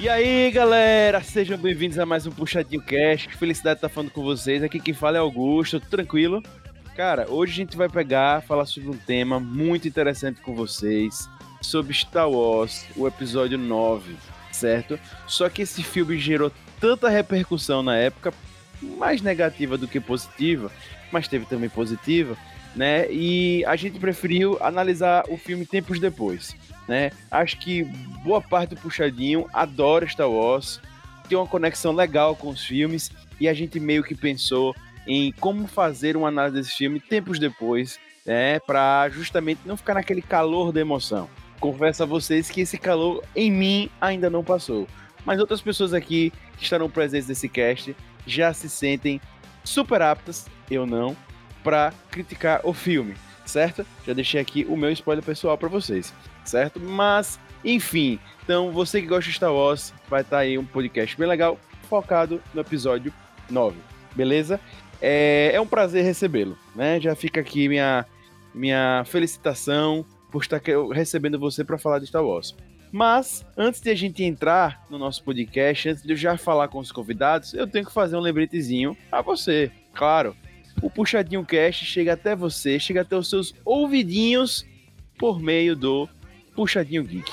[0.00, 3.36] E aí, galera, sejam bem-vindos a mais um Puxadinho Cast.
[3.36, 4.62] Felicidade estar falando com vocês.
[4.62, 6.42] Aqui quem fala é Augusto, tranquilo?
[6.96, 11.28] Cara, hoje a gente vai pegar, falar sobre um tema muito interessante com vocês,
[11.60, 14.16] sobre Star Wars, o episódio 9,
[14.50, 14.98] certo?
[15.26, 18.32] Só que esse filme gerou tanta repercussão na época,
[18.80, 20.72] mais negativa do que positiva,
[21.12, 22.38] mas teve também positiva,
[22.74, 23.10] né?
[23.10, 26.54] E a gente preferiu analisar o filme tempos depois
[26.90, 27.12] né?
[27.30, 27.84] Acho que
[28.24, 30.80] boa parte do Puxadinho adora Star Wars,
[31.28, 34.74] tem uma conexão legal com os filmes e a gente meio que pensou
[35.06, 38.58] em como fazer uma análise desse filme tempos depois, né?
[38.58, 41.30] Para justamente não ficar naquele calor da emoção.
[41.60, 44.88] Confesso a vocês que esse calor em mim ainda não passou,
[45.24, 47.94] mas outras pessoas aqui que estarão presentes nesse cast
[48.26, 49.20] já se sentem
[49.62, 51.16] super aptas, eu não,
[51.62, 53.14] para criticar o filme,
[53.44, 53.86] certo?
[54.06, 56.12] Já deixei aqui o meu spoiler pessoal para vocês
[56.44, 56.80] certo?
[56.80, 61.16] Mas, enfim, então você que gosta de Star Wars, vai estar tá aí um podcast
[61.16, 63.12] bem legal, focado no episódio
[63.48, 63.76] 9,
[64.14, 64.60] beleza?
[65.00, 67.00] É, é um prazer recebê-lo, né?
[67.00, 68.04] Já fica aqui minha,
[68.54, 70.60] minha felicitação por estar
[70.92, 72.54] recebendo você para falar de Star Wars.
[72.92, 76.80] Mas, antes de a gente entrar no nosso podcast, antes de eu já falar com
[76.80, 79.70] os convidados, eu tenho que fazer um lembretezinho a você.
[79.94, 80.36] Claro,
[80.82, 84.64] o Puxadinho Cast chega até você, chega até os seus ouvidinhos
[85.18, 86.08] por meio do
[86.54, 87.30] Puxadinho Geek.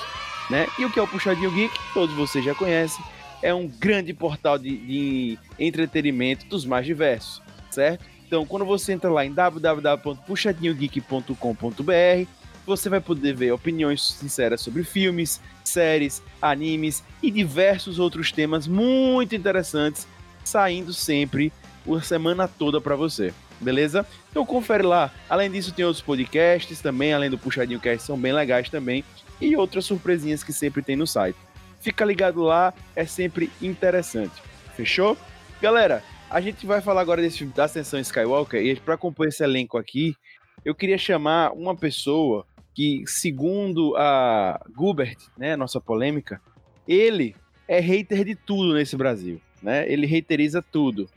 [0.50, 0.66] Né?
[0.78, 1.74] E o que é o Puxadinho Geek?
[1.92, 3.04] Todos vocês já conhecem.
[3.42, 8.04] É um grande portal de, de entretenimento dos mais diversos, certo?
[8.26, 12.28] Então, quando você entra lá em www.puxadinhogeek.com.br,
[12.66, 19.34] você vai poder ver opiniões sinceras sobre filmes, séries, animes e diversos outros temas muito
[19.34, 20.06] interessantes
[20.44, 21.50] saindo sempre
[21.94, 23.32] a semana toda para você.
[23.60, 24.06] Beleza?
[24.30, 25.12] Então confere lá.
[25.28, 29.04] Além disso, tem outros podcasts também, além do Puxadinho Cast, são bem legais também
[29.40, 31.38] e outras surpresinhas que sempre tem no site.
[31.80, 34.42] Fica ligado lá, é sempre interessante.
[34.76, 35.16] Fechou?
[35.60, 39.78] Galera, a gente vai falar agora desse da Ascensão Skywalker e para compor esse elenco
[39.78, 40.14] aqui,
[40.64, 46.40] eu queria chamar uma pessoa que, segundo a Gubert, né, nossa polêmica,
[46.86, 47.34] ele
[47.66, 49.90] é hater de tudo nesse Brasil, né?
[49.90, 51.08] Ele hateriza tudo,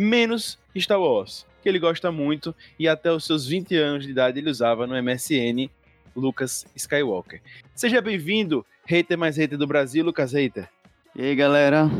[0.00, 4.38] menos Star Wars, que ele gosta muito e até os seus 20 anos de idade
[4.38, 5.68] ele usava no MSN
[6.16, 7.42] Lucas Skywalker.
[7.74, 10.70] Seja bem-vindo, hater mais hater do Brasil, Lucas Hater.
[11.14, 11.90] E aí, galera?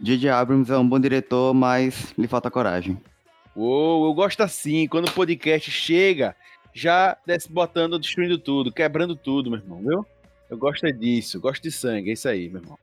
[0.00, 0.30] J.J.
[0.30, 2.96] Abrams é um bom diretor, mas lhe falta coragem.
[3.56, 6.36] Uou, eu gosto assim, quando o podcast chega,
[6.72, 10.06] já desce botando, destruindo tudo, quebrando tudo, meu irmão, viu?
[10.48, 12.78] Eu gosto é disso, gosto de sangue, é isso aí, meu irmão.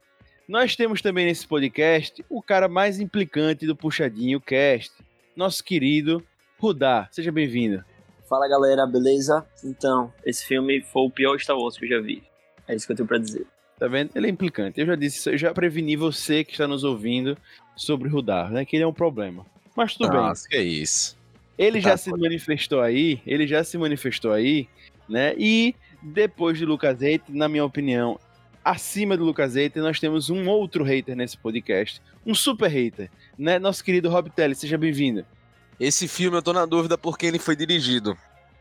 [0.49, 4.91] Nós temos também nesse podcast o cara mais implicante do Puxadinho Cast,
[5.35, 6.23] nosso querido
[6.57, 7.07] Rudá.
[7.11, 7.85] Seja bem-vindo.
[8.27, 9.45] Fala galera, beleza?
[9.63, 12.23] Então, esse filme foi o pior Star Wars que eu já vi.
[12.67, 13.45] É isso que eu tenho pra dizer.
[13.77, 14.09] Tá vendo?
[14.15, 14.81] Ele é implicante.
[14.81, 17.37] Eu já disse, eu já preveni você que está nos ouvindo
[17.75, 18.65] sobre Rudar, né?
[18.65, 19.45] Que ele é um problema.
[19.75, 20.49] Mas tudo Nossa, bem.
[20.49, 21.15] que é isso.
[21.59, 24.67] Ele tá já se manifestou aí, ele já se manifestou aí,
[25.07, 25.35] né?
[25.37, 28.19] E depois de Lucas Hater, na minha opinião,
[28.63, 32.01] acima do Lucas Hater, nós temos um outro hater nesse podcast.
[32.25, 33.59] Um super hater, né?
[33.59, 35.25] Nosso querido Rob Telly, seja bem-vindo.
[35.79, 38.17] Esse filme eu tô na dúvida por quem ele foi dirigido.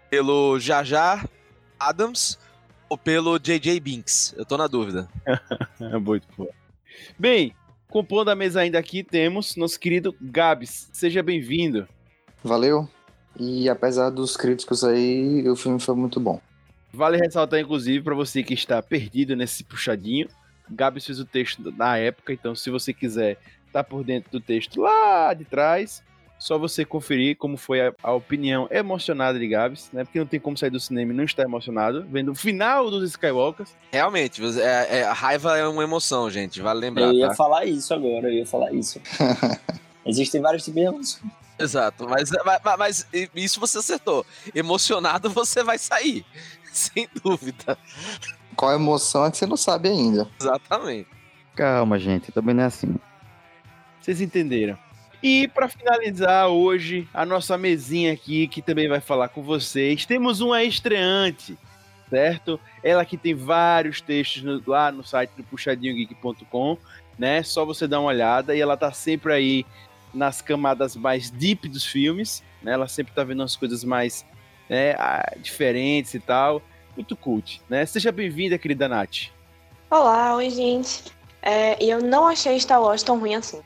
[0.09, 1.28] Pelo Jar Jar
[1.78, 2.38] Adams
[2.88, 3.78] ou pelo J.J.
[3.81, 4.34] Binks?
[4.36, 5.09] Eu tô na dúvida.
[6.00, 6.48] Muito bom.
[7.19, 7.54] Bem,
[7.88, 10.88] compondo a mesa ainda aqui temos nosso querido Gabs.
[10.92, 11.86] Seja bem-vindo.
[12.42, 12.88] Valeu.
[13.38, 16.41] E apesar dos críticos aí, o filme foi muito bom.
[16.98, 20.26] Vale ressaltar, inclusive, para você que está perdido nesse puxadinho,
[20.69, 23.38] Gabs fez o texto na época, então se você quiser
[23.69, 26.03] estar tá por dentro do texto lá de trás,
[26.41, 30.03] só você conferir como foi a, a, opinião emocionada de Gabs, né?
[30.03, 33.09] Porque não tem como sair do cinema e não estar emocionado, vendo o final dos
[33.10, 33.76] Skywalkers.
[33.92, 37.06] Realmente, é, é, a raiva é uma emoção, gente, vale lembrar.
[37.06, 37.34] Eu ia tá?
[37.36, 39.00] falar isso agora, eu ia falar isso.
[40.04, 41.22] Existem vários tipos de emoções.
[41.59, 44.25] Exato, mas, mas, mas, isso você acertou.
[44.54, 46.24] Emocionado você vai sair,
[46.72, 47.78] sem dúvida.
[48.56, 50.28] Qual emoção é que você não sabe ainda.
[50.41, 51.09] Exatamente.
[51.54, 52.94] Calma, gente, também não é assim.
[54.00, 54.78] Vocês entenderam.
[55.22, 60.41] E para finalizar hoje a nossa mesinha aqui, que também vai falar com vocês, temos
[60.41, 61.59] uma estreante,
[62.09, 62.60] certo?
[62.82, 66.78] Ela que tem vários textos no, lá no site do puxadinhogeek.com,
[67.18, 67.42] né?
[67.42, 69.66] Só você dar uma olhada e ela tá sempre aí
[70.14, 72.72] nas camadas mais deep dos filmes, né?
[72.72, 74.24] Ela sempre tá vendo as coisas mais
[74.68, 74.94] né,
[75.38, 76.62] diferentes e tal.
[76.97, 77.86] Muito cult, né?
[77.86, 79.28] Seja bem-vinda, querida Nath.
[79.91, 81.04] Olá, oi, gente.
[81.41, 83.60] É, eu não achei Star Wars tão ruim assim.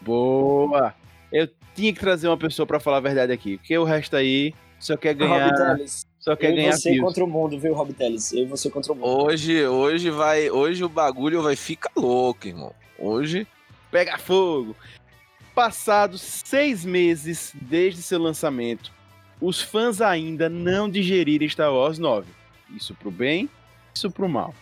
[0.00, 0.94] Boa!
[1.30, 4.54] Eu tinha que trazer uma pessoa para falar a verdade aqui, porque o resto aí
[4.80, 5.76] só quer ganhar.
[6.18, 7.04] Só quer Eu e ganhar você views.
[7.04, 8.32] contra o mundo, viu, Rob Teles?
[8.32, 9.06] Eu e você contra o mundo.
[9.06, 12.74] Hoje, hoje vai, hoje o bagulho vai ficar louco, irmão.
[12.98, 13.46] Hoje
[13.90, 14.76] Pega fogo!
[15.54, 18.92] Passados seis meses desde seu lançamento,
[19.40, 22.30] os fãs ainda não digeriram Star Wars 9.
[22.76, 23.48] Isso pro bem,
[23.94, 24.54] isso pro mal.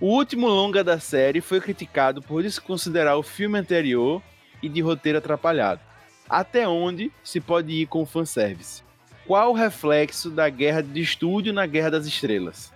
[0.00, 4.22] O último longa da série foi criticado por desconsiderar o filme anterior
[4.62, 5.80] e de roteiro atrapalhado.
[6.28, 8.82] Até onde se pode ir com o fanservice?
[9.26, 12.72] Qual o reflexo da guerra de estúdio na Guerra das Estrelas?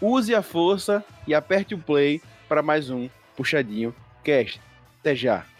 [0.00, 4.60] Use a força e aperte o play para mais um Puxadinho Cast.
[5.00, 5.55] Até já!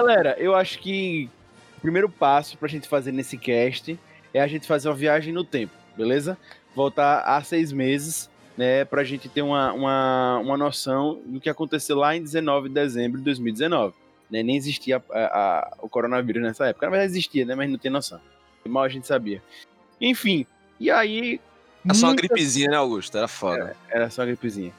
[0.00, 1.28] Galera, eu acho que
[1.78, 3.98] o primeiro passo pra gente fazer nesse cast
[4.32, 6.36] é a gente fazer uma viagem no tempo, beleza?
[6.74, 8.84] Voltar a seis meses, né?
[8.84, 13.18] Pra gente ter uma, uma, uma noção do que aconteceu lá em 19 de dezembro
[13.18, 13.94] de 2019.
[14.30, 14.42] Né?
[14.42, 16.86] Nem existia a- a- o coronavírus nessa época.
[16.86, 17.54] Na verdade existia, né?
[17.54, 18.20] Mas não tinha noção.
[18.66, 19.42] Mal a gente sabia.
[20.00, 20.46] Enfim,
[20.78, 21.40] e aí.
[21.88, 23.16] é só uma gripezinha, né, Augusto?
[23.18, 23.76] Era foda.
[23.90, 24.72] Era só uma gripezinha.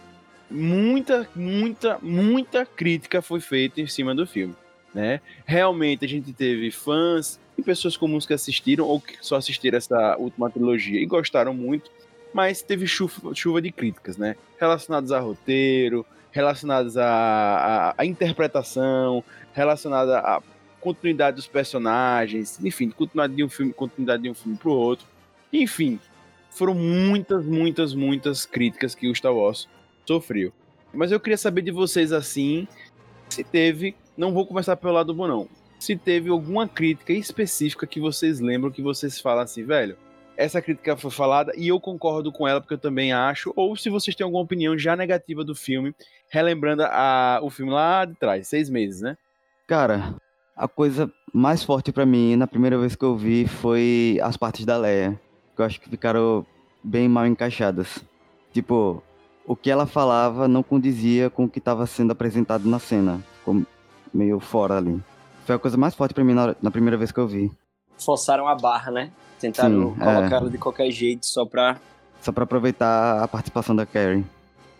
[0.51, 4.56] Muita, muita, muita crítica foi feita em cima do filme,
[4.94, 5.21] né?
[5.45, 10.15] Realmente a gente teve fãs e pessoas comuns que assistiram ou que só assistiram essa
[10.18, 11.91] última trilogia e gostaram muito,
[12.33, 14.36] mas teve chuva, chuva de críticas, né?
[14.59, 20.41] Relacionadas a roteiro, relacionadas à, interpretação, relacionadas à
[20.80, 25.06] continuidade dos personagens, enfim, continuidade de um filme, continuidade de um filme pro outro.
[25.51, 26.00] Enfim,
[26.51, 29.68] foram muitas, muitas, muitas críticas que o Star Wars
[30.06, 30.53] sofreu.
[30.94, 32.68] Mas eu queria saber de vocês assim,
[33.30, 35.48] se teve, não vou começar pelo lado bom não,
[35.80, 39.95] se teve alguma crítica específica que vocês lembram que vocês falam assim, velho,
[40.36, 43.89] essa crítica foi falada e eu concordo com ela porque eu também acho, ou se
[43.89, 45.95] vocês têm alguma opinião já negativa do filme,
[46.30, 49.18] relembrando a, o filme lá de trás, seis meses, né?
[49.66, 50.16] Cara,
[50.56, 54.65] a coisa mais forte pra mim na primeira vez que eu vi foi as partes
[54.65, 55.19] da Leia,
[55.56, 56.45] que eu acho que ficaram
[56.83, 58.04] bem mal encaixadas.
[58.51, 59.01] Tipo,
[59.45, 63.24] o que ela falava não condizia com o que estava sendo apresentado na cena.
[63.39, 63.63] Ficou
[64.14, 65.02] meio fora ali.
[65.46, 67.52] Foi a coisa mais forte pra mim na, na primeira vez que eu vi.
[67.98, 69.12] Forçaram a barra, né?
[69.40, 70.38] Tentaram Sim, colocar é.
[70.38, 71.78] ela de qualquer jeito só pra.
[72.22, 74.26] Só pra aproveitar a participação da Carrie.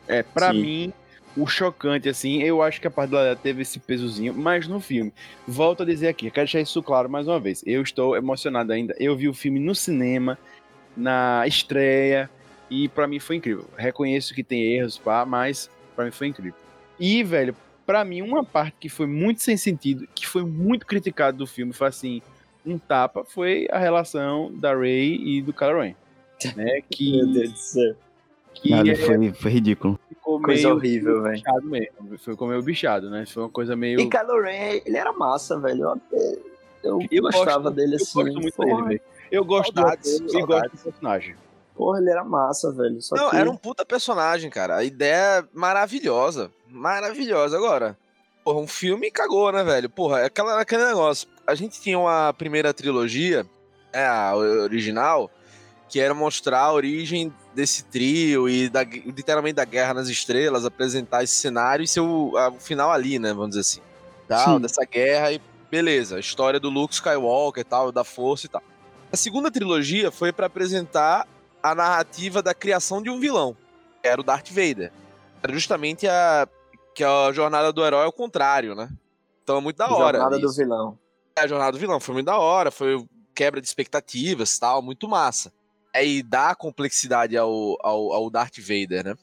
[0.08, 0.62] É, pra Sim.
[0.62, 0.94] mim,
[1.38, 5.14] o chocante, assim, eu acho que a parte dela teve esse pesozinho, mas no filme.
[5.48, 7.64] Volto a dizer aqui, eu quero deixar isso claro mais uma vez.
[7.66, 8.96] Eu estou emocionado ainda.
[9.00, 10.38] Eu vi o filme no cinema,
[10.98, 12.30] na estreia,
[12.70, 13.66] e pra mim foi incrível.
[13.78, 16.60] Reconheço que tem erros, pá, mas pra mim foi incrível.
[17.00, 17.56] E, velho,
[17.90, 21.74] pra mim, uma parte que foi muito sem sentido, que foi muito criticado do filme,
[21.74, 22.22] foi assim,
[22.64, 25.96] um tapa, foi a relação da Rey e do Kylo Ren.
[26.56, 27.96] Né, que, Meu Deus do céu.
[28.54, 30.00] que é- foi, foi ridículo.
[30.08, 31.34] ficou Coisa meio horrível, velho.
[31.36, 32.18] bichado mesmo.
[32.20, 33.26] Ficou meio bichado, né?
[33.26, 34.00] Foi uma coisa meio.
[34.00, 36.00] E Kylo Ren, ele era massa, velho.
[36.14, 36.42] Eu,
[36.84, 38.24] eu, Eu gostava gosto- dele eu assim.
[38.24, 39.02] gosto muito dele, velho.
[39.32, 40.48] Eu gosto Saudades, do e saudades.
[40.72, 41.36] gosto do personagem.
[41.80, 43.02] Porra, ele era massa, velho.
[43.02, 43.38] Só Não, que...
[43.38, 44.76] era um puta personagem, cara.
[44.76, 46.52] A ideia é maravilhosa.
[46.68, 47.56] Maravilhosa.
[47.58, 47.98] Agora,
[48.44, 49.90] porra, um filme cagou, né, velho?
[49.90, 51.28] Porra, é aquela, aquele negócio.
[51.48, 53.46] A gente tinha uma primeira trilogia,
[53.94, 55.32] é, a original,
[55.88, 61.24] que era mostrar a origem desse trio e da, literalmente da Guerra nas Estrelas, apresentar
[61.24, 63.30] esse cenário e ser o, a- o final ali, né?
[63.34, 63.82] Vamos dizer assim.
[64.28, 64.62] Tal, Sim.
[64.62, 68.62] dessa guerra e beleza, a história do Luke Skywalker e tal, da força e tal.
[69.12, 71.28] A segunda trilogia foi pra apresentar
[71.62, 73.56] a narrativa da criação de um vilão,
[74.04, 74.92] era o Darth Vader.
[75.42, 76.48] Era justamente a
[76.96, 78.90] que a jornada do herói é o contrário, né?
[79.44, 80.18] Então é muito da hora.
[80.18, 80.58] Jornada do isso.
[80.58, 81.00] vilão.
[81.38, 85.08] É, a jornada do vilão foi muito da hora, foi quebra de expectativas, tal, muito
[85.08, 85.54] massa.
[85.96, 89.16] Aí dá complexidade ao, ao, ao Darth Vader, né?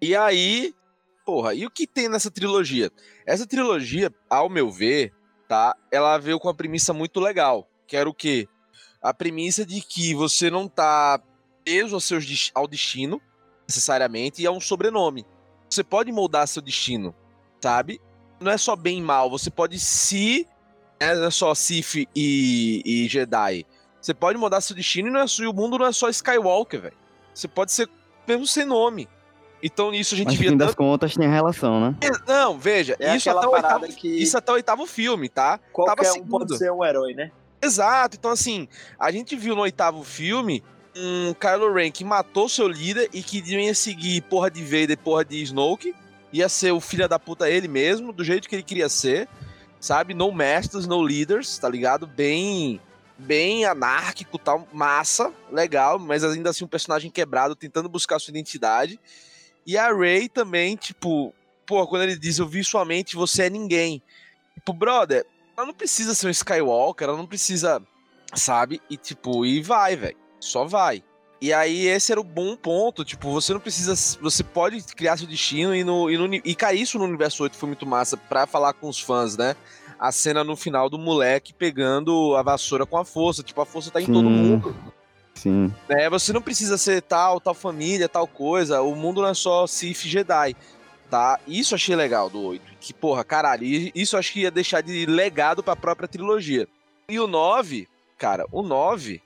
[0.00, 0.74] E aí,
[1.24, 2.90] porra, e o que tem nessa trilogia?
[3.24, 5.12] Essa trilogia, ao meu ver,
[5.48, 5.74] tá?
[5.90, 8.46] Ela veio com uma premissa muito legal, que era o quê?
[9.00, 11.18] A premissa de que você não tá
[11.64, 13.20] preso aos seus, ao destino,
[13.68, 15.24] necessariamente, e a um sobrenome.
[15.68, 17.14] Você pode moldar seu destino,
[17.62, 18.00] sabe?
[18.40, 20.46] Não é só bem e mal, você pode se
[21.00, 23.66] né, não é só Sith e, e Jedi.
[24.00, 26.08] Você pode mudar seu destino e, não é, só- e o mundo não é só
[26.08, 26.96] Skywalker, velho.
[27.34, 27.88] Você pode ser
[28.26, 29.08] mesmo sem nome.
[29.62, 30.78] Então nisso a gente Mas no via fim das tanto...
[30.78, 31.96] contas tem relação, né?
[32.26, 35.58] Não, veja, É isso, até o oitavo, que isso até o oitavo filme, tá?
[35.72, 37.30] qualquer tava um pode ser um herói, né?
[37.62, 40.64] Exato, então assim, a gente viu no oitavo filme
[40.96, 45.24] um Kylo Ren que matou seu líder e que ia seguir porra de Vader, porra
[45.24, 45.94] de Snoke,
[46.32, 49.28] ia ser o filho da puta ele mesmo, do jeito que ele queria ser,
[49.80, 50.14] sabe?
[50.14, 52.06] No masters, no leaders, tá ligado?
[52.06, 52.80] Bem
[53.18, 58.98] bem anárquico, tal, massa, legal, mas ainda assim um personagem quebrado tentando buscar sua identidade.
[59.64, 61.32] E a Ray também, tipo,
[61.64, 64.02] pô, quando ele diz eu vi sua mente, você é ninguém.
[64.54, 65.24] Tipo, brother,
[65.56, 67.80] ela não precisa ser um Skywalker, ela não precisa,
[68.34, 68.80] sabe?
[68.90, 70.21] E tipo, e vai, velho.
[70.42, 71.02] Só vai.
[71.40, 75.26] E aí esse era o bom ponto, tipo, você não precisa, você pode criar seu
[75.26, 78.46] destino e, no, e, no, e cair isso no universo 8 foi muito massa pra
[78.46, 79.56] falar com os fãs, né?
[80.02, 83.40] a cena no final do moleque pegando a vassoura com a força.
[83.40, 84.12] Tipo, a força tá em Sim.
[84.12, 84.76] todo mundo.
[85.32, 85.72] Sim.
[85.88, 86.10] Né?
[86.10, 88.82] Você não precisa ser tal, tal família, tal coisa.
[88.82, 90.56] O mundo não é só Sith e Jedi.
[91.08, 91.38] Tá?
[91.46, 92.64] Isso eu achei legal do 8.
[92.80, 96.66] Que, porra, caralho, isso eu acho que ia deixar de legado pra própria trilogia.
[97.08, 97.86] E o 9,
[98.18, 99.22] cara, o 9,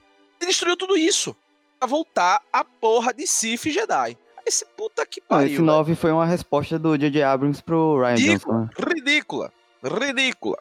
[0.47, 1.35] ele destruiu tudo isso.
[1.79, 4.17] Pra voltar a porra de e Jedi.
[4.47, 5.53] Esse puta que Não, pariu.
[5.53, 7.23] esse 9 foi uma resposta do J.J.
[7.23, 8.33] Abrams pro Ryan velho.
[8.38, 8.53] Johnson.
[8.53, 8.69] né?
[8.79, 9.53] Ridícula.
[9.83, 10.00] Ridícula.
[10.07, 10.59] Ridícula.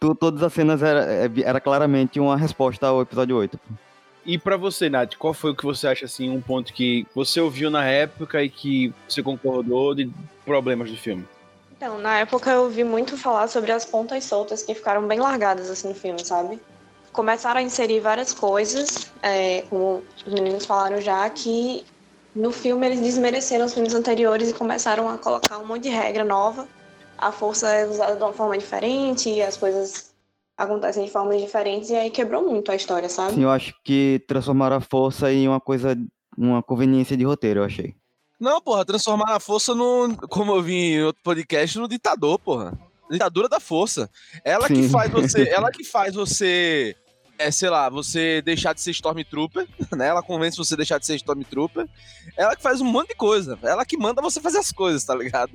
[0.00, 3.58] Tu- todas as cenas era, é, era claramente uma resposta ao episódio 8.
[3.58, 3.74] pô.
[4.24, 7.40] E pra você, Nath, qual foi o que você acha assim, um ponto que você
[7.40, 10.10] ouviu na época e que você concordou de
[10.44, 11.26] problemas do filme?
[11.76, 15.68] Então, na época eu ouvi muito falar sobre as pontas soltas que ficaram bem largadas
[15.68, 16.60] assim no filme, sabe?
[17.12, 21.84] Começaram a inserir várias coisas, é, como os meninos falaram já, que
[22.34, 26.24] no filme eles desmereceram os filmes anteriores e começaram a colocar um monte de regra
[26.24, 26.66] nova.
[27.18, 30.12] A força é usada de uma forma diferente, as coisas
[30.56, 33.34] acontecem de formas diferentes e aí quebrou muito a história, sabe?
[33.34, 35.96] Sim, eu acho que transformaram a força em uma coisa,
[36.36, 37.94] uma conveniência de roteiro, eu achei.
[38.42, 40.16] Não, porra, transformar a força no.
[40.28, 42.76] Como eu vi em outro podcast, no ditador, porra.
[43.08, 44.10] Ditadura da força.
[44.44, 44.88] Ela que Sim.
[44.88, 45.46] faz você.
[45.52, 46.96] Ela que faz você.
[47.46, 50.08] É, sei lá, você deixar de ser Stormtrooper, né?
[50.08, 51.86] Ela convence você a deixar de ser Stormtrooper.
[52.36, 53.58] Ela que faz um monte de coisa.
[53.62, 55.52] Ela que manda você fazer as coisas, tá ligado?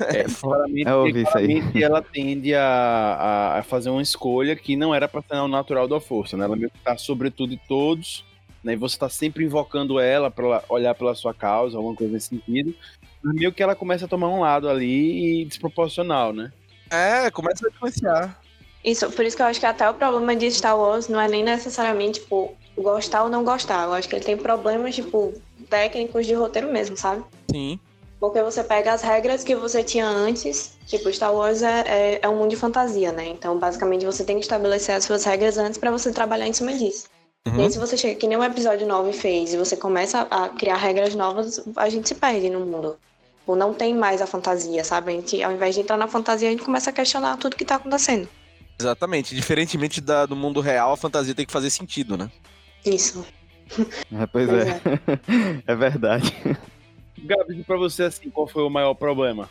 [0.00, 1.46] É, claramente, Eu ouvi isso aí.
[1.48, 5.48] claramente ela tende a, a- a fazer uma escolha que não era pra ser o
[5.48, 6.44] natural da força, né?
[6.44, 8.24] Ela meio que tá sobre tudo e todos,
[8.62, 8.74] né?
[8.74, 12.28] E você tá sempre invocando ela pra ela olhar pela sua causa, alguma coisa nesse
[12.28, 12.74] sentido.
[13.22, 16.52] Mas meio que ela começa a tomar um lado ali e desproporcional, né?
[16.90, 18.41] É, começa a influenciar.
[18.84, 21.28] Isso, por isso que eu acho que até o problema de Star Wars não é
[21.28, 23.84] nem necessariamente, tipo, gostar ou não gostar.
[23.84, 25.32] Eu acho que ele tem problemas, tipo,
[25.70, 27.24] técnicos de roteiro mesmo, sabe?
[27.50, 27.78] Sim.
[28.18, 32.28] Porque você pega as regras que você tinha antes, tipo, Star Wars é, é, é
[32.28, 33.28] um mundo de fantasia, né?
[33.28, 36.72] Então, basicamente, você tem que estabelecer as suas regras antes pra você trabalhar em cima
[36.72, 37.06] disso.
[37.46, 37.58] Uhum.
[37.58, 40.48] E aí, se você chega, que nem o episódio 9 fez, e você começa a
[40.48, 42.96] criar regras novas, a gente se perde no mundo.
[43.44, 45.10] Ou não tem mais a fantasia, sabe?
[45.10, 47.64] A gente, ao invés de entrar na fantasia, a gente começa a questionar tudo que
[47.64, 48.28] tá acontecendo.
[48.82, 49.34] Exatamente.
[49.34, 52.30] Diferentemente da- do mundo real, a fantasia tem que fazer sentido, né?
[52.84, 53.24] Isso.
[54.12, 54.80] É, pois Pois é.
[55.66, 56.30] é verdade.
[57.18, 59.48] Gabi, e pra você, assim, qual foi o maior problema?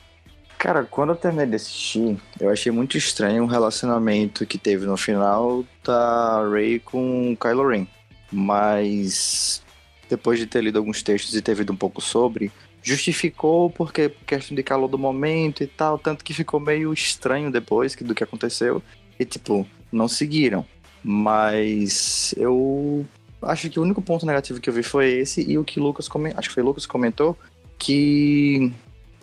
[0.59, 4.95] Cara, quando eu terminei de assistir, eu achei muito estranho o relacionamento que teve no
[4.95, 7.87] final da Rey com Kylo Ren.
[8.31, 9.63] Mas
[10.07, 12.51] depois de ter lido alguns textos e ter visto um pouco sobre,
[12.83, 17.49] justificou porque por questão de calor do momento e tal, tanto que ficou meio estranho
[17.51, 18.83] depois que- do que aconteceu.
[19.21, 20.65] E tipo, não seguiram.
[21.03, 23.05] Mas eu
[23.39, 26.07] acho que o único ponto negativo que eu vi foi esse e o que Lucas
[26.07, 27.37] comentou, acho que foi Lucas comentou
[27.77, 28.73] que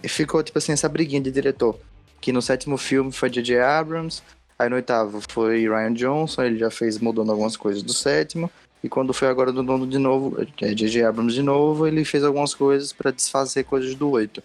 [0.04, 1.76] ficou, tipo assim, essa briguinha de diretor.
[2.20, 3.58] Que no sétimo filme foi J.J.
[3.58, 4.22] Abrams,
[4.56, 8.48] aí no oitavo foi Ryan Johnson, ele já fez mudando algumas coisas do sétimo.
[8.84, 11.02] E quando foi agora do nono de novo, é, J.J.
[11.02, 14.40] Abrams de novo, ele fez algumas coisas para desfazer coisas do oito.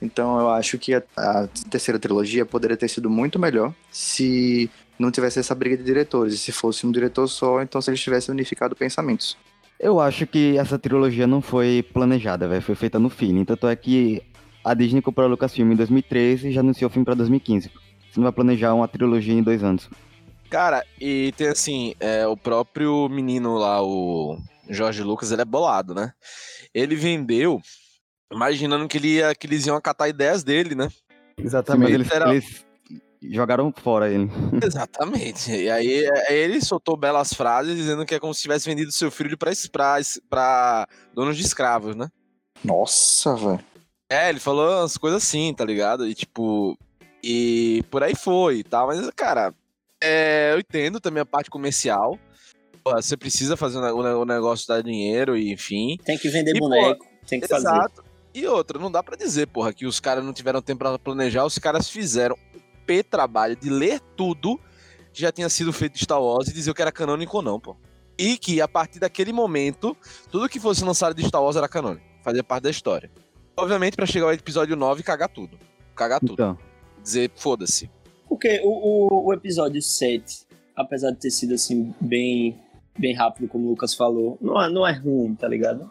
[0.00, 5.10] Então eu acho que a, a terceira trilogia poderia ter sido muito melhor se não
[5.10, 6.34] tivesse essa briga de diretores.
[6.34, 9.36] E se fosse um diretor só, então se eles tivessem unificado pensamentos.
[9.78, 12.62] Eu acho que essa trilogia não foi planejada, velho.
[12.62, 13.44] Foi feita no feeling.
[13.44, 14.22] Tanto é que
[14.64, 17.68] a Disney comprou a Lucasfilm em 2013 e já anunciou o filme pra 2015.
[17.68, 19.90] Você não vai planejar uma trilogia em dois anos.
[20.48, 24.38] Cara, e tem assim, é, o próprio menino lá, o
[24.70, 26.12] Jorge Lucas, ele é bolado, né?
[26.72, 27.60] Ele vendeu,
[28.32, 30.88] imaginando que, ele ia, que eles iam acatar ideias dele, né?
[31.36, 31.90] Exatamente.
[31.90, 32.32] Mas eles, literal.
[32.32, 32.64] eles
[33.30, 34.28] jogaram fora ele.
[34.62, 35.50] Exatamente.
[35.52, 39.10] E aí aí ele soltou belas frases dizendo que é como se tivesse vendido seu
[39.10, 39.36] filho
[40.30, 42.08] pra donos de escravos, né?
[42.64, 43.60] Nossa, velho.
[44.08, 46.06] É, ele falou umas coisas assim, tá ligado?
[46.06, 46.78] E tipo.
[47.22, 48.86] E por aí foi e tal.
[48.88, 49.54] Mas, cara,
[50.02, 52.18] é, eu entendo também a parte comercial.
[52.82, 55.96] Porra, Você precisa fazer o ne- o ne- o negócio dar dinheiro e enfim.
[56.04, 57.66] Tem que vender E, boneco, tem que fazer.
[57.68, 58.04] Exato.
[58.34, 61.44] E outra, não dá pra dizer, porra, que os caras não tiveram tempo pra planejar.
[61.46, 64.60] Os caras fizeram o P trabalho de ler tudo
[65.12, 67.42] que já tinha sido feito de Star Wars e dizer o que era canônico ou
[67.42, 67.76] não, pô.
[68.18, 69.96] E que a partir daquele momento,
[70.30, 72.04] tudo que fosse lançado de Star Wars era canônico.
[72.22, 73.10] Fazia parte da história.
[73.56, 75.58] Obviamente, pra chegar ao episódio 9 e cagar tudo.
[75.94, 76.32] Cagar tudo.
[76.32, 76.58] Então.
[77.02, 77.90] Dizer, foda-se.
[78.28, 82.58] Porque o, o, o episódio 7, apesar de ter sido assim, bem,
[82.98, 85.88] bem rápido, como o Lucas falou, não é, não é ruim, tá ligado?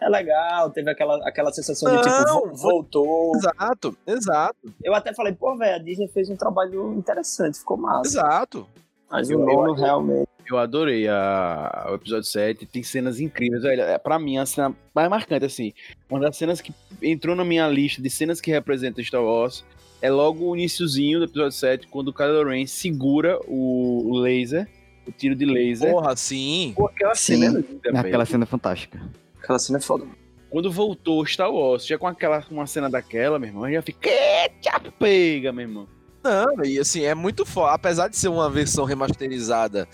[0.00, 3.32] É legal, teve aquela, aquela sensação de tipo, Não, vo- voltou.
[3.36, 8.08] Exato, exato, Eu até falei, pô, velho, a Disney fez um trabalho interessante, ficou massa.
[8.08, 8.66] exato.
[9.10, 10.28] Mas Eu- o nono realmente.
[10.48, 13.62] Eu adorei a, o episódio 7, tem cenas incríveis.
[13.64, 15.72] Olha, é, pra mim, a cena mais marcante, assim,
[16.10, 19.64] uma das cenas que entrou na minha lista de cenas que representam Star Wars
[20.02, 24.66] é logo o iniciozinho do episódio 7, quando o Kylo Ren segura o, o laser,
[25.06, 25.92] o tiro de laser.
[25.92, 26.72] Porra, sim.
[26.76, 27.36] Pô, aquela Sim.
[27.36, 28.26] cena é linda, Aquela velho.
[28.26, 29.00] cena é fantástica.
[29.42, 30.06] Aquela cena é foda.
[30.50, 34.08] Quando voltou Star Wars, já com aquela, uma cena daquela, meu irmão, eu já fica,
[34.08, 35.88] eita, pega, meu irmão.
[36.22, 37.72] Não, e assim, é muito foda.
[37.72, 39.88] Apesar de ser uma versão remasterizada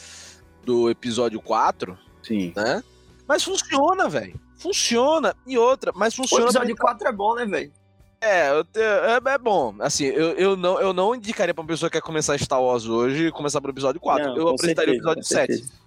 [0.64, 2.52] do episódio 4, Sim.
[2.56, 2.82] né?
[3.28, 4.38] Mas funciona, velho.
[4.56, 5.36] Funciona.
[5.46, 6.44] E outra, mas O funciona.
[6.46, 7.72] episódio 4 é bom, né, velho?
[8.20, 9.74] É, é, é bom.
[9.78, 12.86] Assim, eu, eu, não, eu não indicaria pra uma pessoa que quer começar Star Wars
[12.86, 14.26] hoje começar pelo episódio 4.
[14.28, 15.52] Não, eu apresentaria certeza, o episódio com 7.
[15.54, 15.85] certeza.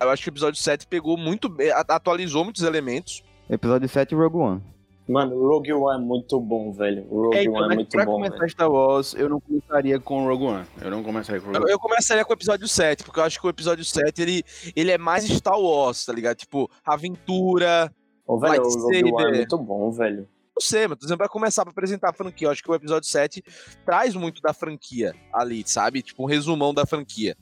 [0.00, 1.54] Eu acho que o episódio 7 pegou muito
[1.88, 3.22] atualizou muitos elementos.
[3.48, 4.62] Episódio 7 Rogue One.
[5.06, 7.04] Mano, o Rogue One é muito bom, velho.
[7.10, 8.50] O Rogue É, então, One é muito pra bom, começar velho.
[8.50, 10.66] Star Wars, eu não começaria com Rogue One.
[10.80, 11.72] Eu não começaria com Rogue Eu, One.
[11.72, 14.42] eu começaria com o episódio 7, porque eu acho que o episódio 7 ele,
[14.74, 16.36] ele é mais Star Wars, tá ligado?
[16.36, 17.92] Tipo, aventura.
[18.26, 20.28] Ô, velho, o Rogue One é muito bom, velho.
[20.56, 22.46] Não sei, mas tô dizendo pra começar pra apresentar a franquia.
[22.46, 23.42] Eu acho que o episódio 7
[23.84, 26.02] traz muito da franquia ali, sabe?
[26.02, 27.36] Tipo, um resumão da franquia.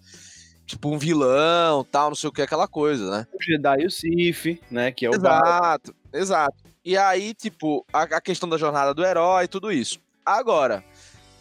[0.68, 3.26] Tipo, um vilão, tal, não sei o que, aquela coisa, né?
[3.32, 4.92] O Jedi e o Sif, né?
[4.92, 5.40] Que é o Bar.
[5.40, 6.64] Exato, exato.
[6.84, 9.98] E aí, tipo, a, a questão da jornada do herói e tudo isso.
[10.26, 10.84] Agora,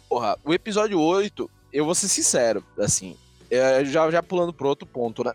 [0.08, 3.18] porra, o episódio 8, eu vou ser sincero, assim,
[3.50, 5.34] é, já, já pulando pro outro ponto, né?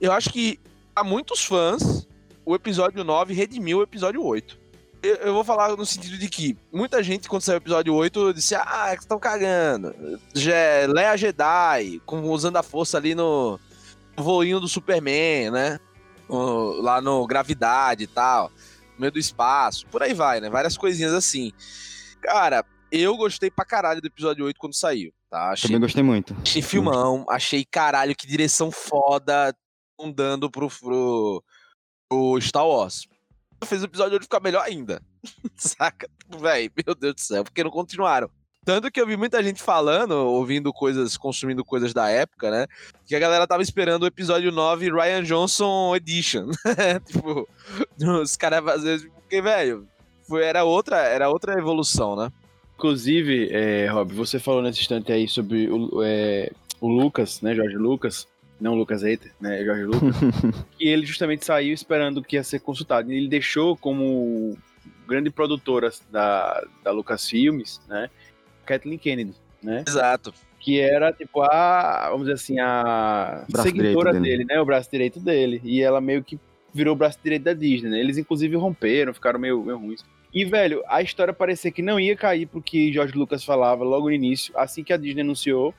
[0.00, 0.60] Eu acho que
[0.94, 2.06] a muitos fãs,
[2.44, 4.56] o episódio 9 redimiu o episódio 8.
[5.02, 8.34] Eu, eu vou falar no sentido de que muita gente, quando saiu o episódio 8,
[8.34, 9.94] disse: Ah, que estão cagando.
[10.34, 13.58] Je- Leia Jedi, com, usando a força ali no,
[14.16, 15.78] no voinho do Superman, né?
[16.28, 18.50] O- lá no Gravidade e tal,
[18.94, 20.50] no meio do espaço, por aí vai, né?
[20.50, 21.52] Várias coisinhas assim.
[22.20, 25.50] Cara, eu gostei pra caralho do episódio 8 quando saiu, tá?
[25.50, 26.34] Achei, Também gostei muito.
[26.42, 29.54] achei filmão, achei caralho, que direção foda
[30.14, 31.44] dando pro, pro,
[32.08, 33.06] pro Star Wars.
[33.66, 35.02] Fez o episódio 8 ficar melhor ainda.
[35.56, 36.08] Saca?
[36.40, 38.30] Véi, meu Deus do céu, porque não continuaram.
[38.66, 42.66] Tanto que eu vi muita gente falando, ouvindo coisas, consumindo coisas da época, né?
[43.06, 46.50] Que a galera tava esperando o episódio 9 Ryan Johnson Edition.
[47.06, 47.48] tipo,
[48.20, 49.08] os caras fazendo.
[49.12, 49.86] Porque, velho,
[50.42, 52.32] era, outra, era outra evolução, né?
[52.74, 56.50] Inclusive, é, Rob, você falou nesse instante aí sobre o, é,
[56.80, 57.54] o Lucas, né?
[57.54, 58.26] Jorge Lucas.
[58.60, 59.64] Não Lucas Eiter, né?
[59.64, 60.16] Jorge Lucas.
[60.78, 63.12] que ele justamente saiu esperando que ia ser consultado.
[63.12, 64.56] E ele deixou como
[65.06, 68.10] grande produtora da, da Lucasfilmes, né?
[68.64, 69.84] Kathleen Kennedy, né?
[69.86, 70.32] Exato.
[70.58, 74.24] que era tipo a, vamos dizer assim, a Braço seguidora dele.
[74.24, 74.44] dele.
[74.46, 74.60] né?
[74.60, 75.60] O braço direito dele.
[75.62, 76.38] E ela meio que
[76.72, 78.00] virou o braço direito da Disney, né?
[78.00, 80.04] Eles inclusive romperam, ficaram meio, meio ruins.
[80.34, 84.12] E, velho, a história parecia que não ia cair porque George Lucas falava logo no
[84.12, 85.74] início, assim que a Disney anunciou,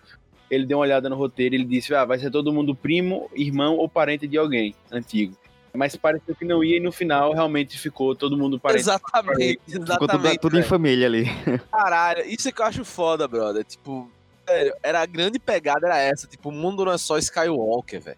[0.50, 3.30] ele deu uma olhada no roteiro e ele disse, ah, vai ser todo mundo primo,
[3.36, 5.36] irmão ou parente de alguém antigo.
[5.74, 8.82] Mas pareceu que não ia e no final realmente ficou todo mundo parente.
[8.82, 10.40] Exatamente, Ficou tudo, exatamente.
[10.40, 11.26] tudo em família ali.
[11.72, 13.64] Caralho, isso é que eu acho foda, brother.
[13.64, 14.10] Tipo,
[14.48, 16.26] velho, era a grande pegada, era essa.
[16.26, 18.18] Tipo, o mundo não é só Skywalker, velho.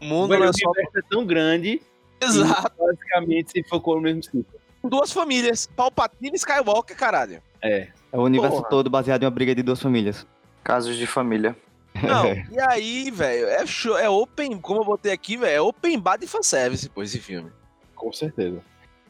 [0.00, 0.70] O mundo Velho, não é só.
[0.96, 1.82] é tão grande
[2.20, 2.72] Exato.
[2.78, 4.46] e basicamente se focou no mesmo ciclo.
[4.84, 5.68] Duas famílias.
[5.76, 7.42] Palpatine e Skywalker, caralho.
[7.60, 7.88] É.
[8.12, 8.68] É o universo Porra.
[8.70, 10.26] todo baseado em uma briga de duas famílias.
[10.62, 11.56] Casos de família.
[11.94, 15.98] Não, e aí, velho, é, show, é open, como eu botei aqui, velho, é open
[15.98, 17.50] bar de fanservice, pô, esse filme.
[17.94, 18.62] Com certeza.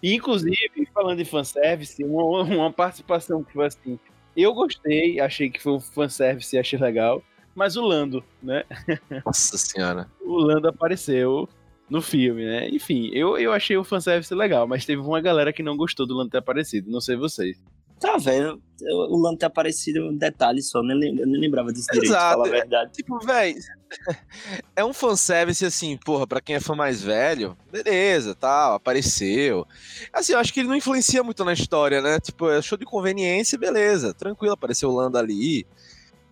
[0.02, 3.98] E, inclusive, falando de fanservice, uma, uma participação que foi assim.
[4.36, 7.22] Eu gostei, achei que foi um fanservice e achei legal.
[7.54, 8.64] Mas o Lando, né?
[9.26, 10.08] Nossa senhora.
[10.20, 11.48] O Lando apareceu
[11.88, 12.68] no filme, né?
[12.68, 16.14] Enfim, eu, eu achei o fanservice legal, mas teve uma galera que não gostou do
[16.14, 16.90] Lando ter aparecido.
[16.90, 17.60] Não sei vocês.
[17.98, 18.62] Tá, velho.
[18.82, 22.36] O Lando ter aparecido um detalhe só, nem eu nem lembrava disso direito, pra Exato,
[22.38, 22.92] falar a verdade.
[22.92, 23.56] Tipo, velho,
[24.76, 29.66] é um fanservice assim, porra, pra quem é fã mais velho, beleza, tal, apareceu.
[30.12, 32.18] Assim, eu acho que ele não influencia muito na história, né?
[32.20, 35.66] Tipo, é show de conveniência, beleza, tranquilo, apareceu o Lando ali.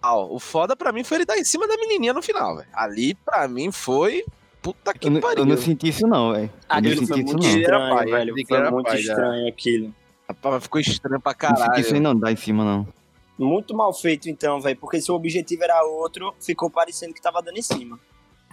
[0.01, 0.33] Tal.
[0.33, 2.69] O foda pra mim foi ele dar em cima da menininha no final, velho.
[2.73, 4.25] Ali, pra mim, foi.
[4.63, 5.39] Puta que Eu, não- pariu.
[5.43, 6.45] eu não senti isso não, velho.
[6.45, 7.59] Eu não Aquilo senti foi isso muito não.
[7.59, 8.35] Estranho, velho.
[8.47, 9.95] Foi muito estranho aquilo.
[10.29, 12.03] Rapaz, ficou estranho pra Não senti isso aí caralho.
[12.03, 12.87] não, dar em cima não.
[13.39, 14.77] Muito mal feito, então, velho.
[14.77, 17.99] Porque se o objetivo era outro, ficou parecendo que tava dando em cima.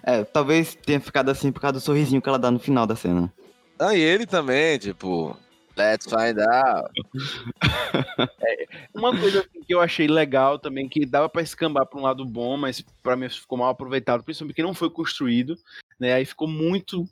[0.03, 2.95] É, talvez tenha ficado assim por causa do sorrisinho que ela dá no final da
[2.95, 3.33] cena.
[3.79, 5.35] Ah, e ele também, tipo.
[5.75, 6.89] Let's find out.
[8.95, 12.23] Uma coisa assim que eu achei legal também, que dava pra escambar pra um lado
[12.23, 15.57] bom, mas pra mim ficou mal aproveitado, principalmente porque não foi construído,
[15.99, 16.13] né?
[16.13, 17.05] Aí ficou muito,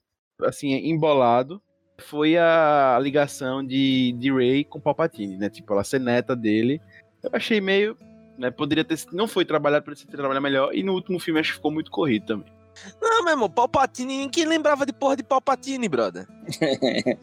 [0.44, 1.62] assim, embolado.
[2.08, 5.50] Foi a ligação de, de Ray com Palpatine, né?
[5.50, 6.82] Tipo, ela ser neta dele.
[7.22, 7.98] Eu achei meio.
[8.38, 9.00] Né, poderia ter.
[9.12, 10.74] Não foi trabalhado, poderia ter trabalhado melhor.
[10.74, 12.54] E no último filme acho que ficou muito corrido também.
[13.02, 16.28] Não, meu irmão, Palpatine, ninguém lembrava de porra de Palpatine, brother.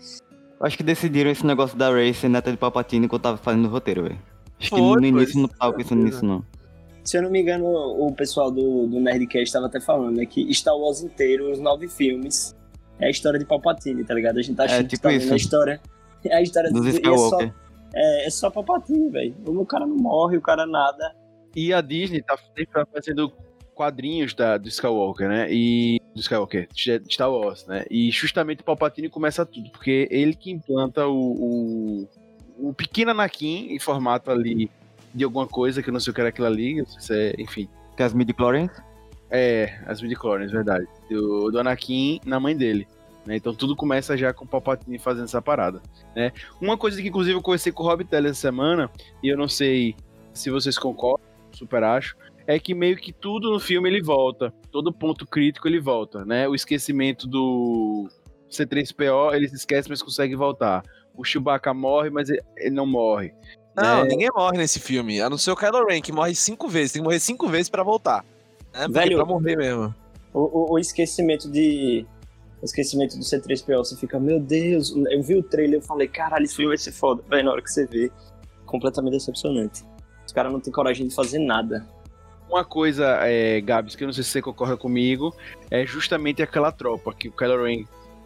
[0.60, 3.70] Acho que decidiram esse negócio da Ray ser neta de Palpatine quando tava fazendo o
[3.70, 4.18] roteiro, velho.
[4.60, 6.44] Acho que no foi, início não tava pensando nisso, não.
[7.02, 10.26] Se eu não me engano, o pessoal do, do Nerdcast estava até falando, né?
[10.26, 12.54] Que Star Wars inteiro, os nove filmes,
[13.00, 14.38] é a história de Palpatine, tá ligado?
[14.38, 15.80] A gente tá achando tipo que tá a história.
[16.24, 17.54] É a história Dos do- e é só, Skywalker.
[17.94, 19.34] é, é só Palpatine, velho.
[19.46, 21.14] O cara não morre, o cara nada.
[21.56, 22.38] E a Disney tá,
[22.92, 23.32] fazendo
[23.74, 25.46] quadrinhos da, do Skywalker, né?
[25.50, 25.98] E.
[26.14, 27.84] Do Skywalker, de Star Wars, né?
[27.90, 31.14] E justamente o Palpatine começa tudo, porque ele que implanta o,
[32.58, 34.70] o, o pequeno Anakin em formato ali
[35.14, 37.14] de alguma coisa, que eu não sei o que era aquilo ali, não sei se
[37.14, 37.68] é, enfim.
[37.96, 38.70] Que as midi-chlorians.
[39.30, 40.86] É, as midichlorians, verdade.
[41.08, 42.86] Do, do Anakin na mãe dele.
[43.24, 43.36] né?
[43.36, 45.80] Então tudo começa já com o Palpatine fazendo essa parada.
[46.16, 46.32] Né?
[46.60, 48.90] Uma coisa que inclusive eu conversei com o Rob Teller essa semana,
[49.22, 49.94] e eu não sei
[50.34, 52.16] se vocês concordam, super acho,
[52.46, 54.52] é que meio que tudo no filme ele volta.
[54.72, 56.48] Todo ponto crítico ele volta, né?
[56.48, 58.08] O esquecimento do
[58.50, 60.82] C3PO, ele se esquece, mas consegue voltar.
[61.14, 63.32] O Chewbacca morre, mas ele não morre.
[63.76, 64.08] Não, É.
[64.08, 65.20] ninguém morre nesse filme.
[65.20, 66.92] A não ser o Kylo Ren, que morre cinco vezes.
[66.92, 68.24] Tem que morrer cinco vezes pra voltar.
[68.72, 69.16] É, Velho.
[69.16, 69.94] pra morrer mesmo.
[70.32, 72.06] O, o, o esquecimento de.
[72.60, 76.44] O esquecimento do C3PO, você fica, meu Deus, eu vi o trailer eu falei, caralho,
[76.44, 77.22] esse filme vai ser foda.
[77.28, 78.12] Velho, na hora que você vê,
[78.66, 79.82] completamente decepcionante.
[80.26, 81.86] Os caras não têm coragem de fazer nada.
[82.50, 85.34] Uma coisa, é, Gabs, que eu não sei se você concorda comigo,
[85.70, 87.84] é justamente aquela tropa que o Kylo Ren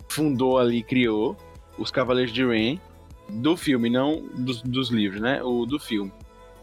[0.09, 1.37] fundou ali, criou,
[1.79, 2.79] os Cavaleiros de Ren,
[3.29, 5.43] do filme, não dos, dos livros, né?
[5.43, 6.13] O do filme.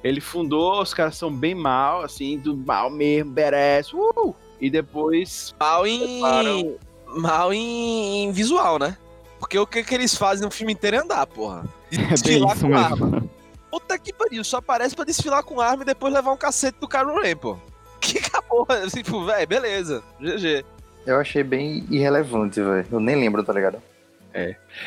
[0.04, 4.36] Ele fundou, os caras são bem mal, assim, do mal mesmo, badass, uh!
[4.60, 6.16] E depois, Mal em.
[6.16, 6.76] Separam.
[7.08, 8.98] Mal em, em visual, né?
[9.40, 11.66] Porque o que, que eles fazem no filme inteiro é andar, porra.
[11.92, 13.06] É bem desfilar isso com arma.
[13.08, 13.30] mesmo.
[13.70, 16.88] Puta que pariu, só aparece pra desfilar com arma e depois levar um cacete do
[16.88, 17.58] Kylo Ren, pô.
[18.00, 20.04] Que acabou, tipo, velho, beleza.
[20.20, 20.66] GG.
[21.06, 22.88] Eu achei bem irrelevante, velho.
[22.92, 23.82] Eu nem lembro, tá ligado?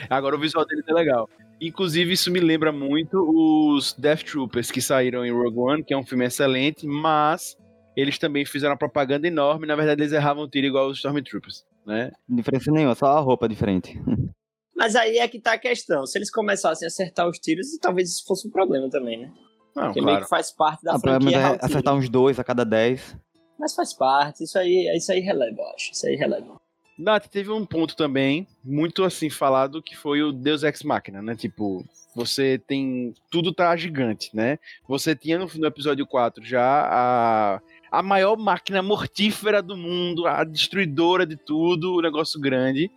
[0.09, 1.29] agora o visual deles é legal.
[1.61, 5.97] Inclusive, isso me lembra muito os Death Troopers que saíram em Rogue One, que é
[5.97, 7.57] um filme excelente, mas
[7.97, 9.67] eles também fizeram uma propaganda enorme.
[9.67, 12.11] Na verdade, eles erravam o tiro igual os Stormtroopers, né?
[12.29, 13.99] Diferença nenhuma, só a roupa diferente.
[14.77, 16.05] Mas aí é que tá a questão.
[16.05, 19.33] Se eles começassem a acertar os tiros, talvez isso fosse um problema também, né?
[19.75, 20.25] Não, Porque meio claro.
[20.25, 21.31] que faz parte da Ah, franquia.
[21.31, 21.65] é errar o tiro.
[21.67, 23.17] acertar uns dois a cada dez.
[23.59, 25.93] Mas faz parte, isso aí, isso aí releva, eu acho.
[25.93, 26.57] Isso aí releva.
[26.97, 31.35] Nath, teve um ponto também, muito assim falado, que foi o Deus Ex Machina, né?
[31.35, 33.13] Tipo, você tem.
[33.31, 34.59] Tudo tá gigante, né?
[34.87, 40.45] Você tinha no, no episódio 4 já a, a maior máquina mortífera do mundo, a
[40.45, 42.89] destruidora de tudo, o negócio grande,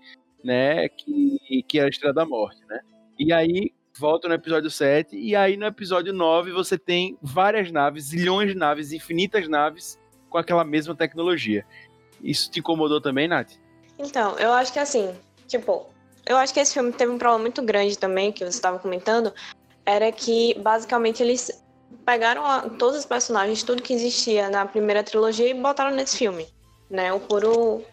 [0.43, 0.87] né?
[0.89, 2.79] Que, que é a Estrela da Morte, né?
[3.19, 3.71] E aí.
[3.99, 8.55] Volta no episódio 7, e aí no episódio 9 você tem várias naves, zilhões de
[8.55, 11.65] naves, infinitas naves com aquela mesma tecnologia.
[12.21, 13.53] Isso te incomodou também, Nath?
[13.99, 15.15] Então, eu acho que assim,
[15.47, 15.85] tipo,
[16.25, 19.33] eu acho que esse filme teve um problema muito grande também, que você estava comentando,
[19.85, 21.63] era que basicamente eles
[22.05, 26.47] pegaram a- todos os personagens, tudo que existia na primeira trilogia e botaram nesse filme,
[26.89, 27.13] né?
[27.13, 27.83] O puro,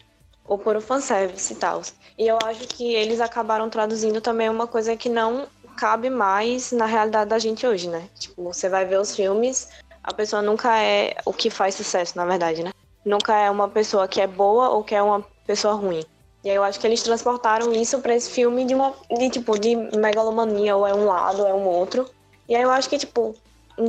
[0.47, 1.81] o puro fanservice e tal.
[2.17, 6.85] E eu acho que eles acabaram traduzindo também uma coisa que não cabe mais na
[6.85, 8.09] realidade da gente hoje, né?
[8.19, 9.69] Tipo, você vai ver os filmes,
[10.03, 12.69] a pessoa nunca é o que faz sucesso, na verdade, né?
[13.05, 16.03] Nunca é uma pessoa que é boa ou que é uma pessoa ruim.
[16.43, 19.57] E aí eu acho que eles transportaram isso pra esse filme de uma de tipo
[19.57, 22.07] de megalomania, ou é um lado, ou é um outro.
[22.47, 23.35] E aí eu acho que tipo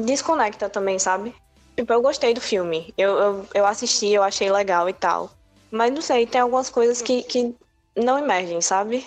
[0.05, 1.35] desconecta também, sabe?
[1.77, 2.93] Tipo, eu gostei do filme.
[2.97, 5.31] Eu, eu, eu assisti, eu achei legal e tal.
[5.71, 7.55] Mas não sei, tem algumas coisas que, que
[7.95, 9.07] não emergem, sabe?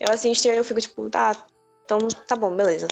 [0.00, 1.36] Eu assisto e eu fico tipo, tá,
[1.84, 2.88] então tá bom, beleza.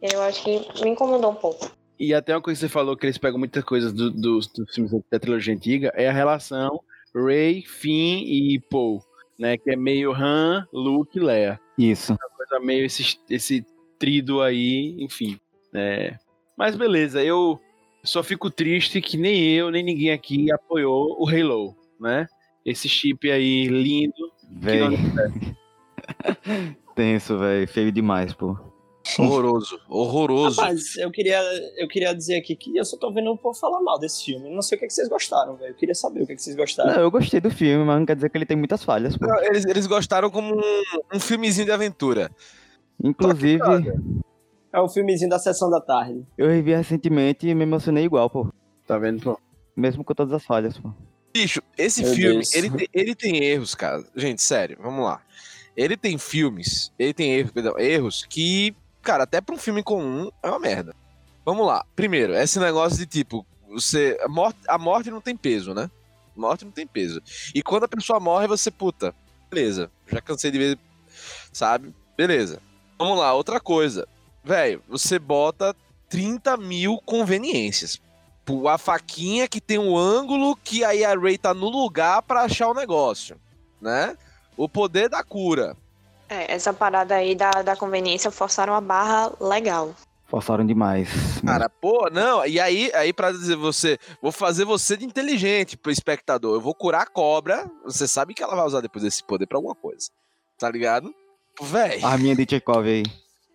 [0.00, 1.70] E aí eu acho que me incomodou um pouco.
[1.98, 4.40] E até uma coisa que você falou que eles pegam muitas coisas do-
[4.74, 6.80] filmes da trilogia antiga é a relação
[7.14, 9.00] Rey, Finn e Poe,
[9.38, 9.56] né?
[9.56, 11.60] Que é meio Han, Luke e Leia.
[11.78, 12.16] Isso.
[12.36, 13.64] Coisa meio esse, esse
[13.98, 15.38] trido aí, enfim.
[15.72, 16.18] Né?
[16.56, 17.60] Mas beleza, eu
[18.02, 22.26] só fico triste que nem eu, nem ninguém aqui apoiou o Halo, né?
[22.64, 24.32] Esse chip aí lindo.
[24.50, 24.80] Véi.
[26.94, 27.66] Tenso, velho.
[27.68, 28.56] Feio demais, pô.
[29.18, 29.80] Horroroso.
[29.88, 30.60] Horroroso.
[30.60, 31.40] Rapaz, eu queria,
[31.76, 34.48] eu queria dizer aqui que eu só tô vendo o povo falar mal desse filme.
[34.54, 35.70] Não sei o que, é que vocês gostaram, velho.
[35.72, 36.92] Eu queria saber o que, é que vocês gostaram.
[36.94, 39.26] Não, eu gostei do filme, mas não quer dizer que ele tem muitas falhas, pô.
[39.26, 42.30] Não, Eles, eles gostaram como um, um filmezinho de aventura.
[43.02, 43.60] Inclusive,
[44.72, 46.24] É o filmezinho da sessão da tarde.
[46.38, 48.46] eu revi recentemente e me emocionei igual, pô.
[48.86, 49.38] Tá vendo, pô?
[49.76, 50.90] Mesmo com todas as falhas, pô.
[51.34, 52.54] Bicho, esse Meu filme, Deus.
[52.54, 54.04] ele tem, ele tem erros, cara.
[54.14, 55.20] Gente, sério, vamos lá.
[55.74, 60.30] Ele tem filmes, ele tem erros, perdão, erros que, cara, até pra um filme comum
[60.42, 60.94] é uma merda.
[61.44, 61.84] Vamos lá.
[61.96, 64.18] Primeiro, esse negócio de tipo, você.
[64.22, 65.90] A morte, a morte não tem peso, né?
[66.36, 67.20] Morte não tem peso.
[67.54, 69.14] E quando a pessoa morre, você, puta,
[69.50, 69.90] beleza.
[70.06, 70.78] Já cansei de ver,
[71.52, 71.94] sabe?
[72.16, 72.60] Beleza.
[72.98, 74.06] Vamos lá, outra coisa.
[74.44, 75.74] Velho, você bota
[76.08, 78.00] 30 mil conveniências.
[78.68, 82.68] A faquinha que tem um ângulo que aí a Ray tá no lugar pra achar
[82.68, 83.40] o negócio,
[83.80, 84.16] né?
[84.56, 85.76] O poder da cura.
[86.32, 89.94] É, essa parada aí da, da conveniência forçaram a barra legal.
[90.24, 91.10] Forçaram demais.
[91.44, 95.92] Cara, pô, não, e aí, aí para dizer você, vou fazer você de inteligente pro
[95.92, 96.54] espectador.
[96.54, 99.58] Eu vou curar a cobra, você sabe que ela vai usar depois desse poder pra
[99.58, 100.08] alguma coisa.
[100.58, 101.14] Tá ligado?
[101.60, 102.02] Véi.
[102.02, 103.02] A minha de Chekhov aí.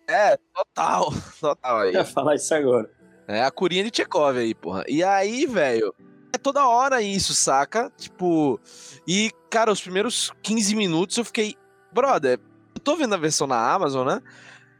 [0.06, 1.88] É, total, total aí.
[1.88, 2.88] Eu ia falar isso agora.
[3.26, 4.84] É a curinha de Chekhov aí, porra.
[4.86, 5.92] E aí, velho,
[6.32, 7.90] é toda hora isso, saca?
[7.98, 8.60] Tipo,
[9.04, 11.56] e, cara, os primeiros 15 minutos eu fiquei,
[11.92, 12.38] brother,
[12.88, 14.22] tô vendo a versão na Amazon, né?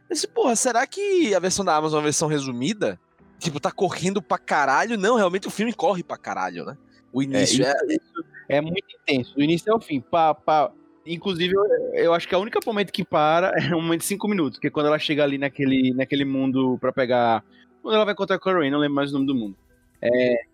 [0.09, 2.99] Esse, porra, será que a versão da Amazon é uma versão resumida?
[3.37, 4.97] Tipo, tá correndo pra caralho?
[4.97, 6.75] Não, realmente o filme corre pra caralho, né?
[7.13, 7.73] O início é.
[8.49, 10.01] É muito intenso, do início ao fim.
[10.01, 10.71] Pá, pá.
[11.05, 14.27] Inclusive, eu, eu acho que a única momento que para é um momento de 5
[14.27, 17.45] minutos, que é quando ela chega ali naquele, naquele mundo pra pegar.
[17.83, 19.55] Quando ela vai encontrar a Coraine, não lembro mais o nome do mundo.
[20.01, 20.45] É.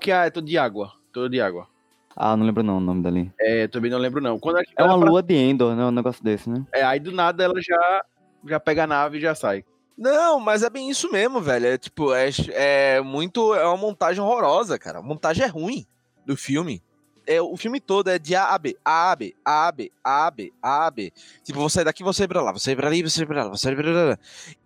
[0.00, 0.92] Que ah, é todo de água.
[1.12, 1.68] Todo de água.
[2.16, 3.30] Ah, não lembro não o nome dali.
[3.38, 4.38] É, também não lembro não.
[4.38, 5.84] Quando É uma pra- lua de Endor, né?
[5.84, 6.64] Um negócio desse, né?
[6.72, 8.04] é, aí do nada ela já,
[8.48, 9.64] já pega a nave e já sai.
[9.98, 11.66] Não, mas é bem isso mesmo, velho.
[11.66, 13.54] É tipo, é, é muito.
[13.54, 14.98] É uma montagem horrorosa, cara.
[14.98, 15.86] A montagem é ruim
[16.24, 16.82] do filme.
[17.26, 19.90] É, o filme todo é de A a B, A a B, A a B,
[20.04, 21.12] A a B, A a B.
[21.42, 23.70] Tipo, você daqui, você ir pra lá, você ir pra ali, você pra lá, você
[23.72, 24.18] ir pra lá.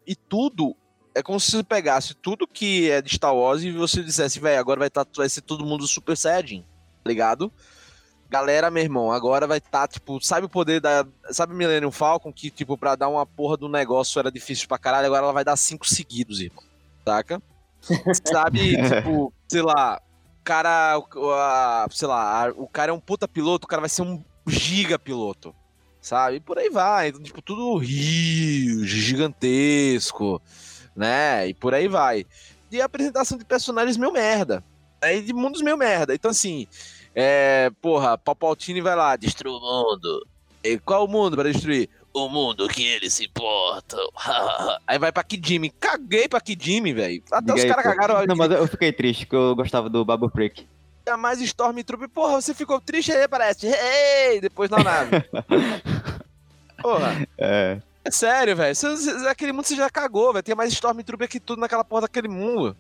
[0.07, 0.77] E tudo
[1.15, 4.61] é como se você pegasse tudo que é de Star Wars e você dissesse, velho,
[4.61, 6.65] agora vai, tá, vai ser todo mundo Super Saiyajin,
[7.09, 7.53] ligado?
[8.29, 11.05] Galera, meu irmão, agora vai estar, tipo, sabe o poder da.
[11.31, 12.33] Sabe o Millennium Falcon?
[12.33, 15.45] Que, tipo, pra dar uma porra do negócio era difícil pra caralho, agora ela vai
[15.45, 16.63] dar cinco seguidos, irmão.
[17.05, 17.43] Saca?
[18.25, 20.01] sabe, tipo, sei lá,
[20.41, 20.99] o cara.
[20.99, 24.23] o- a- sei lá, o cara é um puta piloto, o cara vai ser um
[24.47, 25.53] giga piloto.
[26.01, 26.37] Sabe?
[26.37, 27.09] E por aí vai.
[27.09, 30.41] Então, tipo, tudo rio, gigantesco,
[30.95, 31.49] né?
[31.49, 32.25] E por aí vai.
[32.71, 34.63] E a apresentação de personagens meio merda.
[35.01, 36.15] Aí de mundos meio merda.
[36.15, 36.67] Então, assim,
[37.15, 40.27] é, porra, Palpatine vai lá, destrua o mundo.
[40.63, 41.89] E qual o mundo para destruir?
[42.13, 44.07] O mundo que eles se importam.
[44.87, 45.71] aí vai pra Kidimi.
[45.71, 47.23] Caguei pra Kidimi, velho.
[47.31, 48.27] Até Diga os caras cagaram.
[48.27, 50.67] Não, mas eu fiquei triste, porque eu gostava do Babu Freak.
[51.05, 52.09] Tinha mais Stormtrooper.
[52.09, 53.67] Porra, você ficou triste aí, parece.
[53.69, 55.11] Ei, depois na nave.
[56.83, 57.79] Porra, É.
[58.05, 58.75] é sério, velho.
[59.29, 60.43] Aquele mundo você já cagou, velho.
[60.43, 62.77] Tem mais Stormtrooper que tudo naquela porra daquele mundo.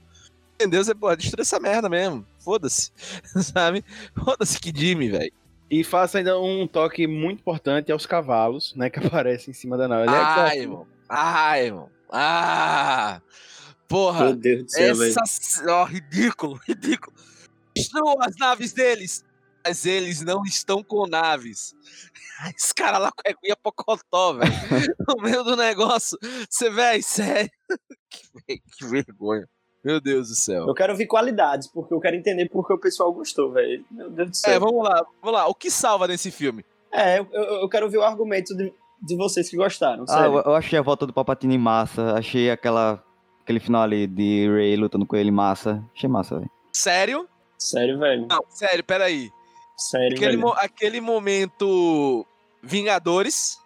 [0.61, 0.85] Entendeu?
[0.85, 2.27] Você, porra, destrua essa merda mesmo.
[2.38, 2.92] Foda-se.
[3.42, 3.83] Sabe?
[4.14, 5.33] Foda-se que Jimmy, velho.
[5.70, 8.90] E faça ainda um toque muito importante aos cavalos, né?
[8.90, 10.11] Que aparecem em cima da nave.
[10.11, 10.87] Ai, irmão.
[11.09, 11.90] Ai, irmão.
[12.12, 13.23] Ah!
[13.88, 14.27] Porra.
[14.27, 15.14] Meu Deus do céu, velho.
[15.18, 15.64] Essa.
[15.66, 17.16] Ó, ridículo, ridículo.
[17.75, 19.25] Destruam as naves deles!
[19.64, 21.75] Mas eles não estão com naves.
[22.55, 24.53] Esse cara lá com a aguinha pocotó, velho.
[25.09, 26.18] no meio do negócio.
[26.49, 27.51] Você, velho, sério.
[28.46, 29.46] Que, que vergonha.
[29.83, 30.66] Meu Deus do céu.
[30.66, 33.85] Eu quero ver qualidades, porque eu quero entender porque o pessoal gostou, velho.
[33.90, 34.53] Meu Deus do céu.
[34.53, 35.47] É, vamos lá, vamos lá.
[35.47, 36.64] O que salva nesse filme?
[36.93, 40.43] É, eu, eu quero ver o argumento de, de vocês que gostaram, Ah, sério.
[40.45, 42.14] eu, achei a volta do Palpatine massa.
[42.14, 43.03] Achei aquela,
[43.43, 45.83] aquele final ali de Ray lutando com ele massa.
[45.97, 46.51] Achei massa, velho.
[46.73, 47.29] Sério?
[47.59, 48.27] Sério, velho.
[48.29, 49.31] Não, sério, peraí.
[49.77, 50.40] Sério, Aquele, velho.
[50.40, 52.27] mo- aquele momento
[52.62, 53.59] Vingadores.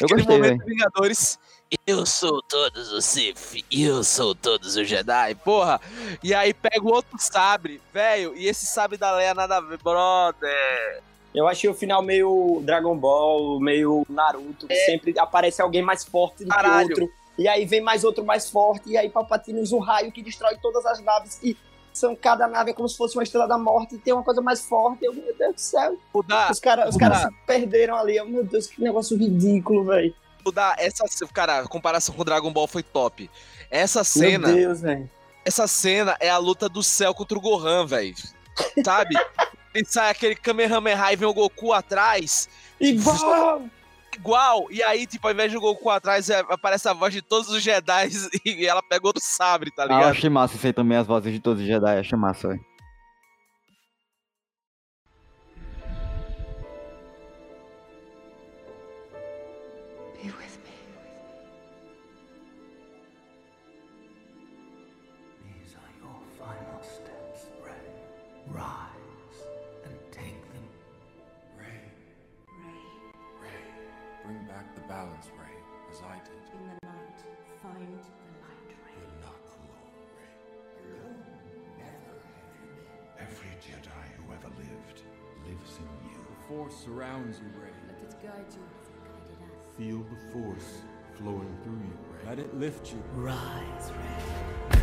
[0.00, 1.38] Eu aquele gostei, momento Vingadores.
[1.86, 5.80] Eu sou todos os Sith, eu sou todos os Jedi, porra.
[6.22, 9.78] E aí pega o outro sabre, velho, e esse sabre da Leia nada a ver,
[9.78, 11.02] brother.
[11.34, 16.44] Eu achei o final meio Dragon Ball, meio Naruto, que sempre aparece alguém mais forte
[16.44, 16.86] do Caralho.
[16.86, 17.12] que outro.
[17.38, 20.58] E aí vem mais outro mais forte, e aí Palpatine usa um raio que destrói
[20.60, 21.40] todas as naves.
[21.42, 21.56] E
[21.92, 24.42] são, cada nave é como se fosse uma estrela da morte, e tem uma coisa
[24.42, 25.04] mais forte.
[25.04, 25.96] Eu, meu Deus do céu.
[26.12, 26.60] Mudar, Os
[26.98, 28.16] caras se perderam ali.
[28.16, 30.14] Eu, meu Deus, que negócio ridículo, velho.
[30.44, 33.30] Mudar essa, cara, a comparação com Dragon Ball foi top.
[33.70, 35.10] Essa cena, Meu Deus, velho.
[35.44, 38.14] essa cena é a luta do céu contra o Gohan, velho.
[38.84, 39.14] Sabe?
[39.74, 42.48] Ele sai aquele Kamehameha e vem o Goku atrás,
[42.80, 43.62] Igual!
[44.14, 44.66] igual.
[44.70, 47.48] E aí, tipo, ao invés de o Goku atrás, é- aparece a voz de todos
[47.48, 48.10] os Jedi
[48.44, 50.10] e ela pegou do sabre, tá Ah, eu ligado?
[50.10, 51.98] achei massa isso aí também, as vozes de todos os Jedi.
[51.98, 52.64] Achei massa, velho.
[86.92, 87.70] Surrounds you, Ray.
[87.88, 89.76] Let it guide you as it guided us.
[89.78, 90.82] Feel the Force
[91.16, 92.28] flowing through you, Ray.
[92.28, 93.02] Let it lift you.
[93.14, 94.80] Rise, Ray.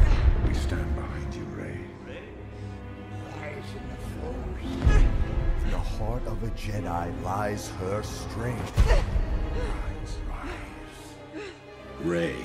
[0.47, 1.79] We stand behind you, Ray.
[3.41, 4.69] Rise in the Force.
[5.63, 8.87] In the heart of a Jedi lies her strength.
[8.87, 11.41] Rise, rise.
[12.01, 12.37] Ray,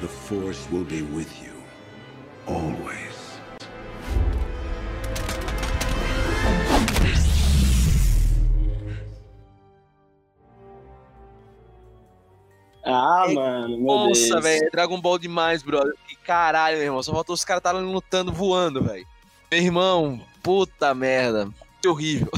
[0.00, 1.52] the Force will be with you.
[2.46, 3.17] Always.
[12.98, 15.94] Ah, É, mano, meu Nossa, velho, Dragon Ball demais, brother.
[16.06, 17.02] Que caralho, meu irmão.
[17.02, 19.06] Só faltou os caras estarem lutando, voando, velho.
[19.50, 21.48] Meu irmão, puta merda.
[21.80, 22.30] Que horrível.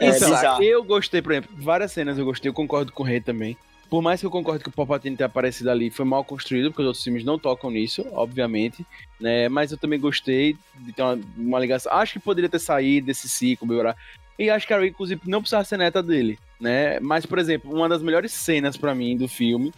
[0.00, 3.20] É Então, eu gostei, por exemplo, várias cenas eu gostei, eu concordo com o Rei
[3.20, 3.56] também.
[3.90, 6.82] Por mais que eu concorde que o Palpatine tenha aparecido ali, foi mal construído, porque
[6.82, 8.84] os outros filmes não tocam nisso, obviamente,
[9.18, 9.48] né?
[9.48, 11.90] Mas eu também gostei de ter uma, uma ligação.
[11.92, 13.96] Acho que poderia ter saído desse ciclo, melhorar.
[14.38, 17.00] E acho que a Rey, inclusive, não precisava ser neta dele, né?
[17.00, 19.72] Mas, por exemplo, uma das melhores cenas pra mim do filme,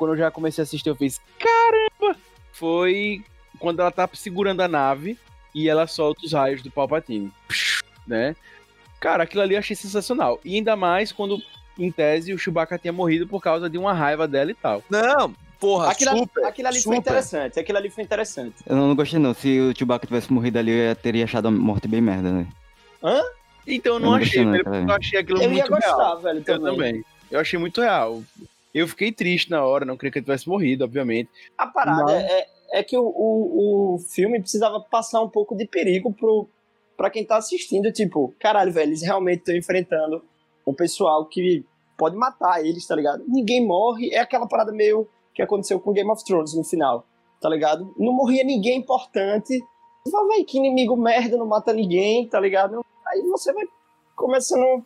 [0.00, 2.18] quando eu já comecei a assistir, eu fiz, caramba!
[2.54, 3.22] Foi
[3.58, 5.18] quando ela tá segurando a nave
[5.54, 7.30] e ela solta os raios do Palpatine,
[8.06, 8.34] né?
[8.98, 10.40] Cara, aquilo ali eu achei sensacional.
[10.42, 11.38] E ainda mais quando,
[11.78, 14.82] em tese, o Chewbacca tinha morrido por causa de uma raiva dela e tal.
[14.88, 16.44] Não, porra, Aquilo, super.
[16.46, 17.10] aquilo ali foi super.
[17.10, 17.60] interessante.
[17.60, 18.54] Aquilo ali foi interessante.
[18.66, 19.34] Eu não gostei não.
[19.34, 22.46] Se o Chewbacca tivesse morrido ali, eu teria achado a morte bem merda, né?
[23.66, 25.96] Então eu Eu não não achei, gostei não, eu achei aquilo Eu ia muito gostar,
[25.96, 26.20] real.
[26.22, 26.72] velho, Eu também.
[26.74, 27.04] também.
[27.30, 28.22] Eu achei muito real.
[28.74, 31.28] Eu fiquei triste na hora, não queria que ele tivesse morrido, obviamente.
[31.58, 35.66] A parada Mas- é, é que o, o, o filme precisava passar um pouco de
[35.66, 36.48] perigo pro,
[36.96, 37.92] pra quem tá assistindo.
[37.92, 40.22] Tipo, caralho, velho, eles realmente estão enfrentando
[40.66, 41.64] um pessoal que
[41.98, 43.24] pode matar eles, tá ligado?
[43.26, 44.10] Ninguém morre.
[44.12, 47.04] É aquela parada meio que aconteceu com Game of Thrones no final,
[47.40, 47.92] tá ligado?
[47.98, 49.58] Não morria ninguém importante.
[50.10, 52.84] Fala, velho, que inimigo merda, não mata ninguém, tá ligado?
[53.06, 53.64] Aí você vai
[54.16, 54.84] começando.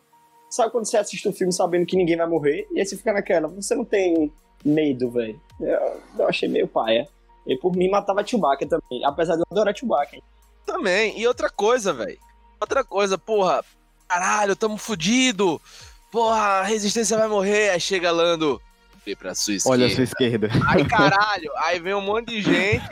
[0.55, 2.65] Sabe quando você assiste um filme sabendo que ninguém vai morrer?
[2.71, 4.31] E aí você fica naquela, você não tem
[4.63, 5.37] medo, velho.
[5.59, 7.09] Eu, eu achei meio paia.
[7.45, 9.03] E por mim matava Chewbacca também.
[9.03, 10.17] Apesar de eu adorar Chewbacca.
[10.65, 11.19] Também.
[11.19, 12.17] E outra coisa, velho.
[12.57, 13.65] Outra coisa, porra.
[14.07, 15.61] Caralho, tamo fudido.
[16.09, 17.71] Porra, a resistência vai morrer.
[17.71, 18.61] Aí chega Lando.
[19.05, 19.77] Vê pra sua esquerda.
[19.77, 20.49] Olha a sua esquerda.
[20.69, 21.51] Aí, caralho.
[21.65, 22.85] Aí vem um monte de gente.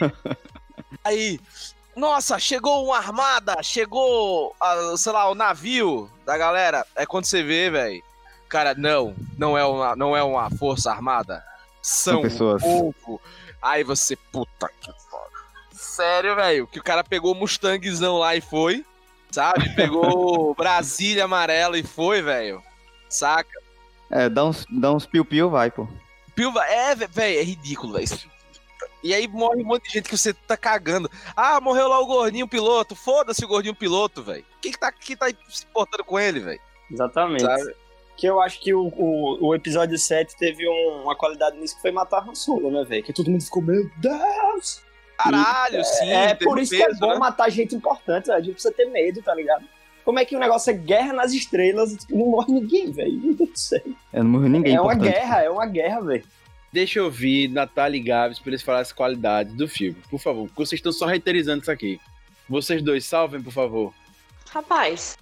[1.02, 1.40] Aí.
[1.96, 6.86] Nossa, chegou uma armada, chegou, a, sei lá, o navio da galera.
[6.96, 8.04] É quando você vê, velho.
[8.50, 11.44] Cara, não, não é uma, não é uma força armada.
[11.82, 12.64] São, São pessoas.
[12.64, 13.22] um povo.
[13.62, 15.34] Aí você, puta que foda.
[15.72, 18.86] Sério, velho, que o cara pegou o Mustangzão lá e foi,
[19.32, 19.70] sabe?
[19.76, 22.64] Pegou Brasília amarela e foi, velho.
[23.10, 23.62] Saca?
[24.10, 25.88] É, dá uns, dá uns piu-piu, vai, pô.
[26.36, 28.33] Pilva, é, velho, é ridículo, velho.
[29.04, 31.10] E aí morre um monte de gente que você tá cagando.
[31.36, 32.96] Ah, morreu lá o gordinho piloto.
[32.96, 34.46] Foda-se o gordinho piloto, velho.
[34.62, 36.60] Quem que tá, que tá se importando com ele, velho?
[36.90, 37.42] Exatamente.
[37.44, 37.76] Sabe?
[38.16, 41.82] Que eu acho que o, o, o episódio 7 teve um- uma qualidade nisso que
[41.82, 43.04] foi matar Han Solo, né, velho?
[43.04, 44.82] Que todo mundo ficou, meu Deus!
[45.18, 46.10] Caralho, sim.
[46.12, 47.18] é, teve por isso que é peso, bom né?
[47.18, 48.32] matar gente importante.
[48.32, 49.66] A gente precisa ter medo, tá ligado?
[50.04, 53.14] Como é que o negócio é guerra nas estrelas e tipo, não morre ninguém, velho?
[53.20, 53.82] Meu Deus do céu.
[54.12, 56.24] Eu não morri ninguém É uma guerra, é uma guerra, velho.
[56.74, 60.48] Deixa eu ouvir Natália e Gabs pra eles falarem as qualidades do filme, por favor.
[60.48, 62.02] Porque vocês estão só reiterizando isso aqui.
[62.50, 63.94] Vocês dois, salvem, por favor.
[64.50, 65.16] Rapaz,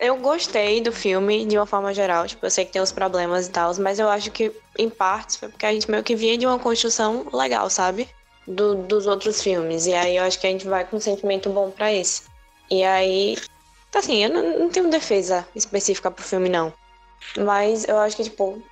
[0.00, 2.26] eu gostei do filme de uma forma geral.
[2.26, 5.36] Tipo, eu sei que tem os problemas e tal, mas eu acho que, em partes,
[5.36, 8.08] foi porque a gente meio que vinha de uma construção legal, sabe?
[8.48, 9.86] Do- dos outros filmes.
[9.86, 12.22] E aí eu acho que a gente vai com um sentimento bom pra esse.
[12.70, 13.36] E aí.
[13.94, 16.72] Assim, eu não, não tenho defesa específica pro filme, não.
[17.36, 18.62] Mas eu acho que, tipo.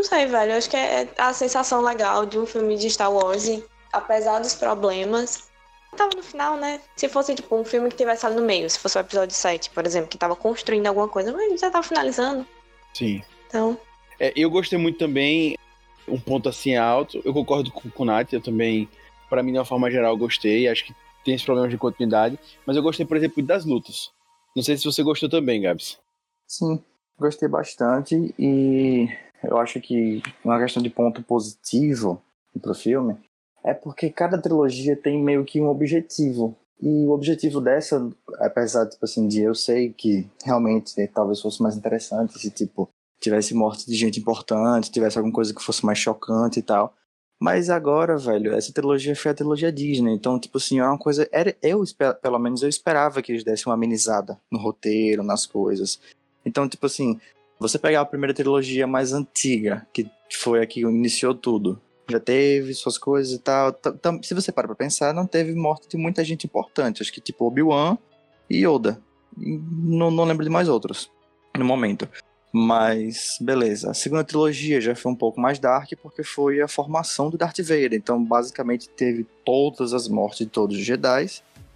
[0.00, 0.52] Não sei, velho.
[0.52, 3.46] Eu acho que é a sensação legal de um filme de Star Wars.
[3.46, 5.50] E, apesar dos problemas,
[5.94, 6.80] tava no final, né?
[6.96, 9.68] Se fosse, tipo, um filme que tivesse ali no meio, se fosse o episódio 7,
[9.68, 12.46] por exemplo, que tava construindo alguma coisa, mas já tava finalizando.
[12.94, 13.22] Sim.
[13.46, 13.78] Então,
[14.18, 15.54] É, eu gostei muito também,
[16.08, 17.20] um ponto assim alto.
[17.22, 18.88] Eu concordo com, com o Nath, eu também,
[19.28, 20.66] pra mim, de uma forma geral, gostei.
[20.66, 20.94] Acho que
[21.26, 22.38] tem esses problemas de continuidade.
[22.64, 24.10] Mas eu gostei, por exemplo, das lutas.
[24.56, 25.98] Não sei se você gostou também, Gabs.
[26.46, 26.82] Sim,
[27.18, 29.06] gostei bastante e
[29.42, 32.22] eu acho que uma questão de ponto positivo
[32.60, 33.16] pro filme
[33.64, 36.56] é porque cada trilogia tem meio que um objetivo.
[36.80, 41.76] E o objetivo dessa, apesar tipo assim, de eu sei que realmente talvez fosse mais
[41.76, 42.88] interessante se tipo
[43.20, 46.94] tivesse morte de gente importante, tivesse alguma coisa que fosse mais chocante e tal.
[47.38, 51.26] Mas agora, velho, essa trilogia foi a trilogia Disney, então, tipo assim, é uma coisa.
[51.32, 51.82] Era, eu,
[52.20, 55.98] pelo menos, eu esperava que eles dessem uma amenizada no roteiro, nas coisas.
[56.44, 57.18] Então, tipo assim,
[57.60, 62.72] Você pegar a primeira trilogia mais antiga, que foi a que iniciou tudo, já teve
[62.74, 63.78] suas coisas e tal.
[64.22, 67.02] Se você para pra pensar, não teve morte de muita gente importante.
[67.02, 67.98] Acho que tipo Obi-Wan
[68.48, 69.00] e Yoda.
[69.36, 71.10] Não, não lembro de mais outros
[71.56, 72.08] no momento.
[72.52, 73.90] Mas, beleza.
[73.90, 77.60] A segunda trilogia já foi um pouco mais dark, porque foi a formação do Darth
[77.60, 77.94] Vader.
[77.94, 81.26] Então, basicamente, teve todas as mortes de todos os Jedi,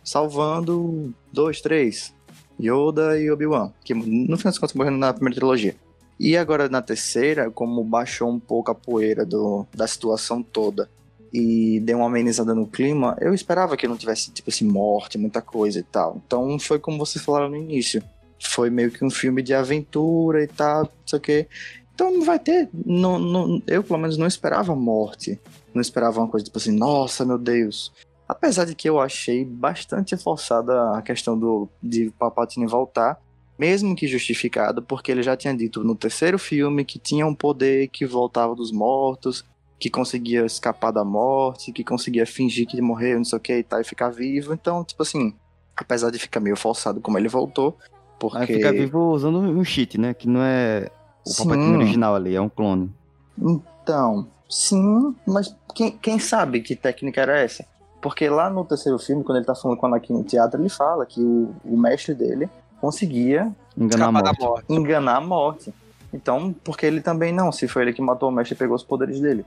[0.02, 2.12] salvando dois, três.
[2.60, 5.76] Yoda e Obi-Wan, que no final das contas morreram na primeira trilogia.
[6.18, 10.88] E agora na terceira, como baixou um pouco a poeira do, da situação toda
[11.32, 15.42] e deu uma amenizada no clima, eu esperava que não tivesse, tipo assim, morte, muita
[15.42, 16.22] coisa e tal.
[16.24, 18.00] Então foi como vocês falaram no início.
[18.38, 21.48] Foi meio que um filme de aventura e tal, não sei o quê.
[21.92, 22.68] Então não vai ter.
[22.72, 25.40] Não, não, eu, pelo menos, não esperava morte.
[25.74, 27.92] Não esperava uma coisa tipo assim, nossa, meu Deus.
[28.28, 33.20] Apesar de que eu achei bastante forçada a questão do, de Palpatine voltar,
[33.58, 37.88] mesmo que justificado, porque ele já tinha dito no terceiro filme que tinha um poder
[37.88, 39.44] que voltava dos mortos,
[39.78, 43.62] que conseguia escapar da morte, que conseguia fingir que morreu, não sei o que e
[43.62, 44.54] tal, e ficar vivo.
[44.54, 45.34] Então, tipo assim,
[45.76, 47.76] apesar de ficar meio forçado como ele voltou,
[48.18, 48.38] porque.
[48.38, 50.14] Aí fica vivo usando um cheat, né?
[50.14, 50.90] Que não é
[51.26, 51.36] o.
[51.36, 52.90] Palpatine original ali, é um clone.
[53.38, 57.66] Então, sim, mas quem, quem sabe que técnica era essa?
[58.04, 60.68] Porque lá no terceiro filme, quando ele tá falando com o Anakin no teatro, ele
[60.68, 64.40] fala que o, o mestre dele conseguia Enganar a morte.
[64.42, 64.64] morte.
[64.68, 65.74] enganar a morte.
[66.12, 68.84] Então, porque ele também não, se foi ele que matou o mestre e pegou os
[68.84, 69.42] poderes dele.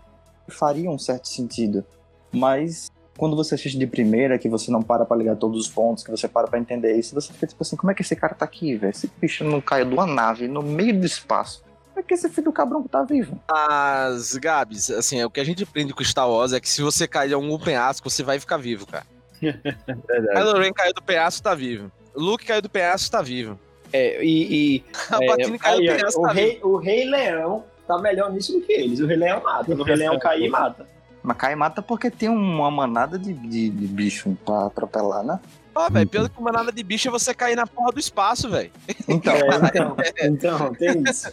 [0.48, 1.86] Faria um certo sentido.
[2.32, 6.04] Mas quando você assiste de primeira, que você não para pra ligar todos os pontos,
[6.04, 8.34] que você para pra entender isso, você fica tipo assim, como é que esse cara
[8.34, 8.90] tá aqui, velho?
[8.90, 11.64] Esse bicho não caiu de uma nave no meio do espaço.
[11.98, 13.42] É que esse filho do cabrão tá vivo?
[13.50, 16.82] Mas, Gabs, assim, é o que a gente aprende com Star Wars é que se
[16.82, 19.06] você cair de algum penhasco, você vai ficar vivo, cara.
[19.42, 19.66] Verdade.
[20.34, 21.92] Kylo Ren caiu do penhasco, tá vivo.
[22.16, 23.60] Luke caiu do penhasco, tá vivo.
[23.92, 26.46] É, e, e A Patine caiu Aí, do penhasco, o, tá vivo.
[26.46, 29.00] rei, o Rei Leão tá melhor nisso do que eles.
[29.00, 29.74] O Rei Leão mata.
[29.74, 30.86] O Rei Leão cair e mata.
[31.24, 35.40] Mas cai e mata porque tem uma manada de, de, de bicho pra atropelar, né?
[35.76, 38.50] Ó, velho, pior que uma nada de bicho é você cair na porra do espaço,
[38.50, 38.72] velho.
[39.08, 41.32] Então, É, então, então, tem isso.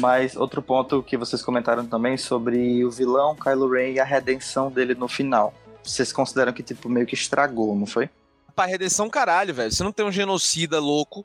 [0.00, 4.70] Mas outro ponto que vocês comentaram também sobre o vilão Kylo Ren e a redenção
[4.70, 5.52] dele no final.
[5.82, 8.10] Vocês consideram que, tipo, meio que estragou, não foi?
[8.54, 9.72] Pra redenção, caralho, velho.
[9.72, 11.24] Você não tem um genocida louco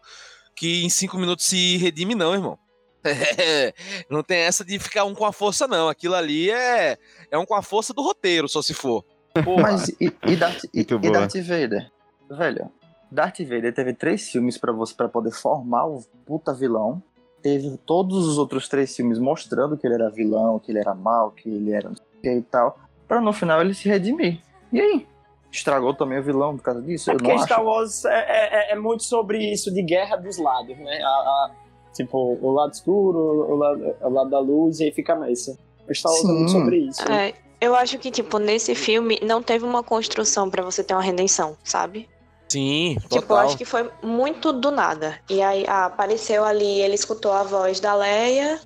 [0.55, 2.57] que em cinco minutos se redime, não, irmão.
[3.05, 3.73] É,
[4.09, 5.89] não tem essa de ficar um com a força, não.
[5.89, 6.97] Aquilo ali é,
[7.29, 9.03] é um com a força do roteiro, só se for.
[9.43, 9.63] Porra.
[9.63, 11.11] Mas e, e, Darth, e, e boa.
[11.11, 11.91] Darth Vader?
[12.29, 12.71] Velho,
[13.11, 17.03] Darth Vader teve três filmes pra você para poder formar o puta vilão.
[17.43, 21.29] Teve todos os outros três filmes mostrando que ele era vilão, que ele era mal,
[21.29, 22.79] que ele era não sei o que e tal.
[23.07, 24.39] Pra no final ele se redimir.
[24.71, 25.05] E aí?
[25.51, 27.11] Estragou também o vilão por causa disso?
[27.11, 27.43] É Eu não porque acho.
[27.43, 30.99] Star Wars é, é- é muito sobre isso de guerra dos lados, né?
[31.03, 31.51] A- a-
[31.93, 33.19] tipo, o lado escuro,
[33.51, 35.55] o lado, o lado da luz, e aí fica nessa.
[35.87, 36.59] O Star Wars é muito Sim.
[36.59, 37.11] sobre isso.
[37.11, 41.03] É, eu acho que, tipo, nesse filme não teve uma construção pra você ter uma
[41.03, 42.09] redenção, sabe?
[42.53, 43.37] Sim, Tipo, total.
[43.39, 45.19] acho que foi muito do nada.
[45.27, 48.59] E aí ah, apareceu ali, ele escutou a voz da Leia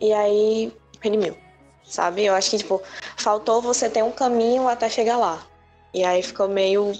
[0.00, 1.36] e aí redimiu.
[1.84, 2.24] Sabe?
[2.24, 2.80] Eu acho que, tipo,
[3.18, 5.46] faltou você ter um caminho até chegar lá.
[5.92, 6.92] E aí ficou meio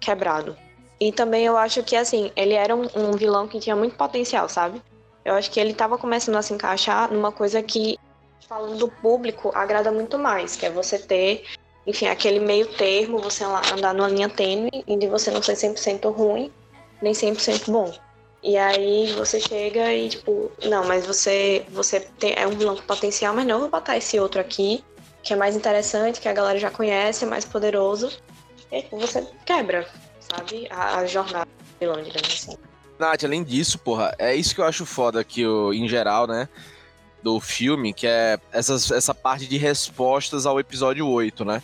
[0.00, 0.56] quebrado.
[0.98, 4.48] E também eu acho que, assim, ele era um, um vilão que tinha muito potencial,
[4.48, 4.80] sabe?
[5.22, 7.98] Eu acho que ele tava começando a se encaixar numa coisa que,
[8.48, 11.44] falando do público, agrada muito mais, que é você ter,
[11.90, 16.50] enfim, aquele meio termo, você andar numa linha tênue de você não ser 100% ruim,
[17.02, 17.92] nem 100% bom.
[18.42, 22.82] E aí você chega e, tipo, não, mas você, você tem, é um vilão com
[22.82, 24.82] potencial, mas não, vou botar esse outro aqui,
[25.22, 28.10] que é mais interessante, que a galera já conhece, é mais poderoso.
[28.72, 29.86] E aí você quebra,
[30.20, 30.66] sabe?
[30.70, 32.56] A, a jornada do vilão, digamos assim.
[32.98, 36.48] Nath, além disso, porra, é isso que eu acho foda aqui, o- em geral, né?
[37.22, 41.62] Do filme, que é essas, essa parte de respostas ao episódio 8, né?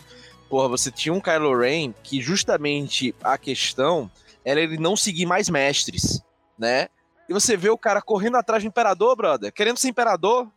[0.49, 4.09] Porra, você tinha um Kylo Ren que justamente a questão
[4.45, 6.21] era ele não seguir mais mestres,
[6.57, 6.87] né?
[7.27, 10.49] E você vê o cara correndo atrás do imperador, brother, querendo ser imperador,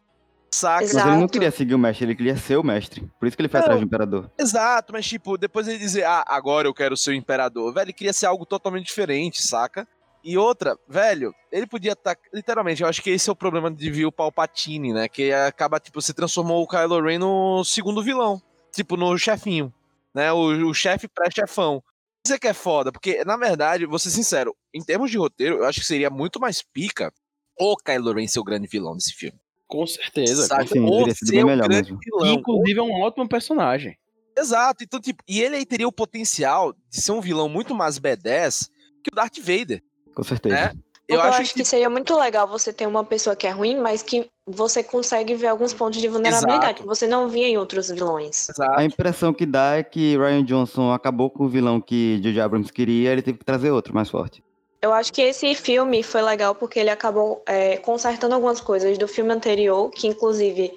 [0.50, 0.82] saca?
[0.84, 3.10] Mas ele não queria seguir o mestre, ele queria ser o mestre.
[3.18, 3.64] Por isso que ele foi Não.
[3.64, 4.30] atrás do imperador.
[4.38, 7.74] Exato, mas tipo, depois ele dizer, ah, agora eu quero ser o imperador.
[7.74, 9.86] Velho, ele queria ser algo totalmente diferente, saca?
[10.22, 12.14] E outra, velho, ele podia estar.
[12.32, 15.08] literalmente, eu acho que esse é o problema de ver o Palpatine, né?
[15.08, 18.40] Que acaba, tipo, você transformou o Kylo Ren no segundo vilão.
[18.70, 19.72] Tipo, no chefinho.
[20.14, 20.32] Né?
[20.32, 21.82] O, o chefe pré-chefão.
[22.24, 25.56] Isso é que é foda, porque, na verdade, vou ser sincero, em termos de roteiro,
[25.58, 27.10] eu acho que seria muito mais pica
[27.58, 29.38] o Kylo Ren ser o grande vilão desse filme.
[29.66, 30.46] com certeza.
[30.46, 30.66] Saca?
[30.66, 31.98] sim, Ou ser bem o grande mesmo.
[32.04, 32.26] vilão.
[32.26, 33.96] E, inclusive, é um ótimo personagem.
[34.36, 37.98] Exato, então, tipo, e ele aí teria o potencial de ser um vilão muito mais
[37.98, 38.68] B10
[39.02, 39.82] que o Darth Vader,
[40.14, 40.54] Com certeza.
[40.54, 40.68] né?
[40.68, 41.64] Porque eu, acho acho que...
[41.64, 45.48] seria muito legal você ter uma pessoa que é ruim, mas que você consegue ver
[45.48, 46.82] alguns pontos de vulnerabilidade Exato.
[46.82, 48.48] que você não via em outros vilões.
[48.76, 52.40] A impressão que dá é que Ryan Johnson acabou com o vilão que J.J.
[52.40, 54.42] Abrams queria, ele teve que trazer outro mais forte.
[54.82, 59.06] Eu acho que esse filme foi legal porque ele acabou é, consertando algumas coisas do
[59.06, 60.72] filme anterior, que inclusive,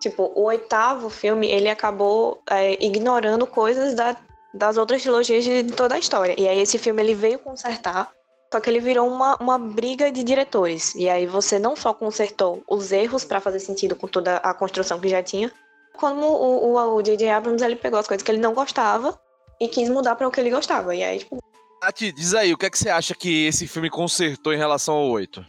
[0.00, 4.16] tipo, o oitavo filme, ele acabou é, ignorando coisas da-
[4.52, 6.34] das outras trilogias de toda a história.
[6.38, 8.10] E aí esse filme ele veio consertar,
[8.54, 10.94] só que ele virou uma, uma briga de diretores.
[10.94, 15.00] E aí você não só consertou os erros pra fazer sentido com toda a construção
[15.00, 15.50] que já tinha,
[15.92, 17.28] como o o- o J.J.
[17.30, 19.18] Abrams ele pegou as coisas que ele não gostava
[19.60, 20.94] e quis mudar pra o que ele gostava.
[20.94, 21.38] E aí, tipo,
[21.82, 24.94] Nath, diz aí, o que é que você acha que esse filme consertou em relação
[24.94, 25.44] ao 8?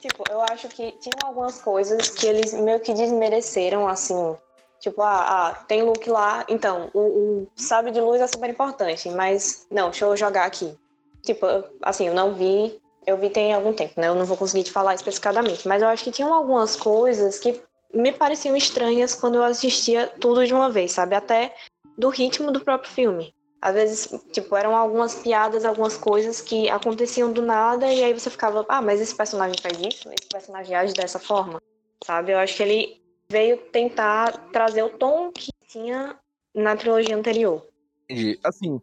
[0.00, 4.36] Tipo, eu acho que tinha algumas coisas que eles meio que desmereceram, assim.
[4.80, 9.08] Tipo, ah, ah, tem Luke lá, então, o, o sabre de luz é super importante,
[9.10, 10.76] mas não, deixa eu jogar aqui.
[11.24, 11.46] Tipo,
[11.82, 14.08] assim, eu não vi, eu vi tem algum tempo, né?
[14.08, 17.60] Eu não vou conseguir te falar especificadamente, mas eu acho que tinham algumas coisas que
[17.92, 21.14] me pareciam estranhas quando eu assistia tudo de uma vez, sabe?
[21.14, 21.54] Até
[21.96, 23.34] do ritmo do próprio filme.
[23.60, 28.30] Às vezes, tipo, eram algumas piadas, algumas coisas que aconteciam do nada e aí você
[28.30, 30.08] ficava, ah, mas esse personagem faz isso?
[30.08, 31.60] Esse personagem age dessa forma?
[32.04, 32.32] Sabe?
[32.32, 36.16] Eu acho que ele veio tentar trazer o tom que tinha
[36.54, 37.66] na trilogia anterior.
[38.08, 38.38] Entendi.
[38.44, 38.80] Assim,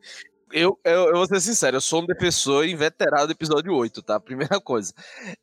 [0.51, 4.19] eu, eu, eu vou ser sincero, eu sou um defensor inveterado do episódio 8, tá?
[4.21, 4.93] Primeira coisa.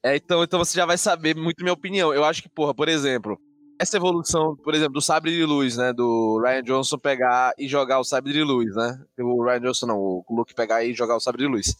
[0.03, 2.13] É, então, então você já vai saber muito minha opinião.
[2.15, 3.39] Eu acho que, porra, por exemplo,
[3.79, 5.93] essa evolução, por exemplo, do sabre de luz, né?
[5.93, 8.99] Do Ryan Johnson pegar e jogar o sabre de luz, né?
[9.19, 11.75] O Ryan Johnson não, o Luke pegar e jogar o sabre de luz.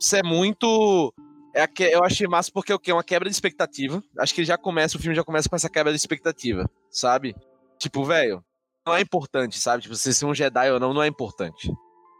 [0.00, 1.12] Isso é muito.
[1.54, 2.94] É que- eu achei massa porque é?
[2.94, 4.02] Uma quebra de expectativa.
[4.18, 7.34] Acho que já começa, o filme já começa com essa quebra de expectativa, sabe?
[7.78, 8.42] Tipo, velho,
[8.86, 9.82] não é importante, sabe?
[9.82, 11.70] Tipo, você ser um Jedi ou não, não é importante.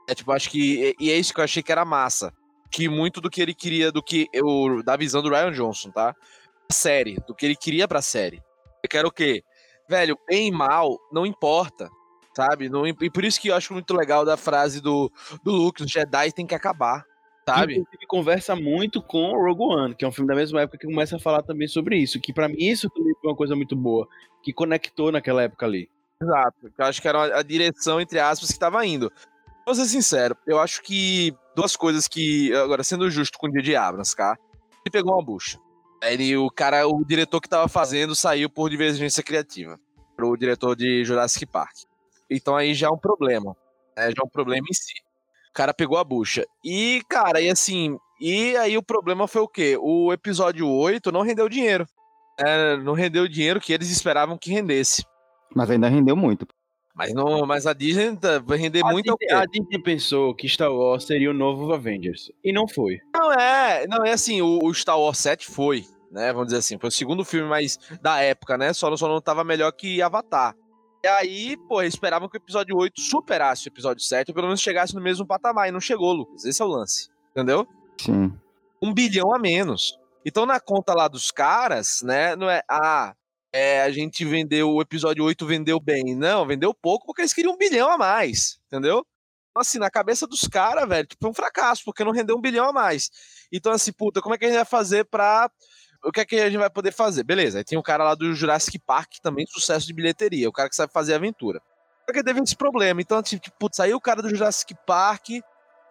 [0.08, 0.94] É tipo, acho que.
[0.98, 2.32] E é isso que eu achei que era massa.
[2.70, 4.82] Que muito do que ele queria, do que eu.
[4.82, 6.14] Da visão do Ryan Johnson, tá?
[6.70, 8.42] A série, do que ele queria pra série.
[8.82, 9.44] Eu quero o quê?
[9.88, 11.90] Velho, bem e mal, não importa.
[12.34, 12.68] Sabe?
[12.68, 15.12] Não, e por isso que eu acho muito legal da frase do,
[15.44, 17.04] do Luke, os Jedi tem que acabar.
[17.46, 17.74] Sabe?
[17.74, 20.86] Inclusive, conversa muito com o Rogue One, que é um filme da mesma época que
[20.86, 22.20] começa a falar também sobre isso.
[22.20, 24.08] Que pra mim isso também foi uma coisa muito boa,
[24.42, 25.90] que conectou naquela época ali.
[26.22, 26.72] Exato.
[26.78, 29.12] Eu acho que era a direção, entre aspas, que tava indo.
[29.64, 32.52] Vou ser sincero, eu acho que duas coisas que.
[32.54, 33.76] Agora, sendo justo com o J.J.
[33.76, 34.38] Abrams, cara.
[34.84, 35.58] Ele pegou uma bucha.
[36.02, 39.78] Ele, o cara, o diretor que tava fazendo saiu por divergência criativa.
[40.16, 41.76] Pro diretor de Jurassic Park.
[42.28, 43.56] Então aí já é um problema.
[43.96, 44.10] Né?
[44.10, 44.94] Já é um problema em si.
[45.50, 46.44] O cara pegou a bucha.
[46.64, 47.96] E, cara, e assim.
[48.20, 49.76] E aí o problema foi o quê?
[49.80, 51.86] O episódio 8 não rendeu dinheiro.
[52.38, 55.04] É, não rendeu o dinheiro que eles esperavam que rendesse.
[55.54, 56.46] Mas ainda rendeu muito.
[56.94, 59.26] Mas, não, mas a Disney tá- vai render muito ao quê?
[59.32, 62.30] A Disney pensou que Star Wars seria o novo Avengers.
[62.44, 63.00] E não foi.
[63.14, 66.32] Não é, não é assim, o, o Star Wars 7 foi, né?
[66.32, 68.72] Vamos dizer assim, foi o segundo filme mais da época, né?
[68.74, 70.54] Só, não- só não tava melhor que Avatar.
[71.02, 74.60] E aí, pô, esperavam que o episódio 8 superasse o episódio 7, ou pelo menos
[74.60, 76.44] chegasse no mesmo patamar, e não chegou, Lucas.
[76.44, 77.08] Esse é o lance.
[77.30, 77.66] Entendeu?
[77.98, 78.32] Sim.
[78.82, 79.98] um bilhão a menos.
[80.26, 83.14] Então, na conta lá dos caras, né, não é, ah,
[83.52, 86.16] é, a gente vendeu, o episódio 8 vendeu bem.
[86.16, 89.04] Não, vendeu pouco porque eles queriam um bilhão a mais, entendeu?
[89.50, 92.40] Então, assim, na cabeça dos caras, velho, tipo, foi um fracasso, porque não rendeu um
[92.40, 93.10] bilhão a mais.
[93.52, 95.50] Então, assim, puta, como é que a gente vai fazer pra.
[96.02, 97.22] O que é que a gente vai poder fazer?
[97.22, 100.68] Beleza, aí tem o cara lá do Jurassic Park, também sucesso de bilheteria, o cara
[100.68, 101.60] que sabe fazer aventura.
[102.08, 103.00] Só que teve esse problema.
[103.00, 105.42] Então, assim, tipo, putz, saiu o cara do Jurassic Park, o que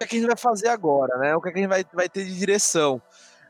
[0.02, 1.36] é que a gente vai fazer agora, né?
[1.36, 3.02] O que é que a gente vai, vai ter de direção?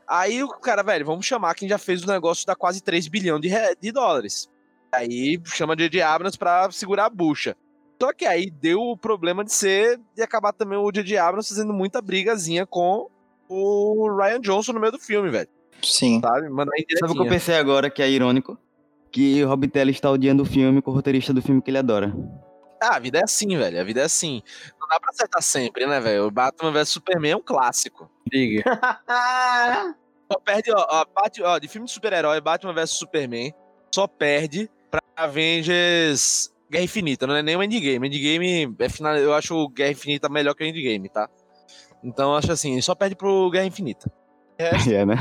[0.06, 3.40] Aí o cara, velho, vamos chamar quem já fez o negócio da quase 3 bilhões
[3.40, 3.50] de,
[3.80, 4.48] de dólares.
[4.92, 7.56] Aí chama de Abrams pra segurar a bucha.
[8.00, 11.16] Só que aí deu o problema de ser de acabar também o J.J.
[11.18, 13.08] Abrams fazendo muita brigazinha com
[13.48, 15.48] o Ryan Johnson no meio do filme, velho.
[15.82, 16.20] Sim.
[16.20, 16.48] Sabe?
[16.48, 18.58] Mandar Sabe o que eu pensei agora que é irônico?
[19.10, 21.78] Que o Rob Teller está odiando o filme com o roteirista do filme que ele
[21.78, 22.12] adora.
[22.82, 23.80] Ah, a vida é assim, velho.
[23.80, 24.42] A vida é assim.
[24.92, 26.26] Dá pra acertar sempre, né, velho?
[26.26, 28.10] O Batman vs Superman é um clássico.
[28.30, 28.62] Diga.
[30.30, 33.52] Só perde, ó, ó, Bat- ó, de filme de super-herói, Batman vs Superman,
[33.94, 38.06] só perde pra Avengers Guerra Infinita, não é nem o Endgame.
[38.06, 41.28] Endgame, é final, eu acho o Guerra Infinita melhor que o Endgame, tá?
[42.02, 44.10] Então eu acho assim, só perde pro Guerra Infinita.
[44.92, 45.16] É, né?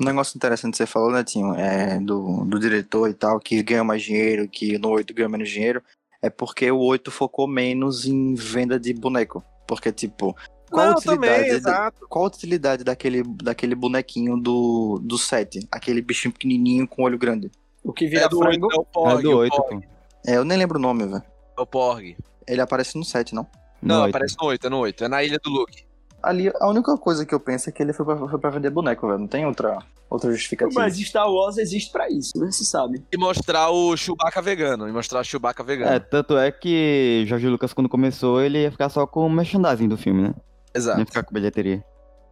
[0.00, 3.82] Um negócio interessante que você falou, Netinho, é do, do diretor e tal, que ganha
[3.82, 5.82] mais dinheiro, que no 8 ganha menos dinheiro,
[6.22, 9.42] é porque o 8 focou menos em venda de boneco.
[9.66, 10.34] Porque, tipo,
[10.70, 12.06] qual a Não, utilidade, também, da- exato.
[12.08, 15.66] qual a utilidade daquele, daquele bonequinho do, do 7?
[15.70, 17.50] Aquele bichinho pequenininho com olho grande.
[17.84, 18.66] O que vira É do frango.
[18.66, 19.88] oito, é o Porg, é do o 8, Porg, pô.
[20.26, 21.22] É, eu nem lembro o nome, velho.
[21.56, 22.16] é o Porg.
[22.46, 23.46] Ele aparece no 7, não?
[23.80, 25.04] Não, No aparece no 8, é no 8.
[25.04, 25.84] É na ilha do Luke.
[26.22, 28.70] Ali, a única coisa que eu penso é que ele foi pra, foi pra vender
[28.70, 29.20] boneco, velho.
[29.20, 29.78] Não tem outra,
[30.10, 30.80] outra justificativa.
[30.80, 32.50] Mas Star Wars existe pra isso, né?
[32.50, 33.04] Se sabe.
[33.12, 34.88] E mostrar o Chewbacca vegano.
[34.88, 35.92] E mostrar o Chewbacca vegano.
[35.92, 39.88] É, tanto é que Jorge Lucas, quando começou, ele ia ficar só com o merchandising
[39.88, 40.28] do filme, né?
[40.28, 40.42] Não
[40.74, 40.98] Exato.
[40.98, 41.84] ia ficar com bilheteria.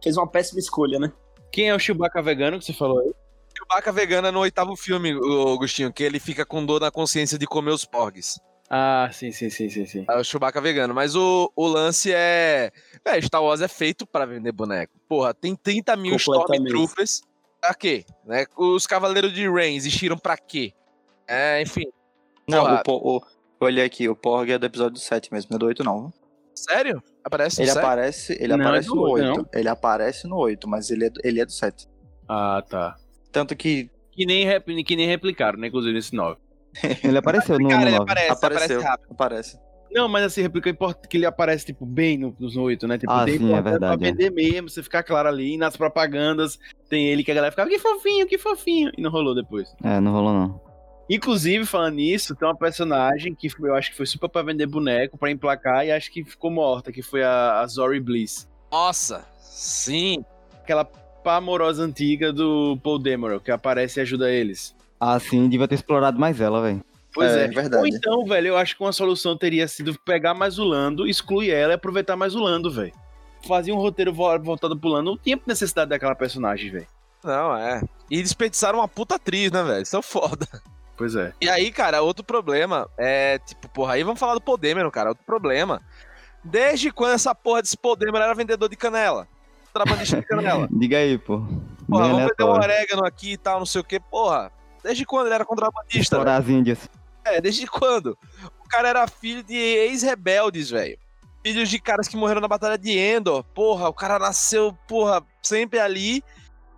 [0.03, 1.11] Fez uma péssima escolha, né?
[1.51, 3.11] Quem é o Chewbacca vegano que você falou aí?
[3.57, 7.37] Chewbacca vegano é no oitavo filme, o Agostinho, que ele fica com dor na consciência
[7.37, 8.39] de comer os porgs.
[8.69, 10.05] Ah, sim, sim, sim, sim, sim.
[10.09, 10.93] É o Chewbacca vegano.
[10.93, 12.71] Mas o, o lance é.
[13.05, 14.93] Véi, Star Wars é feito pra vender boneco.
[15.07, 16.15] Porra, tem 30 mil.
[16.17, 17.21] Stormtroopers.
[17.61, 18.05] Pra quê?
[18.25, 18.45] Né?
[18.57, 20.73] Os Cavaleiros de Rain existiram pra quê?
[21.27, 21.85] É, enfim.
[22.47, 22.75] Não, Porra.
[22.75, 23.21] o, Po- o,
[23.61, 26.13] eu olhei aqui, o Porg é do episódio 7 mesmo, não é do 8 não.
[26.53, 27.01] Sério?
[27.23, 27.87] Aparece Ele sério?
[27.87, 29.37] aparece, ele Não, aparece é do no oito, 8.
[29.37, 29.49] não?
[29.53, 31.87] Ele aparece no 8, mas ele é, do- ele é do 7.
[32.27, 32.95] Ah, tá.
[33.31, 34.47] Tanto que Que nem,
[34.83, 35.67] que nem replicaram, né?
[35.67, 36.39] Inclusive nesse 9.
[37.03, 38.03] Ele apareceu no, Cara, no ele 9.
[38.11, 39.11] aparece, apareceu, aparece rápido.
[39.11, 39.59] aparece.
[39.89, 42.97] Não, mas assim, replica importa que ele aparece, tipo, bem no- nos 8, né?
[42.97, 44.11] Tipo, Ah, tem sim, é verdade, Pra é.
[44.11, 46.59] vender mesmo, você ficar claro ali, e nas propagandas
[46.89, 48.91] tem ele que a galera ficava, que fofinho, que fofinho.
[48.97, 49.73] E não rolou depois.
[49.81, 50.61] É, não rolou não.
[51.09, 55.17] Inclusive, falando nisso, tem uma personagem que eu acho que foi super pra vender boneco,
[55.17, 58.45] pra emplacar, e acho que ficou morta, que foi a, a Zori Bliss.
[58.69, 60.23] Nossa, sim.
[60.61, 64.75] Aquela pá amorosa antiga do Paul Demerol, que aparece e ajuda eles.
[64.99, 66.83] Ah, sim, devia ter explorado mais ela, velho.
[67.13, 67.47] Pois É, é.
[67.47, 67.81] verdade.
[67.81, 71.51] Ou então, velho, eu acho que uma solução teria sido pegar mais o Lando, excluir
[71.51, 72.93] ela e aproveitar mais o Lando, velho.
[73.47, 76.87] Fazia um roteiro vo- voltado pro Lando, não tinha necessidade daquela personagem, velho.
[77.23, 77.81] Não, é.
[78.09, 79.81] E desperdiçaram uma puta atriz, né, velho?
[79.83, 80.47] Isso é foda.
[80.95, 81.31] Pois é.
[81.41, 85.09] E aí, cara, outro problema é, tipo, porra, aí vamos falar do Podêmero, cara.
[85.09, 85.81] Outro problema.
[86.43, 89.27] Desde quando essa porra desse Podêmero era vendedor de canela?
[89.73, 90.67] Trabalhista de canela.
[90.73, 91.39] Diga aí, pô.
[91.87, 93.99] Porra, Bem vamos vender um orégano aqui e tal, não sei o que.
[93.99, 94.51] Porra,
[94.87, 95.99] desde quando ele era contrabandista?
[95.99, 96.89] Explorar as índias.
[97.25, 98.17] É, desde quando?
[98.63, 100.97] O cara era filho de ex-rebeldes, velho.
[101.43, 103.43] Filhos de caras que morreram na Batalha de Endor.
[103.53, 106.23] Porra, o cara nasceu, porra, sempre ali.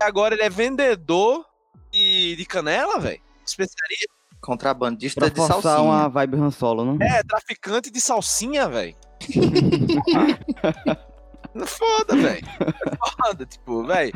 [0.00, 1.44] E agora ele é vendedor
[1.90, 3.20] de, de canela, velho.
[3.46, 4.12] Especialista.
[4.40, 5.80] Contrabandista Pra de salsinha.
[5.80, 6.98] uma vibe Han Solo, não?
[7.04, 8.96] É, traficante de salsinha, velho.
[11.66, 12.46] Foda, velho.
[13.20, 14.12] Foda, tipo, velho.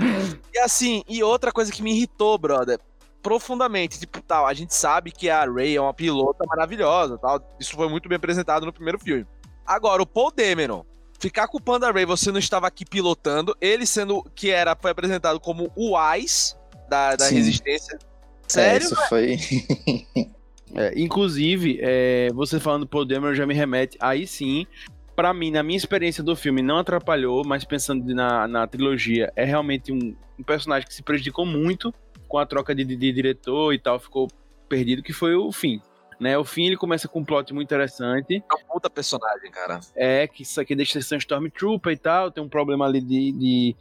[0.53, 2.79] E assim, e outra coisa que me irritou, brother,
[3.25, 7.41] profundamente, tipo, tal, a gente sabe que a Ray é uma pilota maravilhosa, tal.
[7.59, 9.27] Isso foi muito bem apresentado no primeiro filme.
[9.67, 10.85] Agora, o Paul Dameron,
[11.19, 15.41] ficar culpando a Ray, você não estava aqui pilotando, ele sendo que era foi apresentado
[15.41, 16.55] como o Ice
[16.87, 17.97] da, da resistência.
[17.97, 17.99] É,
[18.47, 18.85] Sério?
[18.85, 19.39] isso foi.
[20.77, 24.67] É, inclusive, é, você falando do Paul Dameron já me remete, aí sim,
[25.15, 29.45] pra mim, na minha experiência do filme, não atrapalhou, mas pensando na, na trilogia, é
[29.45, 31.95] realmente um, um personagem que se prejudicou muito
[32.35, 34.27] com a troca de, de- de diretor e tal, ficou
[34.69, 35.81] perdido, que foi o fim.
[36.19, 38.43] Né, o fim ele começa com um plot muito interessante.
[38.51, 39.79] É um puta personagem, cara.
[39.95, 43.01] É, que isso aqui deixa de ser um Stormtrooper e tal, tem um problema ali
[43.01, 43.77] de, de,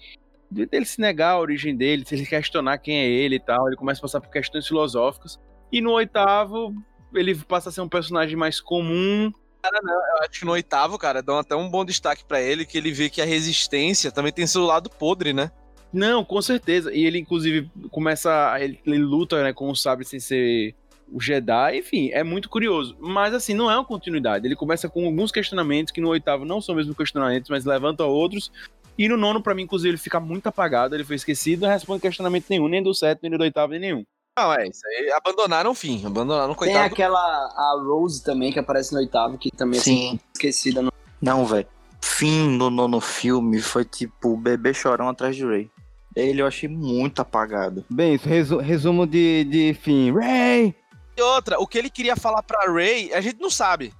[0.51, 3.67] de dele se negar a origem dele, se ele questionar quem é ele e tal,
[3.67, 5.39] ele começa a passar por questões filosóficas.
[5.71, 6.75] E no oitavo,
[7.11, 9.31] ele passa a ser um personagem mais comum.
[9.63, 12.91] Eu acho que no oitavo, cara, dão até um bom destaque pra ele, que ele
[12.91, 15.49] vê que a resistência também tem seu lado podre, né?
[15.93, 16.91] Não, com certeza.
[16.91, 18.51] E ele, inclusive, começa.
[18.51, 20.73] a- Ele, ele luta né, com o sabre sem ser
[21.11, 22.95] o Jedi, enfim, é muito curioso.
[22.99, 24.47] Mas assim, não é uma continuidade.
[24.47, 28.51] Ele começa com alguns questionamentos que no oitavo não são mesmo questionamentos, mas levanta outros.
[28.97, 32.01] E no nono, pra mim, inclusive, ele fica muito apagado, ele foi esquecido, não responde
[32.01, 34.03] questionamento nenhum, nem do sétimo, nem do oitavo, nem nenhum.
[34.37, 35.11] Não, é isso aí.
[35.11, 36.85] Abandonaram o fim, abandonaram o Tem coitado.
[36.85, 40.19] aquela a Rose também, que aparece no oitavo, que também é Sim.
[40.33, 40.81] esquecida.
[40.81, 40.91] No...
[41.21, 41.67] Não, velho.
[42.01, 45.69] Fim no nono filme foi tipo o bebê chorão atrás de Ray.
[46.15, 47.83] Ele eu achei muito apagado.
[47.89, 50.11] Bem, isso, resu- resumo de, de fim.
[50.11, 50.75] Ray!
[51.17, 53.93] E outra, o que ele queria falar pra Ray, a gente não sabe.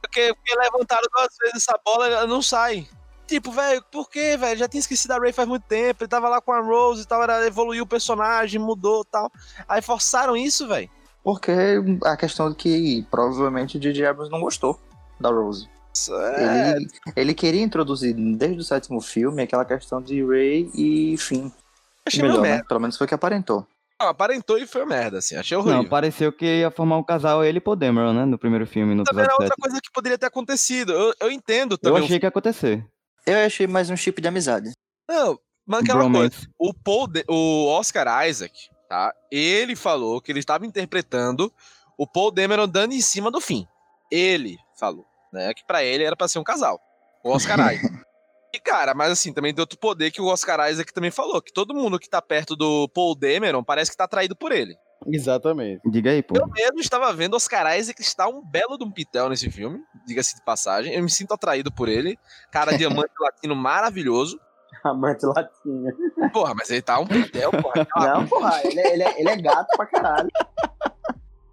[0.00, 2.86] Porque, porque levantaram duas vezes essa bola, ela não sai.
[3.26, 4.58] Tipo, velho, por quê, velho?
[4.58, 7.06] Já tinha esquecido a Ray faz muito tempo, ele tava lá com a Rose e
[7.06, 9.30] tal, era, evoluiu o personagem, mudou e tal.
[9.68, 10.90] Aí forçaram isso, velho.
[11.22, 11.52] Porque
[12.04, 14.06] a questão de que provavelmente o J.J.
[14.06, 14.80] Abrams não gostou
[15.20, 15.68] da Rose.
[16.12, 16.86] É, Ele,
[17.16, 21.50] ele queria introduzir desde o sétimo filme aquela questão de Ray e Finn.
[22.06, 22.48] achei Melhor, né?
[22.50, 22.64] merda.
[22.68, 23.66] Pelo menos foi o que aparentou.
[24.00, 25.36] Não, aparentou e foi merda, assim.
[25.36, 25.82] Achei horrível.
[25.82, 28.24] Não, pareceu que ia formar um casal ele e Paul Dameron, né?
[28.24, 29.60] No primeiro filme, no Também era episódio outra 7.
[29.60, 30.92] coisa que poderia ter acontecido.
[30.92, 32.00] Eu, eu entendo Eu também.
[32.02, 32.86] o achei que ia acontecer.
[33.26, 34.72] Eu achei mais um chip de amizade.
[35.08, 36.12] Não, mas aquela coisa.
[36.12, 36.48] Bromance.
[36.58, 38.54] O, Paul De- o Oscar Isaac,
[38.88, 39.12] tá?
[39.30, 41.52] Ele falou que ele estava interpretando
[41.98, 43.66] o Paul Dameron dando em cima do fim.
[44.10, 45.52] Ele falou, né?
[45.54, 46.80] Que pra ele era pra ser um casal.
[47.24, 48.10] O Oscar Isaac.
[48.52, 51.52] E, cara, mas assim, também tem outro poder que o Oscar Isaac também falou, que
[51.52, 54.76] todo mundo que tá perto do Paul Dameron parece que tá atraído por ele.
[55.06, 55.80] Exatamente.
[55.88, 56.36] Diga aí, pô.
[56.36, 60.36] Eu mesmo estava vendo Oscar Isaac está um belo de um pitel nesse filme, diga-se
[60.36, 60.92] de passagem.
[60.92, 62.18] Eu me sinto atraído por ele.
[62.50, 64.38] Cara, diamante latino maravilhoso.
[64.84, 65.92] Amante latinha.
[66.32, 67.86] Porra, mas ele tá um pitel, porra.
[67.96, 70.28] Não, porra, ele é, ele, é, ele é gato pra caralho.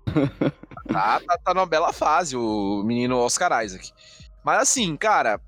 [0.87, 3.91] Tá, tá, tá numa bela fase o menino Oscar Isaac.
[4.43, 5.41] Mas assim, cara,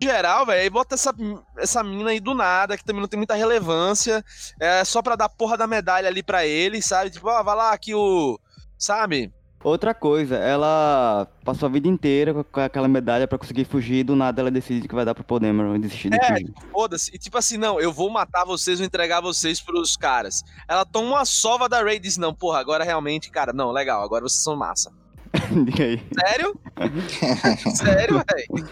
[0.00, 1.14] em geral, velho, aí bota essa,
[1.56, 4.24] essa mina aí do nada, que também não tem muita relevância.
[4.60, 7.10] É só pra dar porra da medalha ali pra ele, sabe?
[7.10, 8.38] Tipo, ó, vai lá aqui o.
[8.78, 9.32] Sabe?
[9.66, 14.14] Outra coisa, ela passou a vida inteira com- aquela medalha pra conseguir fugir e do
[14.14, 16.44] nada ela decide que vai dar pro Dameron desistir de É, fugir.
[16.44, 17.10] tipo, foda-se.
[17.12, 20.44] E tipo assim, não, eu vou matar vocês, vou entregar vocês pros caras.
[20.68, 24.04] Ela toma uma sova da Ray e diz, não, porra, agora realmente, cara, não, legal,
[24.04, 24.92] agora vocês são massa.
[25.66, 26.00] Diga aí.
[26.16, 26.54] Sério?
[27.74, 28.68] Sério, velho?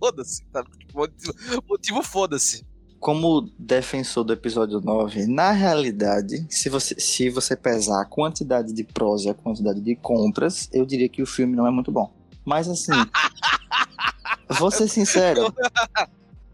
[0.00, 0.42] Foda-se.
[0.52, 0.64] Tá?
[0.92, 1.34] Motivo,
[1.68, 2.66] motivo foda-se.
[3.00, 8.84] Como defensor do episódio 9, na realidade, se você, se você pesar a quantidade de
[8.84, 12.12] prós e a quantidade de contras, eu diria que o filme não é muito bom.
[12.44, 12.92] Mas assim,
[14.58, 15.52] vou ser sincero,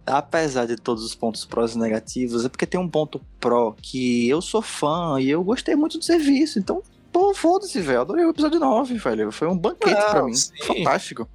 [0.06, 4.28] apesar de todos os pontos prós e negativos, é porque tem um ponto pró que
[4.28, 6.60] eu sou fã e eu gostei muito do serviço.
[6.60, 6.80] Então,
[7.12, 8.02] pô, foda-se, velho.
[8.02, 9.32] Adorei o episódio 9, velho.
[9.32, 10.34] Foi um banquete pra mim.
[10.34, 10.52] sim.
[10.62, 11.28] Fantástico.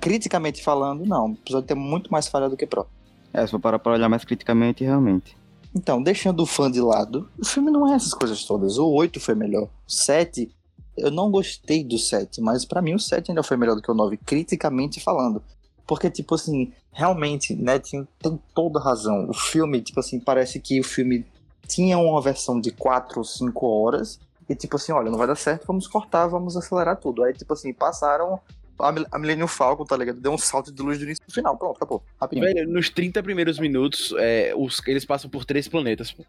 [0.00, 1.30] Criticamente falando, não.
[1.30, 2.86] O episódio tem muito mais falha do que pró.
[3.32, 5.36] É, se for parar pra olhar mais criticamente, realmente.
[5.74, 8.76] Então, deixando o fã de lado, o filme não é essas coisas todas.
[8.76, 9.64] O 8 foi melhor.
[9.64, 10.50] O 7,
[10.96, 13.90] eu não gostei do 7, mas pra mim o 7 ainda foi melhor do que
[13.90, 15.42] o 9, criticamente falando.
[15.86, 19.28] Porque, tipo assim, realmente, né, tem, tem toda razão.
[19.28, 21.24] O filme, tipo assim, parece que o filme
[21.68, 24.18] tinha uma versão de 4 ou 5 horas.
[24.48, 27.22] E, tipo assim, olha, não vai dar certo, vamos cortar, vamos acelerar tudo.
[27.22, 28.40] Aí, tipo assim, passaram.
[28.82, 30.20] A, Mil- a Millennium Falcon, tá ligado?
[30.20, 31.56] Deu um salto de luz do início pro final.
[31.56, 32.02] Pronto, acabou.
[32.20, 32.46] Rapidinho.
[32.52, 36.12] Velho, nos 30 primeiros minutos, é, os, eles passam por três planetas.
[36.12, 36.24] Pô.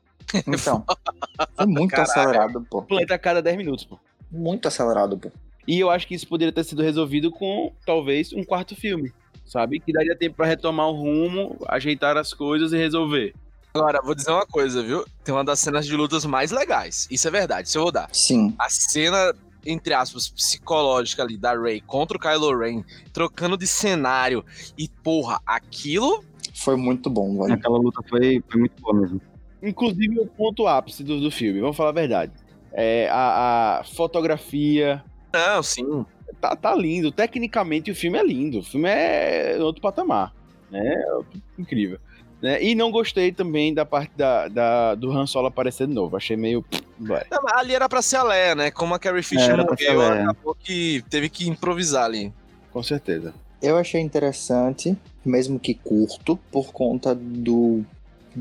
[0.48, 0.84] Então,
[1.56, 2.10] foi muito Caralho.
[2.12, 2.80] acelerado, pô.
[2.80, 4.00] Um planeta a cada 10 minutos, pô.
[4.32, 5.32] Muito acelerado, pô.
[5.68, 9.12] E eu acho que isso poderia ter sido resolvido com, talvez, um quarto filme.
[9.46, 9.80] Sabe?
[9.80, 13.34] Que daria tempo pra retomar o rumo, ajeitar as coisas e resolver.
[13.74, 15.06] Agora, vou dizer uma coisa, viu?
[15.24, 17.08] Tem uma das cenas de lutas mais legais.
[17.12, 18.10] Isso é verdade, isso eu vou dar.
[18.14, 18.56] Sim.
[18.58, 19.34] A cena,
[19.66, 22.84] entre aspas, psicológica ali da Ray contra o Kylo Ren,
[23.14, 24.44] trocando de cenário.
[24.78, 26.24] E, porra, aquilo.
[26.56, 27.54] Foi muito bom, velho.
[27.54, 29.22] Aquela luta foi, foi muito boa mesmo.
[29.62, 32.32] Inclusive o ponto ápice do, do filme, vamos falar a verdade.
[32.74, 35.04] É, a, a fotografia.
[35.34, 36.06] Não, sim.
[36.40, 37.12] Tá, tá lindo.
[37.12, 38.60] Tecnicamente o filme é lindo.
[38.60, 40.34] O filme é outro patamar.
[40.72, 40.82] Né?
[40.82, 42.00] É incrível.
[42.42, 42.64] Né?
[42.64, 46.18] E não gostei também da parte da, da- do Han Solo aparecer de novo.
[46.18, 46.66] Achei meio.
[47.00, 47.20] Não,
[47.54, 48.72] ali era pra ser a Leia, né?
[48.72, 50.24] Como a Carrie Fisher Era pra ser a morreu, Leia.
[50.24, 52.34] acabou que teve que improvisar ali.
[52.72, 53.34] Com certeza.
[53.62, 57.84] Eu achei interessante, mesmo que curto, por conta do,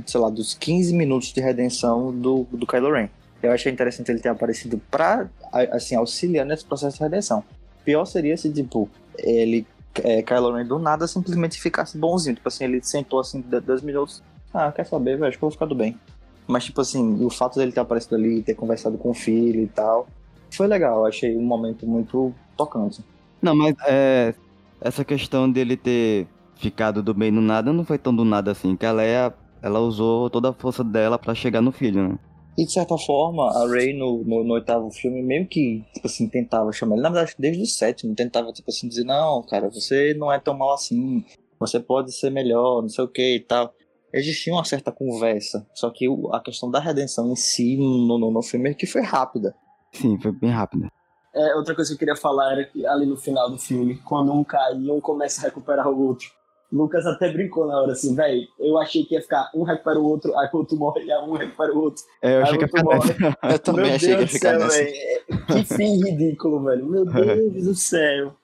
[0.06, 3.08] sei lá, dos 15 minutos de redenção do, do Kylo Ren.
[3.42, 7.44] Eu achei interessante ele ter aparecido pra, a- assim, auxiliar nesse processo de redenção.
[7.84, 8.88] Pior seria se, tipo,
[9.18, 9.66] ele,
[10.02, 12.36] é, Kylo Ren do nada simplesmente ficasse bonzinho.
[12.36, 14.22] Tipo assim, ele sentou assim, de- dois minutos.
[14.52, 15.28] Ah, quer saber, velho?
[15.28, 15.98] Acho que eu vou ficar do bem.
[16.46, 19.66] Mas, tipo assim, o fato dele ter aparecido ali, ter conversado com o filho e
[19.68, 20.08] tal,
[20.50, 21.06] foi legal.
[21.06, 23.04] Achei um momento muito tocante.
[23.40, 24.34] Não, mas é,
[24.80, 26.26] essa questão dele ter
[26.56, 29.32] ficado do bem do nada não foi tão do nada assim, que a Leia,
[29.62, 32.18] ela usou toda a força dela pra chegar no filho, né?
[32.60, 36.28] E de certa forma, a Rey no, no, no oitavo filme meio que, tipo assim,
[36.28, 37.02] tentava chamar ele.
[37.02, 40.52] Na verdade, desde o sétimo, tentava, tipo assim, dizer, não, cara, você não é tão
[40.52, 41.24] mal assim,
[41.58, 43.72] você pode ser melhor, não sei o que e tal.
[44.12, 46.04] Existia uma certa conversa, só que
[46.34, 49.54] a questão da redenção em si no, no, no filme é que foi rápida.
[49.94, 50.92] Sim, foi bem rápida.
[51.34, 54.34] É, outra coisa que eu queria falar era que ali no final do filme, quando
[54.34, 56.28] um cai e um começa a recuperar o outro.
[56.72, 58.46] Lucas até brincou na hora assim, velho.
[58.58, 61.18] Eu achei que ia ficar um recupera o outro, aí o outro morre, e aí
[61.22, 62.02] um recupera o outro.
[62.22, 63.20] É, eu Aí achei que ia ficar nessa.
[63.20, 63.36] morre.
[63.54, 64.76] Eu também Meu achei que ia Deus do ficar céu, nessa.
[64.78, 64.94] velho.
[64.96, 66.86] É, Que fim ridículo, velho.
[66.86, 68.36] Meu Deus do céu.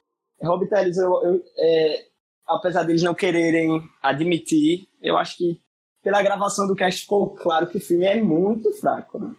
[0.42, 2.04] Rob Teles, eu, eu, é,
[2.46, 5.60] apesar deles não quererem admitir, eu acho que
[6.02, 9.18] pela gravação do cast ficou claro que o filme é muito fraco.
[9.18, 9.34] Né?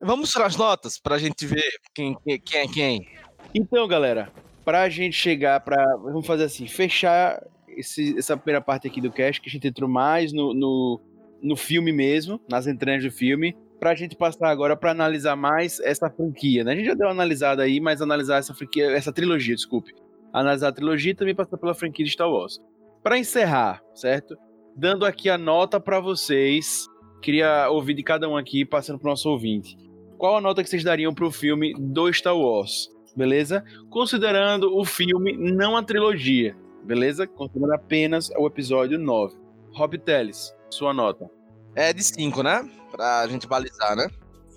[0.00, 1.62] Vamos para as notas pra gente ver
[1.94, 3.08] quem, quem, quem é quem.
[3.54, 4.32] Então, galera,
[4.64, 5.84] pra gente chegar pra.
[5.96, 7.42] Vamos fazer assim, fechar
[7.78, 11.00] esse- essa primeira parte aqui do cast, que a gente entrou mais no, no,
[11.42, 16.10] no filme mesmo, nas entranhas do filme, pra gente passar agora pra analisar mais essa
[16.10, 16.72] franquia, né?
[16.72, 19.94] A gente já deu uma analisada aí, mas analisar essa franquia, essa trilogia, desculpe.
[20.32, 22.60] Analisar a trilogia e também passar pela franquia de Star Wars.
[23.02, 24.36] Pra encerrar, certo?
[24.76, 26.86] Dando aqui a nota pra vocês,
[27.22, 29.76] queria ouvir de cada um aqui, passando pro nosso ouvinte.
[30.18, 32.88] Qual a nota que vocês dariam pro filme do Star Wars?
[33.16, 33.64] beleza?
[33.90, 36.54] Considerando o filme, não a trilogia,
[36.88, 37.26] beleza?
[37.26, 39.36] Considerando apenas o episódio 9.
[39.72, 41.30] Rob Teles, sua nota.
[41.74, 42.68] É de 5, né?
[42.90, 44.08] Pra gente balizar, né?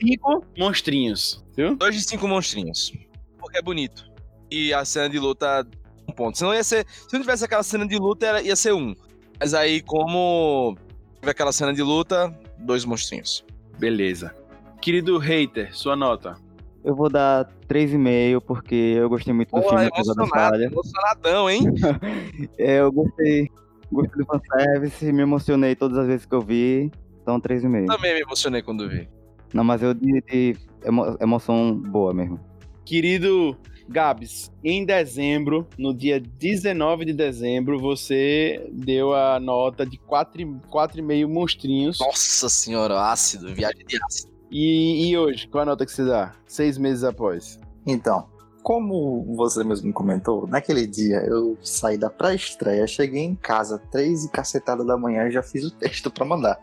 [0.01, 1.75] Cinco monstrinhos, viu?
[1.75, 2.93] 2 de 5 monstrinhos.
[3.37, 4.09] Porque é bonito.
[4.49, 5.67] E a cena de luta,
[6.07, 6.37] um ponto.
[6.37, 6.87] Se não ia ser.
[6.87, 8.95] Se não tivesse aquela cena de luta, ia ser um.
[9.39, 10.75] Mas aí, como
[11.21, 13.45] Teve aquela cena de luta, dois monstrinhos.
[13.77, 14.35] Beleza.
[14.81, 16.35] Querido hater, sua nota.
[16.83, 20.71] Eu vou dar 3,5 porque eu gostei muito do filme, apesar falhas.
[20.71, 21.63] emocionadão, hein?
[22.57, 23.47] É, eu gostei,
[23.91, 27.85] gostei do fanservice, me emocionei todas as vezes que eu vi, então 3,5.
[27.87, 29.07] Também me emocionei quando vi.
[29.53, 32.39] Não, mas eu de, de emo- emoção boa mesmo.
[32.85, 33.55] Querido
[33.87, 41.99] Gabs, em dezembro, no dia 19 de dezembro, você deu a nota de 4,5 monstrinhos.
[41.99, 44.31] Nossa senhora, ácido, viagem de ácido.
[44.51, 46.33] E, e hoje, qual a nota que você dá?
[46.45, 47.59] Seis meses após.
[47.87, 48.27] Então,
[48.61, 54.29] como você mesmo comentou, naquele dia eu saí da pré-estreia, cheguei em casa três e
[54.29, 56.59] cacetada da manhã e já fiz o texto pra mandar.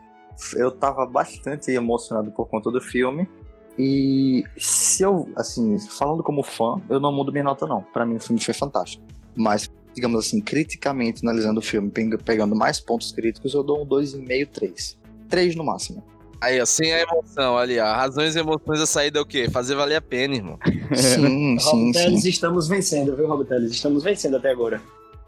[0.55, 3.29] Eu tava bastante emocionado por conta do filme.
[3.77, 7.83] E se eu, assim, falando como fã, eu não mudo minha nota não.
[7.83, 9.03] Pra mim o filme foi fantástico.
[9.37, 13.87] Mas, digamos assim, criticamente analisando o filme, peg- pegando mais pontos críticos, eu dou um
[13.87, 14.99] 2,5, 3.
[15.29, 16.03] 3 no máximo.
[16.41, 17.85] Aí, ó, sem a emoção ali, ó.
[17.85, 19.49] Razões e emoções da saída é o quê?
[19.51, 20.59] Fazer valer a pena, irmão.
[20.95, 22.29] Sim, sim, Rob Teles, sim.
[22.29, 23.73] estamos vencendo, viu, Rob Teles?
[23.73, 24.81] Estamos vencendo até agora.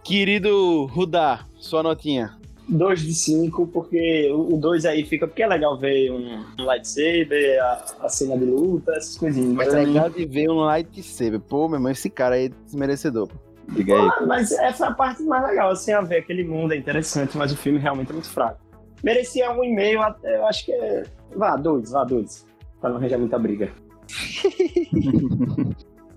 [0.04, 2.38] Querido Rudá, sua notinha.
[2.68, 7.60] 2 de 5, porque o 2 aí fica porque é legal ver um, um lightsaber,
[7.60, 9.52] a, a cena de luta, essas coisinhas.
[9.54, 11.40] Mas, É legal de ver um lightsaber.
[11.40, 13.28] Pô, meu irmão, esse cara aí é desmerecedor.
[13.70, 14.08] Diga aí.
[14.08, 17.36] Ah, mas essa é a parte mais legal, assim, a ver aquele mundo é interessante,
[17.36, 18.60] mas o filme realmente é muito fraco.
[19.02, 21.04] Merecia um e meio, até, eu acho que é...
[21.34, 22.46] Vá, dois, vá, dois.
[22.80, 23.72] Pra não arranjar muita briga.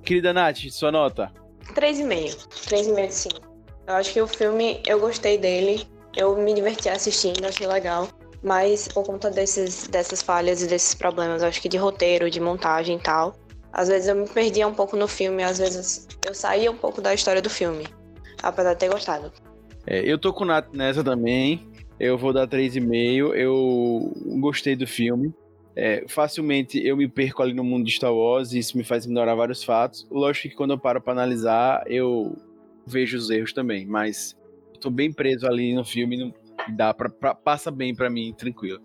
[0.04, 1.32] Querida Nath, sua nota.
[1.76, 2.48] 3,5.
[2.68, 3.42] 3,5 de 5.
[3.88, 5.88] Eu acho que o filme, eu gostei dele.
[6.16, 8.08] Eu me diverti assistindo, achei legal.
[8.42, 12.42] Mas por conta desses, dessas falhas e desses problemas, eu acho que de roteiro, de
[12.42, 13.36] montagem e tal,
[13.72, 17.02] às vezes eu me perdia um pouco no filme, às vezes eu saía um pouco
[17.02, 17.88] da história do filme.
[18.42, 19.32] Apesar de ter gostado.
[19.88, 21.72] É, eu tô com o Nath nessa também.
[22.00, 23.34] Eu vou dar 3,5.
[23.34, 25.34] Eu gostei do filme.
[25.76, 29.06] É, facilmente eu me perco ali no mundo de Star Wars e isso me faz
[29.06, 30.08] ignorar vários fatos.
[30.12, 32.38] Lógico que quando eu paro pra analisar, eu
[32.86, 34.38] vejo os erros também, mas
[34.80, 36.34] tô bem preso ali no filme, não
[36.76, 38.82] dá pra- passa bem pra mim, tranquilo.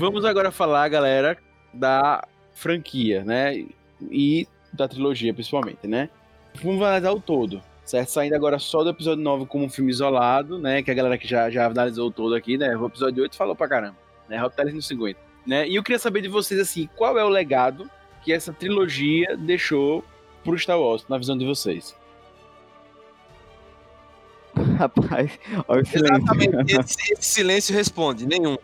[0.00, 1.36] Vamos agora falar, galera,
[1.74, 3.66] da franquia, né?
[4.10, 6.08] E da trilogia, principalmente, né?
[6.64, 8.08] Vamos analisar o todo, certo?
[8.08, 10.82] Saindo agora só do episódio 9 como um filme isolado, né?
[10.82, 12.74] Que a galera que já, já analisou o todo aqui, né?
[12.78, 14.38] O episódio 8 falou pra caramba, né?
[14.38, 15.68] Rob no 50, né?
[15.68, 17.90] E eu queria saber de vocês, assim, qual é o legado
[18.24, 20.02] que essa trilogia deixou
[20.42, 21.94] pro Star Wars, na visão de vocês?
[24.78, 25.38] Rapaz,
[25.68, 26.16] olha o silêncio.
[26.16, 26.80] Exatamente.
[26.80, 28.56] Esse, esse silêncio responde, nenhum.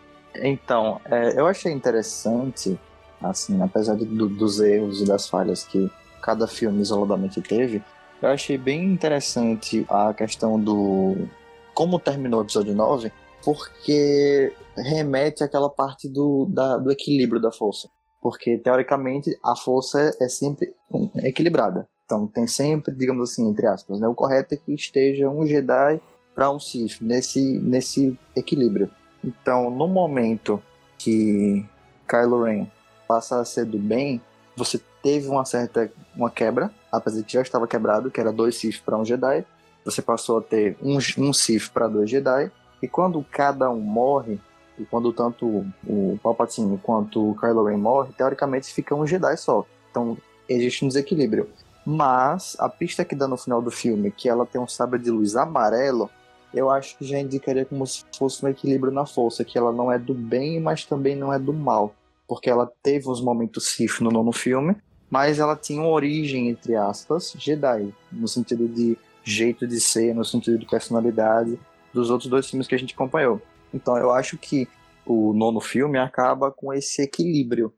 [0.42, 2.78] Então, é, eu achei interessante,
[3.22, 5.90] assim, apesar de- do- dos erros e das falhas que
[6.22, 7.82] cada filme isoladamente teve,
[8.22, 11.28] eu achei bem interessante a questão do
[11.74, 13.12] como terminou o episódio 9,
[13.44, 17.88] porque remete àquela parte do, da- do equilíbrio da força.
[18.20, 20.74] Porque, teoricamente, a força é sempre
[21.22, 21.86] equilibrada.
[22.04, 24.08] Então, tem sempre, digamos assim, entre aspas, né?
[24.08, 26.00] o correto é que esteja um Jedi
[26.34, 28.90] para um Sith, nesse, nesse equilíbrio.
[29.26, 30.62] Então, no momento
[30.96, 31.66] que
[32.08, 32.66] Kylo Ren
[33.08, 34.20] passa a ser do bem,
[34.56, 38.56] você teve uma certa uma quebra, apesar de que já estava quebrado, que era dois
[38.56, 39.44] Sith para um Jedi.
[39.84, 42.50] Você passou a ter um, um Sith para dois Jedi.
[42.80, 44.38] E quando cada um morre,
[44.78, 49.66] e quando tanto o Palpatine quanto o Kylo Ren morre, teoricamente fica um Jedi só.
[49.90, 50.16] Então,
[50.48, 51.48] existe um desequilíbrio.
[51.84, 55.10] Mas a pista que dá no final do filme, que ela tem um sabre de
[55.10, 56.10] luz amarelo,
[56.56, 59.92] eu acho que já indicaria como se fosse um equilíbrio na força, que ela não
[59.92, 61.94] é do bem, mas também não é do mal.
[62.26, 64.74] Porque ela teve os momentos Sith no nono filme,
[65.10, 70.24] mas ela tinha uma origem, entre aspas, Jedi, no sentido de jeito de ser, no
[70.24, 71.60] sentido de personalidade,
[71.92, 73.40] dos outros dois filmes que a gente acompanhou.
[73.74, 74.66] Então eu acho que
[75.04, 77.72] o nono filme acaba com esse equilíbrio,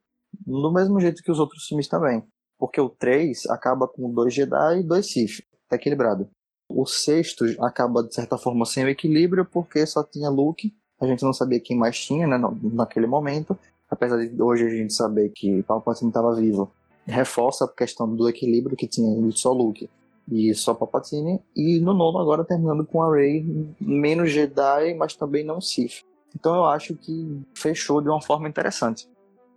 [0.47, 2.22] do mesmo jeito que os outros filmes também.
[2.57, 6.31] Porque o 3 acaba com dois Jedi e dois Sith, tá equilibrado.
[6.69, 10.75] O sexto acaba, de certa forma, sem o equilíbrio, porque só tinha Luke.
[11.01, 12.39] A gente não sabia quem mais tinha, né,
[12.73, 13.59] naquele momento.
[13.91, 16.71] Apesar de hoje a gente saber que Palpatine estava vivo.
[17.07, 19.89] Reforça a questão do equilíbrio que tinha só Luke
[20.31, 21.41] e só Palpatine.
[21.57, 23.47] E no nono agora terminando com a Rey,
[23.81, 26.05] menos Jedi, mas também não Sith.
[26.37, 29.09] Então eu acho que fechou de uma forma interessante.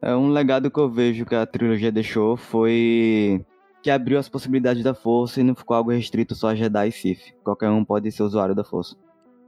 [0.01, 3.45] É um legado que eu vejo que a trilogia deixou foi
[3.81, 6.91] que abriu as possibilidades da força e não ficou algo restrito só a Jedi e
[6.91, 7.33] Sith.
[7.43, 8.95] Qualquer um pode ser usuário da força.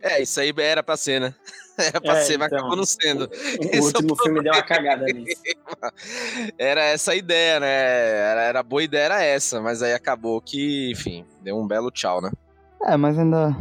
[0.02, 1.34] É, isso aí era pra ser, né?
[1.76, 2.60] Era pra É, ser, mas então.
[2.60, 3.24] acabou não sendo.
[3.24, 5.42] O é o último filme deu uma cagada nisso.
[6.56, 7.68] Era essa a ideia, né?
[7.68, 11.90] Era, era a boa ideia, era essa, mas aí acabou que, enfim, deu um belo
[11.90, 12.32] tchau, né?
[12.86, 13.56] É, mas ainda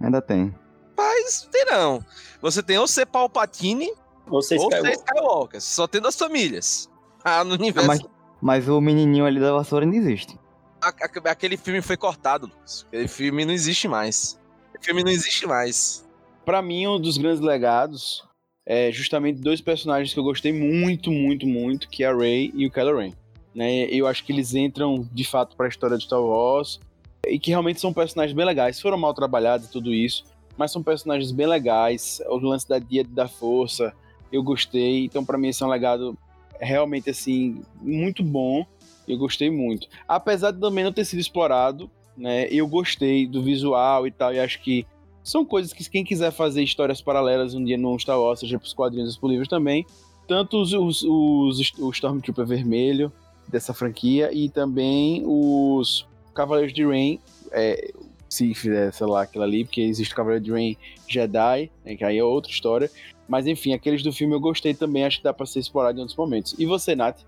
[0.00, 0.52] ainda tem.
[0.96, 2.04] Mas tem não.
[2.40, 3.92] Você tem ou ser Palpatine
[4.26, 4.92] Você ou ser Skywalker.
[4.92, 5.60] Skywalker.
[5.60, 6.90] Só tem duas famílias.
[7.22, 7.86] Ah, no universo.
[7.86, 8.00] Mas,
[8.40, 10.38] mas o menininho ali da vassoura ainda existe.
[10.80, 12.84] A- a- aquele filme foi cortado, Lucas.
[12.88, 14.38] Aquele filme não existe mais.
[14.70, 16.06] Aquele filme não existe mais.
[16.44, 18.24] Pra mim, um dos grandes legados
[18.64, 22.66] é justamente dois personagens que eu gostei muito, muito, muito, que é a Rey e
[22.66, 23.12] o Kylo Ren.
[23.54, 23.84] Né?
[23.86, 26.78] Eu acho que eles entram, de fato, pra história de Star Wars
[27.26, 28.80] e que realmente são personagens bem legais.
[28.80, 30.24] Foram mal trabalhados e tudo isso,
[30.56, 32.20] mas são personagens bem legais.
[32.28, 33.92] O lance da Dia da Força,
[34.30, 35.04] eu gostei.
[35.06, 36.16] Então, pra mim, esse é um legado
[36.60, 38.64] realmente, assim, muito bom.
[39.06, 39.86] Eu gostei muito.
[40.08, 42.48] Apesar de também não ter sido explorado, né?
[42.50, 44.86] Eu gostei do visual e tal, e acho que
[45.22, 48.72] são coisas que quem quiser fazer histórias paralelas um dia no Star Wars, seja pros
[48.72, 49.84] quadrinhos ou pros livros também,
[50.26, 53.12] tanto os, os, os, o Stormtrooper vermelho
[53.48, 57.18] dessa franquia e também os Cavaleiros de Rain,
[57.52, 57.92] é,
[58.28, 60.76] se fizer, sei lá, aquilo ali, porque existe o Cavaleiro de Rain
[61.08, 62.90] Jedi, né, que aí é outra história,
[63.28, 66.00] mas enfim, aqueles do filme eu gostei também, acho que dá pra ser explorado em
[66.00, 66.54] outros momentos.
[66.58, 67.18] E você, Nath?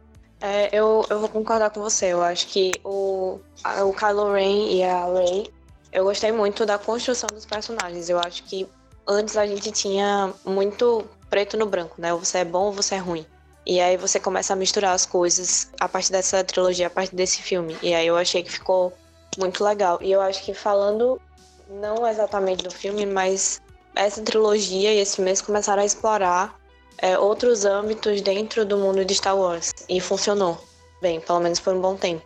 [0.41, 2.07] É, eu, eu vou concordar com você.
[2.07, 5.51] Eu acho que o, a- o Kylo Ren e a Rey,
[5.93, 8.09] eu gostei muito da construção dos personagens.
[8.09, 8.67] Eu acho que
[9.07, 12.13] antes a gente tinha muito preto no branco, né?
[12.13, 13.27] Ou você é bom ou você é ruim.
[13.67, 17.43] E aí você começa a misturar as coisas a partir dessa trilogia, a partir desse
[17.43, 17.77] filme.
[17.83, 18.93] E aí eu achei que ficou
[19.37, 19.99] muito legal.
[20.01, 21.21] E eu acho que falando
[21.69, 23.61] não exatamente do filme, mas
[23.95, 26.59] essa trilogia e esse mês começaram a explorar
[26.99, 29.73] é, outros âmbitos dentro do mundo de Star Wars.
[29.89, 30.59] E funcionou
[31.01, 32.25] bem, pelo menos por um bom tempo.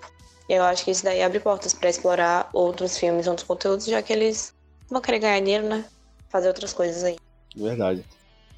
[0.49, 4.03] E eu acho que isso daí abre portas para explorar outros filmes, outros conteúdos, já
[4.03, 4.55] que eles
[4.91, 5.85] vão querer ganhar dinheiro, né?
[6.29, 7.17] Fazer outras coisas aí.
[7.55, 8.05] Verdade.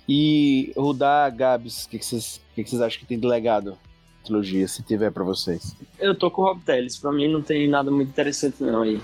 [0.08, 3.26] E Rudá, Gabs, o que, que, vocês, o que, que vocês acham que tem de
[3.26, 3.76] legado?
[4.24, 5.76] Trilogia, se tiver pra vocês.
[5.98, 6.96] Eu tô com o Rob Teles.
[6.96, 9.00] Pra mim não tem nada muito interessante não aí.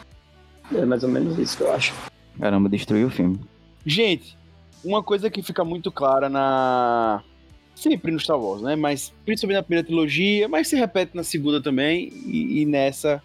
[0.75, 1.93] É mais ou menos isso que eu acho.
[2.39, 3.41] Caramba, destruiu o filme.
[3.85, 4.37] Gente,
[4.85, 7.23] uma coisa que fica muito clara na.
[7.75, 8.77] Sempre no Star Wars, né?
[8.77, 13.23] Mas principalmente na primeira trilogia, mas se repete na segunda também, e, e nessa,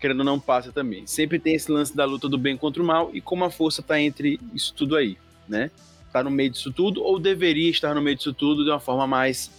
[0.00, 1.06] querendo ou não, passa também.
[1.06, 3.82] Sempre tem esse lance da luta do bem contra o mal e como a força
[3.82, 5.70] tá entre isso tudo aí, né?
[6.10, 9.06] Tá no meio disso tudo, ou deveria estar no meio disso tudo de uma forma
[9.06, 9.50] mais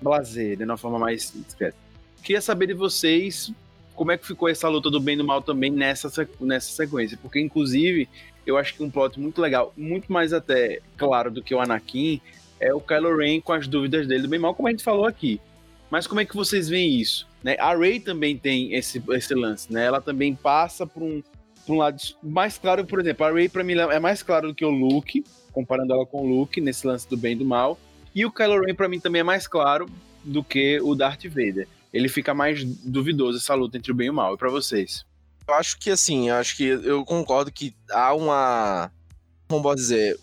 [0.00, 1.76] blazer, de uma forma mais discreta.
[2.24, 3.52] Queria saber de vocês
[3.94, 7.16] como é que ficou essa luta do bem e do mal também nessa, nessa sequência,
[7.22, 8.08] porque inclusive
[8.46, 12.20] eu acho que um plot muito legal, muito mais até claro do que o Anakin,
[12.60, 15.04] é o Kylo Ren com as dúvidas dele do bem mal, como a gente falou
[15.04, 15.40] aqui.
[15.90, 17.28] Mas como é que vocês veem isso?
[17.42, 17.56] Né?
[17.58, 19.84] A Rey também tem esse, esse lance, né?
[19.84, 21.22] Ela também passa por um,
[21.66, 24.54] por um lado mais claro, por exemplo, a Rey pra mim é mais claro do
[24.54, 27.78] que o Luke, comparando ela com o Luke nesse lance do bem e do mal.
[28.14, 29.86] E o Kylo Ren pra mim também é mais claro
[30.24, 31.66] do que o Darth Vader.
[31.92, 34.34] Ele fica mais duvidoso essa luta entre o bem e o mal.
[34.34, 35.04] E pra vocês?
[35.46, 38.90] Eu acho que assim, eu acho que eu concordo que há uma.
[39.48, 40.18] Como posso dizer?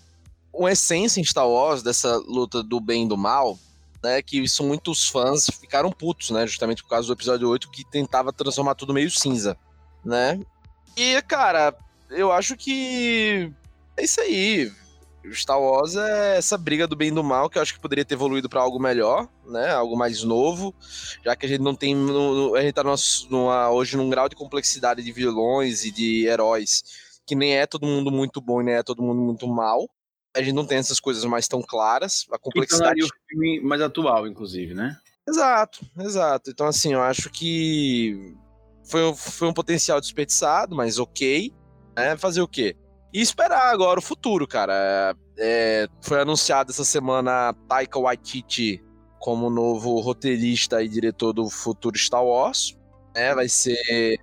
[0.51, 3.57] Uma essência em Star Wars dessa luta do bem e do mal,
[4.03, 4.21] né?
[4.21, 6.47] Que isso muitos fãs ficaram putos, né?
[6.47, 9.57] Justamente por causa do episódio 8, que tentava transformar tudo meio cinza,
[10.03, 10.39] né?
[10.97, 11.75] E, cara,
[12.09, 13.51] eu acho que
[13.95, 14.71] é isso aí.
[15.33, 18.05] Star Wars é essa briga do bem e do mal que eu acho que poderia
[18.05, 19.71] ter evoluído pra algo melhor, né?
[19.71, 20.73] Algo mais novo,
[21.23, 21.93] já que a gente não tem.
[21.95, 22.83] no- a gente tá
[23.29, 26.83] numa, hoje num grau de complexidade de vilões e de heróis
[27.27, 29.87] que nem é todo mundo muito bom e nem é todo mundo muito mal.
[30.35, 32.25] A gente não tem essas coisas mais tão claras.
[32.31, 32.81] A complexidade.
[32.81, 34.97] tornaria o filme mais atual, inclusive, né?
[35.27, 36.49] Exato, exato.
[36.49, 38.35] Então, assim, eu acho que
[38.85, 41.53] foi, um- foi um potencial desperdiçado, mas ok.
[41.95, 42.17] Né?
[42.17, 42.75] Fazer o quê?
[43.13, 45.15] E esperar agora o futuro, cara.
[45.37, 48.83] É, foi anunciado essa semana Taika Waititi
[49.19, 52.77] como novo roteirista e diretor do futuro Star Wars.
[53.15, 53.33] né?
[53.33, 54.19] vai ser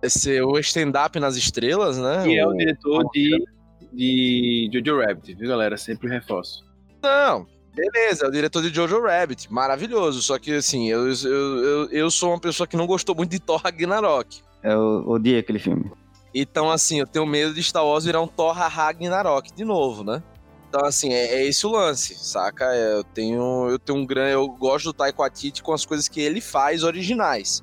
[0.00, 2.26] vai ser o stand-up nas estrelas, né?
[2.28, 3.44] E é o O- diretor de,
[3.92, 5.76] de Jojo Rabbit, viu, galera?
[5.76, 6.64] Sempre reforço.
[7.02, 10.20] Não, beleza, é o diretor de Jojo Rabbit, maravilhoso.
[10.22, 11.24] Só que assim, eu, eu,
[11.64, 14.42] eu, eu sou uma pessoa que não gostou muito de Thor Ragnarok.
[14.62, 15.90] Eu odiei aquele filme.
[16.38, 20.22] Então, assim, eu tenho medo de Star Wars virar um Thor Ragnarok de novo, né?
[20.68, 22.66] Então, assim, é, é esse o lance, saca?
[22.74, 24.32] É, Eu tenho, eu tenho um grande.
[24.32, 27.62] Eu gosto do Taika Waititi com as coisas que ele faz originais.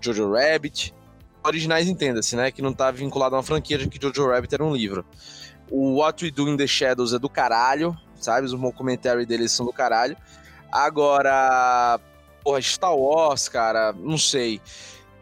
[0.00, 0.94] Jojo Rabbit.
[1.44, 2.50] Originais, entenda-se, né?
[2.50, 5.04] Que não tá vinculado a uma franquia, já que Jojo Rabbit era um livro.
[5.70, 8.46] O What We Do in the Shadows é do caralho, sabe?
[8.46, 10.16] Os documentários deles são do caralho.
[10.72, 12.00] Agora,
[12.42, 14.62] Porra, Star Wars, cara, não sei.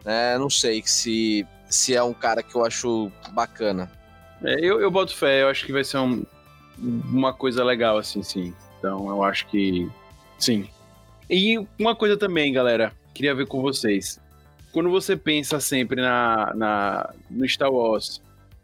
[0.05, 0.37] né?
[0.37, 3.91] não sei se, se é um cara que eu acho bacana.
[4.43, 6.23] É, eu, eu boto fé, eu acho que vai ser um-
[6.77, 8.53] uma coisa legal, assim, sim.
[8.77, 9.89] Então eu acho que
[10.37, 10.69] sim.
[11.29, 14.19] E uma coisa também, galera, queria ver com vocês.
[14.71, 18.21] Quando você pensa sempre na, na, no Star Wars,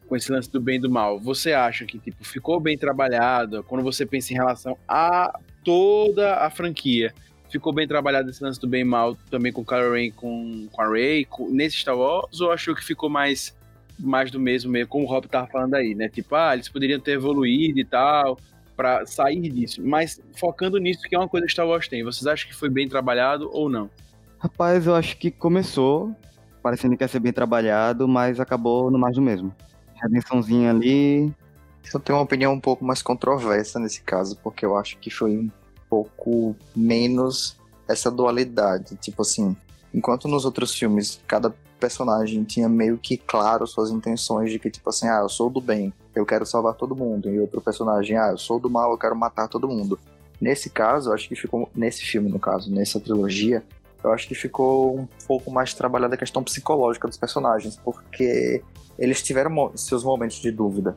[0.08, 3.64] com esse lance do bem e do mal, você acha que tipo, ficou bem trabalhado?
[3.64, 5.32] Quando você pensa em relação a
[5.64, 7.14] toda a franquia,
[7.50, 10.68] ficou bem trabalhado esse lance do bem e mal também com o Kylo Ren, com,
[10.72, 12.40] com a Rey, com- nesse Star Wars?
[12.42, 13.58] Ou achou que ficou mais
[14.02, 16.08] mais do mesmo mesmo, como o Rob tava falando aí, né?
[16.08, 18.40] Tipo, ah, eles poderiam ter evoluído e tal,
[18.78, 19.82] pra sair disso.
[19.86, 22.02] Mas focando nisso, que é uma coisa que Star Wars tem.
[22.02, 23.90] Vocês acham que foi bem trabalhado ou não?
[24.38, 26.16] Rapaz, eu acho que começou
[26.64, 29.54] parecendo que ia ser bem trabalhado, mas acabou no mais do mesmo.
[30.02, 31.34] Redençãozinha ali.
[31.94, 35.32] Eu tenho uma opinião um pouco mais controversa nesse caso, porque eu acho que foi
[35.38, 35.50] um
[35.90, 38.96] pouco menos essa dualidade.
[38.98, 39.56] Tipo assim,
[39.94, 44.90] enquanto nos outros filmes cada personagem tinha meio que claro suas intenções de que, tipo
[44.90, 48.32] assim, ah, eu sou do bem, eu quero salvar todo mundo, e outro personagem, ah,
[48.32, 49.98] eu sou do mal, eu quero matar todo mundo.
[50.40, 51.70] Nesse caso, acho que ficou.
[51.76, 53.64] Nesse filme, no caso, nessa trilogia,
[54.04, 58.62] eu acho que ficou um pouco mais trabalhada a questão psicológica dos personagens, porque
[58.98, 60.96] eles tiveram seus momentos de dúvida.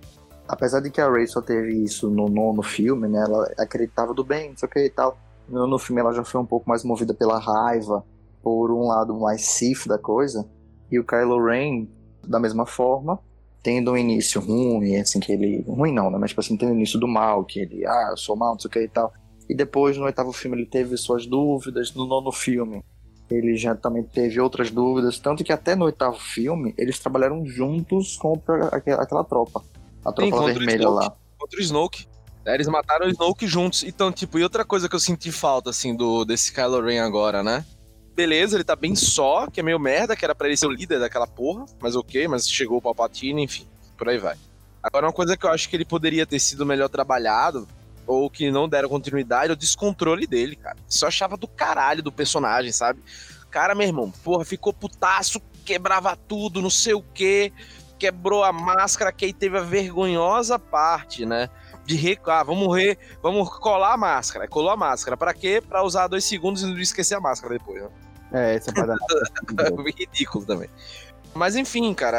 [0.49, 3.23] Apesar de que a Rey só teve isso no nono filme, né?
[3.27, 5.17] Ela acreditava do bem, não sei o que e tal.
[5.49, 8.05] No, no filme ela já foi um pouco mais movida pela raiva,
[8.43, 10.47] por um lado mais Sith da coisa.
[10.91, 11.89] E o Kylo Ren,
[12.27, 13.19] da mesma forma,
[13.63, 15.65] tendo um início ruim, assim, que ele.
[15.67, 16.19] Ruim não, né?
[16.19, 18.59] Mas tipo assim, tendo o início do mal, que ele, ah, eu sou mal, não
[18.59, 19.13] sei o que e tal.
[19.49, 21.95] E depois, no oitavo filme, ele teve suas dúvidas.
[21.95, 22.83] No nono filme,
[23.31, 25.19] ele já também teve outras dúvidas.
[25.19, 28.19] Tanto que até no oitavo filme, eles trabalharam juntos
[28.71, 29.63] aque- aquela tropa.
[30.05, 30.95] A Sim, tropa o vermelha Snoke.
[31.05, 31.17] lá.
[31.39, 32.07] Contra o Snoke.
[32.45, 33.83] É, Eles mataram o Snoke juntos.
[33.85, 37.43] Então, tipo, e outra coisa que eu senti falta, assim, do, desse Kylo Ren agora,
[37.43, 37.65] né?
[38.15, 40.71] Beleza, ele tá bem só, que é meio merda, que era pra ele ser o
[40.71, 44.37] líder daquela porra, mas ok, mas chegou o Palpatine, enfim, por aí vai.
[44.83, 47.67] Agora, uma coisa que eu acho que ele poderia ter sido melhor trabalhado,
[48.07, 50.77] ou que não deram continuidade, é o descontrole dele, cara.
[50.89, 53.01] Só achava do caralho do personagem, sabe?
[53.51, 57.51] Cara, meu irmão, porra, ficou putaço, quebrava tudo, não sei o quê,
[58.03, 61.49] quebrou a máscara, que aí teve a vergonhosa parte, né?
[61.85, 64.49] De recuar, vamos re, vamos colar a máscara.
[64.49, 65.17] Colou a máscara.
[65.17, 65.63] Pra quê?
[65.67, 67.89] Pra usar dois segundos e não esquecer a máscara depois, né?
[68.33, 68.99] É, essa parada.
[69.97, 70.69] Ridículo também.
[71.33, 72.19] Mas enfim, cara,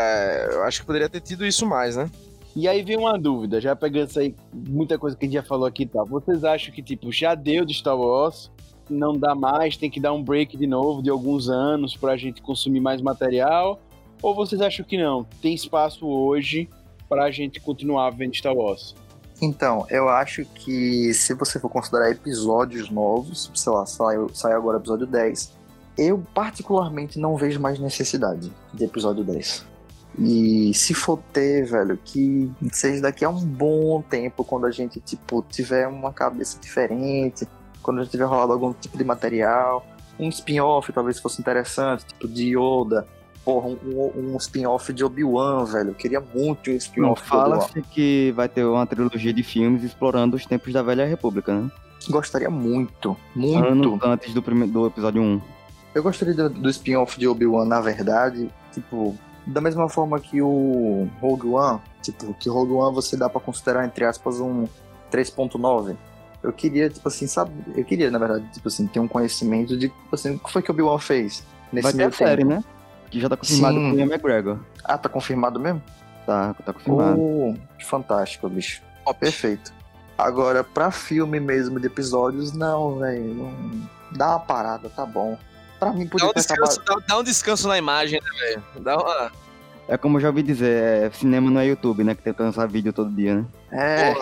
[0.54, 2.10] eu acho que poderia ter tido isso mais, né?
[2.56, 5.44] E aí vem uma dúvida, já pegando isso aí, muita coisa que a gente já
[5.44, 6.06] falou aqui e tal.
[6.06, 8.50] Vocês acham que, tipo, já deu de Star Wars,
[8.90, 12.42] não dá mais, tem que dar um break de novo de alguns anos pra gente
[12.42, 13.82] consumir mais material?
[14.24, 15.26] Ou vocês acham que não?
[15.42, 16.70] Tem espaço hoje
[17.10, 18.96] pra gente continuar vendo Star Wars?
[19.42, 24.78] Então, eu acho que se você for considerar episódios novos, sei lá, saiu, saiu agora
[24.78, 25.52] episódio 10,
[25.98, 29.66] eu particularmente não vejo mais necessidade de episódio 10.
[30.20, 35.02] E se for ter, velho, que seja daqui a um bom tempo, quando a gente,
[35.02, 37.46] tipo, tiver uma cabeça diferente,
[37.82, 39.86] quando a gente tiver rolado algum tipo de material,
[40.18, 43.06] um spin-off talvez fosse interessante, tipo de Yoda,
[43.46, 47.60] porra, um, um- spin-off de Obi-Wan, velho, eu queria muito um spin-off de Obi-Wan.
[47.60, 51.70] fala-se que vai ter uma trilogia de filmes explorando os tempos da Velha República, né?
[52.10, 53.66] Gostaria muito, muito.
[53.66, 55.42] Anos antes do, prime- do episódio 1.
[55.96, 59.16] Eu gostaria do, do spin-off de Obi-Wan, na verdade, tipo,
[59.46, 63.86] da mesma forma que o Rogue One, tipo, que Rogue One você dá pra considerar,
[63.86, 64.66] entre aspas, um
[65.12, 65.96] 3.9.
[66.42, 69.88] Eu queria, tipo assim, sabe, eu queria, na verdade, tipo assim, ter um conhecimento de,
[69.88, 72.42] tipo assim, o que foi que o Obi-Wan fez nesse Vai ter meio a série,
[72.44, 72.50] tempo.
[72.56, 72.64] né?
[73.14, 73.90] Que já tá confirmado Sim.
[73.92, 74.58] com o Ian McGregor.
[74.84, 75.84] Ah, tá confirmado mesmo?
[76.26, 77.60] Tá, tá confirmado.
[77.78, 78.82] Que fantástico, bicho.
[79.20, 79.72] Perfeito.
[80.18, 83.34] Agora, pra filme mesmo de episódios, não, velho.
[83.36, 85.38] não- Dá uma parada, tá bom.
[85.80, 87.02] Pra mim, Dá podia um, ter descanso, acabado.
[87.08, 88.64] dá, dá um descanso na imagem, né, velho?
[88.80, 89.32] Dá uma.
[89.88, 92.16] É como eu já ouvi dizer, é cinema no YouTube, né?
[92.16, 93.46] Que tenta lançar vídeo todo dia, né?
[93.72, 94.14] É,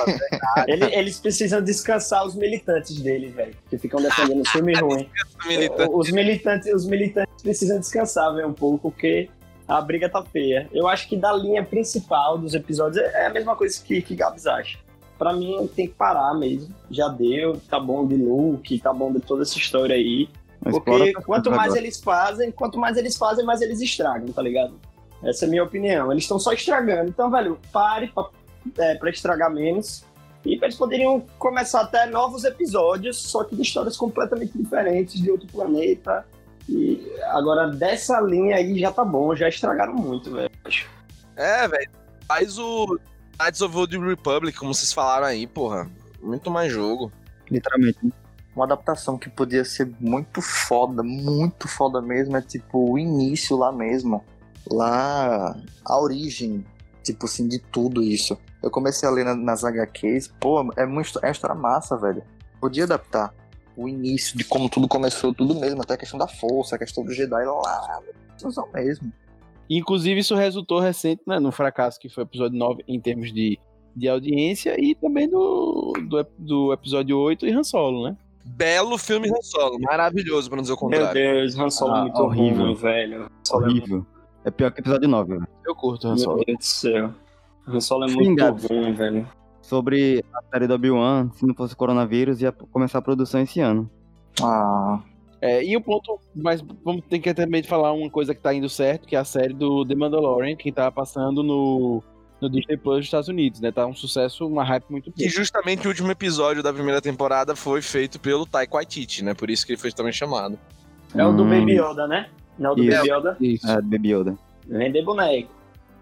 [0.67, 3.53] Ele- eles precisam descansar os militantes deles, velho.
[3.69, 5.07] Que ficam defendendo o filme ruim.
[5.47, 5.91] militante.
[5.93, 9.29] Os militantes, os militantes precisam descansar, velho, um pouco, porque
[9.67, 10.67] a briga tá feia.
[10.73, 14.47] Eu acho que da linha principal dos episódios é a mesma coisa que, que Gabs
[14.47, 14.79] acha.
[15.19, 16.73] Pra mim tem que parar mesmo.
[16.89, 20.27] Já deu, tá bom de Luke, tá bom de toda essa história aí.
[20.63, 21.79] Mas Porque quanto mais agora.
[21.81, 24.73] eles fazem, quanto mais eles fazem, mais eles estragam, tá ligado?
[25.23, 26.11] Essa é a minha opinião.
[26.11, 27.09] Eles estão só estragando.
[27.09, 28.29] Então, velho, pare pra,
[28.77, 30.03] é, pra estragar menos.
[30.43, 35.47] E eles poderiam começar até novos episódios, só que de histórias completamente diferentes, de outro
[35.47, 36.25] planeta.
[36.67, 40.51] E agora, dessa linha aí já tá bom, já estragaram muito, velho.
[41.35, 41.91] É, velho.
[42.27, 42.99] Faz o
[43.39, 45.89] Knights of the Republic, como vocês falaram aí, porra.
[46.21, 47.11] Muito mais jogo.
[47.49, 47.99] Literalmente.
[48.03, 48.11] né?
[48.55, 53.71] uma adaptação que podia ser muito foda, muito foda mesmo, é tipo o início lá
[53.71, 54.23] mesmo.
[54.69, 55.55] Lá,
[55.85, 56.65] a origem,
[57.03, 58.37] tipo assim, de tudo isso.
[58.61, 62.23] Eu comecei a ler na- nas HQs, pô, é uma é uma história massa, velho.
[62.59, 63.33] Podia adaptar
[63.75, 67.03] o início de como tudo começou, tudo mesmo, até a questão da força, a questão
[67.03, 68.01] do Jedi lá,
[68.43, 69.11] não mesmo.
[69.69, 73.57] Inclusive, isso resultou recente né, no fracasso que foi o episódio 9 em termos de,
[73.95, 78.17] de audiência e também do, do, do episódio 8 e Han Solo, né?
[78.43, 81.13] Belo filme Han Solo, maravilhoso, pra não dizer o Meu contrário.
[81.13, 82.65] Deus, Han Solo Ah, é muito horrível.
[82.65, 83.15] ruim, velho.
[83.15, 84.05] É muito- Horrível.
[84.43, 85.47] É pior que episódio 9, velho.
[85.65, 86.43] Eu curto Han Meu Solo.
[86.45, 87.11] Deus do céu.
[87.67, 89.27] Han Solo é Sim, muito ruim, velho.
[89.61, 93.89] Sobre a série do Obi-Wan, se não fosse coronavírus, ia começar a produção esse ano.
[94.41, 94.99] Ah,
[95.39, 98.67] É, e um ponto, mas vamos ter que também falar uma coisa que tá indo
[98.69, 102.03] certo, que é a série do The Mandalorian, que tá passando no,
[102.41, 103.71] no Disney Plus dos Estados Unidos, né?
[103.71, 105.29] Tá um sucesso, uma hype muito E boa.
[105.29, 109.33] justamente o último episódio da primeira temporada foi feito pelo Taika Waititi, né?
[109.35, 110.57] Por isso que ele foi também chamado.
[111.15, 112.29] É o do Hum, Baby Yoda, né?
[112.57, 112.97] Não é o do Isso.
[112.97, 113.37] Baby Yoda?
[113.39, 113.69] Isso.
[113.69, 114.37] É, Baby Yoda.
[114.67, 115.49] Vender boneco.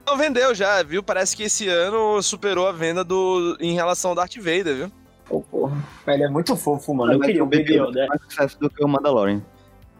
[0.05, 1.03] Não vendeu já, viu?
[1.03, 4.91] Parece que esse ano superou a venda do em relação ao Darth Vader, viu?
[5.25, 5.77] Pô, porra.
[6.07, 7.13] Ele é muito fofo, mano.
[7.13, 7.93] Eu Mas queria o o Baby Yoda.
[7.93, 9.41] tem mais sucesso do que o Mandalorian.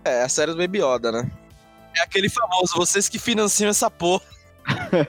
[0.03, 1.31] É, a série do Baby Yoda, né?
[1.95, 4.23] É aquele famoso, vocês que financiam essa porra.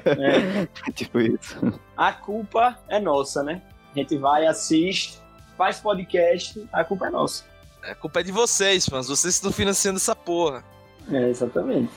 [0.05, 0.67] É.
[0.93, 1.57] tipo isso.
[1.97, 3.63] A culpa é nossa, né?
[3.95, 5.19] A gente vai, assiste,
[5.57, 7.45] faz podcast, a culpa é nossa.
[7.83, 9.09] A culpa é de vocês, fãs.
[9.09, 10.63] Vocês estão financiando essa porra.
[11.11, 11.93] É, exatamente.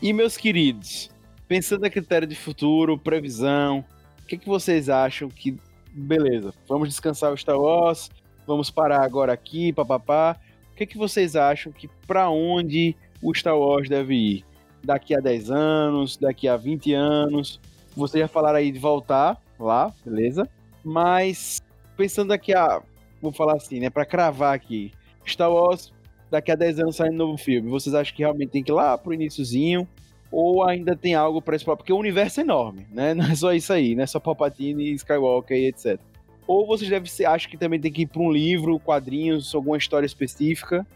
[0.00, 1.10] E meus queridos,
[1.46, 3.84] pensando a critério de futuro, previsão,
[4.22, 5.56] o que, que vocês acham que.
[5.90, 8.10] Beleza, vamos descansar o Star Wars,
[8.46, 10.36] vamos parar agora aqui, papapá.
[10.72, 14.44] O que, que vocês acham que pra onde o Star Wars deve ir?
[14.84, 17.60] Daqui a 10 anos, daqui a 20 anos?
[17.96, 20.48] Vocês já falaram aí de voltar lá, beleza?
[20.84, 21.60] Mas
[21.96, 22.80] pensando daqui a.
[23.20, 23.90] Vou falar assim, né?
[23.90, 24.92] Pra cravar aqui.
[25.26, 25.92] Star Wars,
[26.30, 27.70] daqui a 10 anos sai um novo filme.
[27.70, 29.86] Vocês acham que realmente tem que ir lá pro iníciozinho?
[30.30, 31.78] Ou ainda tem algo pra explorar?
[31.78, 33.14] Porque o universo é enorme, né?
[33.14, 35.98] Não é só isso aí, não é só Palpatine, Skywalker e etc.
[36.46, 39.76] Ou vocês devem ser, acham que também tem que ir pra um livro, quadrinhos, alguma
[39.76, 40.86] história específica.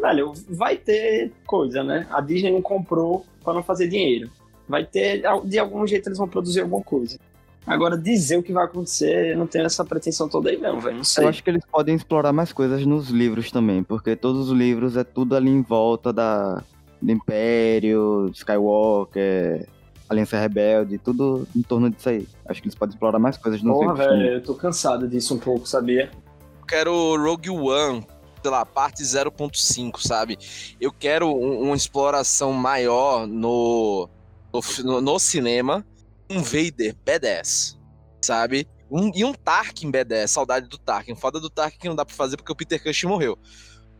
[0.00, 2.06] Velho, vai ter coisa, né?
[2.10, 4.30] A Disney não comprou pra não fazer dinheiro.
[4.68, 7.18] Vai ter, de algum jeito eles vão produzir alguma coisa.
[7.66, 10.98] Agora, dizer o que vai acontecer, eu não tenho essa pretensão toda aí, não, velho.
[10.98, 11.24] Não sei.
[11.24, 14.96] Eu acho que eles podem explorar mais coisas nos livros também, porque todos os livros
[14.96, 16.62] é tudo ali em volta da,
[17.02, 19.66] do Império, Skywalker,
[20.08, 22.28] Aliança Rebelde, tudo em torno disso aí.
[22.48, 24.06] Acho que eles podem explorar mais coisas nos Porra, livros.
[24.06, 24.22] também.
[24.22, 26.10] velho, eu tô cansado disso um pouco, sabia?
[26.60, 28.06] Eu quero Rogue One,
[28.42, 30.38] sei lá, parte 0.5, sabe?
[30.80, 34.08] Eu quero um- uma exploração maior no,
[34.84, 35.84] no- no cinema.
[36.28, 37.78] Um Vader B10,
[38.22, 38.68] sabe?
[38.90, 41.14] Um, e um Tarkin B10, saudade do Tarkin.
[41.14, 43.38] Foda do Tarkin que não dá pra fazer porque o Peter Cushing morreu.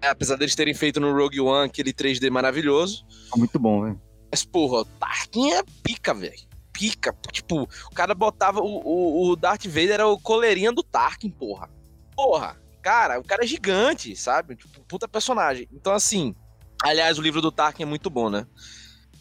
[0.00, 3.06] É, apesar deles terem feito no Rogue One aquele 3D maravilhoso.
[3.36, 4.00] Muito bom, velho.
[4.30, 6.46] Mas, porra, o Tarkin é pica, velho.
[6.72, 7.16] Pica.
[7.32, 8.60] Tipo, o cara botava.
[8.60, 11.70] O, o, o Darth Vader era o coleirinha do Tarkin, porra.
[12.14, 14.56] Porra, cara, o cara é gigante, sabe?
[14.56, 15.68] Tipo, puta personagem.
[15.72, 16.34] Então, assim.
[16.82, 18.46] Aliás, o livro do Tarkin é muito bom, né?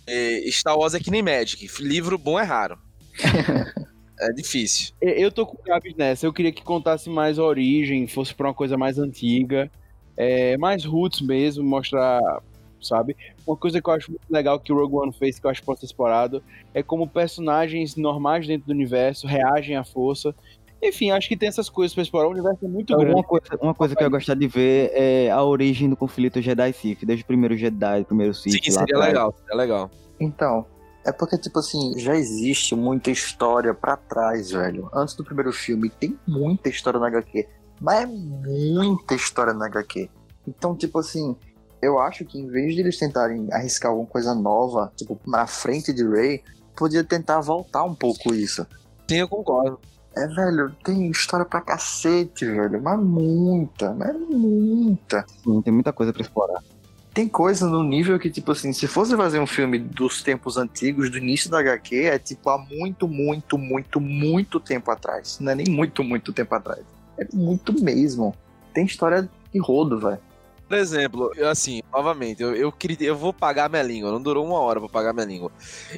[0.05, 1.67] É, Star Wars é que nem Magic.
[1.81, 2.77] Livro bom é raro.
[4.19, 4.93] é difícil.
[5.01, 6.25] Eu tô com o Gabs nessa.
[6.25, 9.69] Eu queria que contasse mais a origem, fosse pra uma coisa mais antiga,
[10.17, 12.21] é, mais roots mesmo, mostrar,
[12.81, 13.15] sabe?
[13.45, 15.61] Uma coisa que eu acho muito legal que o Rogue One fez, que eu acho
[15.61, 16.43] que pode ser explorado,
[16.73, 20.33] é como personagens normais dentro do universo reagem à força.
[20.81, 22.27] Enfim, acho que tem essas coisas pra explorar.
[22.27, 23.13] O universo é muito grande.
[23.13, 26.41] Uma coisa, uma coisa que eu ia gostar de ver é a origem do conflito
[26.41, 28.63] Jedi-Sith, desde o primeiro Jedi, o primeiro Sith.
[28.63, 29.07] Sim, lá seria atrás.
[29.07, 29.35] legal.
[29.39, 29.91] Seria legal.
[30.19, 30.65] Então,
[31.05, 34.89] é porque, tipo assim, já existe muita história pra trás, velho.
[34.91, 37.47] Antes do primeiro filme, tem muita história na HQ.
[37.79, 40.09] Mas é muita história na HQ.
[40.47, 41.35] Então, tipo assim,
[41.79, 45.93] eu acho que em vez de eles tentarem arriscar alguma coisa nova, tipo, na frente
[45.93, 46.43] de Rey,
[46.75, 48.65] podia tentar voltar um pouco isso.
[49.07, 49.79] Sim, eu concordo.
[50.17, 52.81] É, velho, tem história pra cacete, velho.
[52.81, 55.23] Mas muita, mas muita.
[55.43, 56.63] Sim, tem muita coisa pra explorar.
[57.15, 61.09] Tem coisa no nível que, tipo assim, se fosse fazer um filme dos tempos antigos,
[61.09, 65.39] do início da HQ, é tipo há muito, muito, muito, muito tempo atrás.
[65.39, 66.81] Não é nem muito, muito tempo atrás.
[67.17, 68.35] É muito mesmo.
[68.73, 70.19] Tem história de rodo, velho.
[70.67, 74.11] Por exemplo, eu, assim, novamente, eu, eu, queria, eu vou pagar minha língua.
[74.11, 75.53] Não durou uma hora pra pagar minha língua.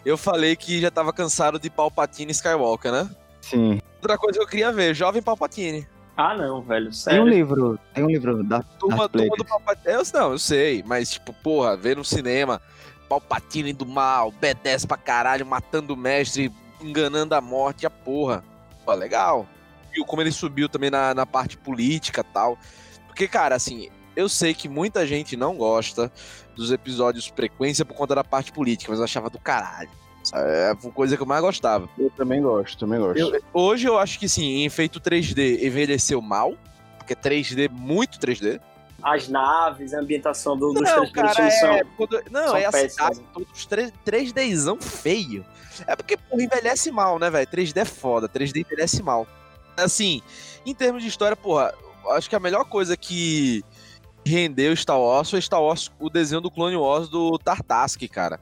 [0.06, 3.10] Eu falei que já tava cansado de Palpatine e Skywalker, né?
[3.41, 3.81] Sim.
[3.95, 5.88] Outra coisa que eu queria ver, Jovem Palpatine.
[6.18, 6.85] Ah, não, velho.
[6.85, 7.27] Tem um Sério.
[7.27, 9.94] livro, tem um livro da Turma, turma do Palpatine.
[9.94, 12.60] Eu, não, eu sei, mas, tipo, porra, ver no cinema
[13.07, 18.44] Palpatine do mal, B10 pra caralho, matando o mestre, enganando a morte, a porra.
[18.84, 19.48] Pô, legal.
[19.94, 22.57] Viu como ele subiu também na, na parte política e tal.
[23.06, 26.11] Porque, cara, assim, eu sei que muita gente não gosta
[26.56, 29.89] dos episódios frequência por conta da parte política, mas eu achava do caralho.
[30.35, 31.89] É a coisa que eu mais gostava.
[31.97, 33.17] Eu também gosto, também gosto.
[33.19, 36.53] Eu- hoje eu acho que sim, em efeito 3D envelheceu mal,
[36.97, 38.59] porque 3D, muito 3D.
[39.01, 41.91] As naves, a ambientação do- dos Não, três primeiros cara, filmes é, são.
[41.95, 42.93] quando- não, são é a péssimas.
[43.17, 45.45] cidade, todos 3, 3Dzão feio.
[45.85, 47.45] É porque, porra, envelhece mal, né, velho?
[47.47, 49.27] 3D é foda, 3D envelhece mal.
[49.77, 50.21] Assim,
[50.65, 51.71] em termos de história, porra,
[52.11, 53.63] acho que a melhor coisa que
[54.25, 58.39] rendeu Star Wars foi Star Wars, o desenho do Clone Wars do Tartask, cara.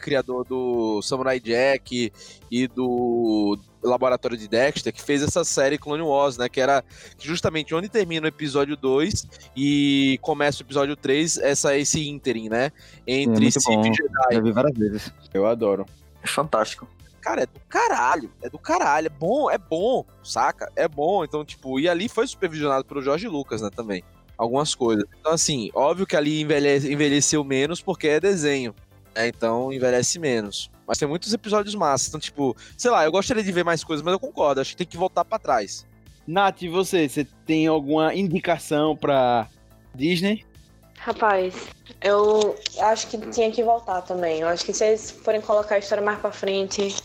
[0.00, 2.12] Criador do Samurai Jack
[2.50, 6.48] e do Laboratório de Dexter, que fez essa série Clone Wars, né?
[6.48, 6.84] Que era
[7.20, 12.72] justamente onde termina o episódio 2 e começa o episódio 3, essa, esse ínterim, né?
[13.06, 14.34] É Entre muito Sith e Jedi.
[14.34, 15.12] Já vi várias vezes.
[15.32, 15.86] Eu adoro.
[16.22, 16.88] É fantástico.
[17.20, 18.30] Cara, é do caralho.
[18.40, 19.06] É do caralho.
[19.06, 20.70] É bom, é bom, saca?
[20.76, 21.24] É bom.
[21.24, 24.02] Então, tipo, e ali foi supervisionado pelo Jorge Lucas, né, também.
[24.38, 25.04] Algumas coisas.
[25.18, 28.74] Então, assim, óbvio que ali envelhece- envelheceu menos porque é desenho.
[29.16, 29.28] Né?
[29.28, 30.70] Então, envelhece menos.
[30.86, 32.08] Mas tem muitos episódios massas.
[32.08, 34.60] Então, tipo, sei lá, eu gostaria de ver mais coisas, mas eu concordo.
[34.60, 35.84] Acho que tem que voltar pra trás.
[36.26, 37.08] Nath, e você?
[37.08, 39.48] Você tem alguma indicação pra
[39.94, 40.44] Disney?
[40.98, 41.54] Rapaz,
[42.02, 44.40] eu acho que tinha que voltar também.
[44.40, 46.96] Eu acho que se eles forem colocar a história mais pra frente,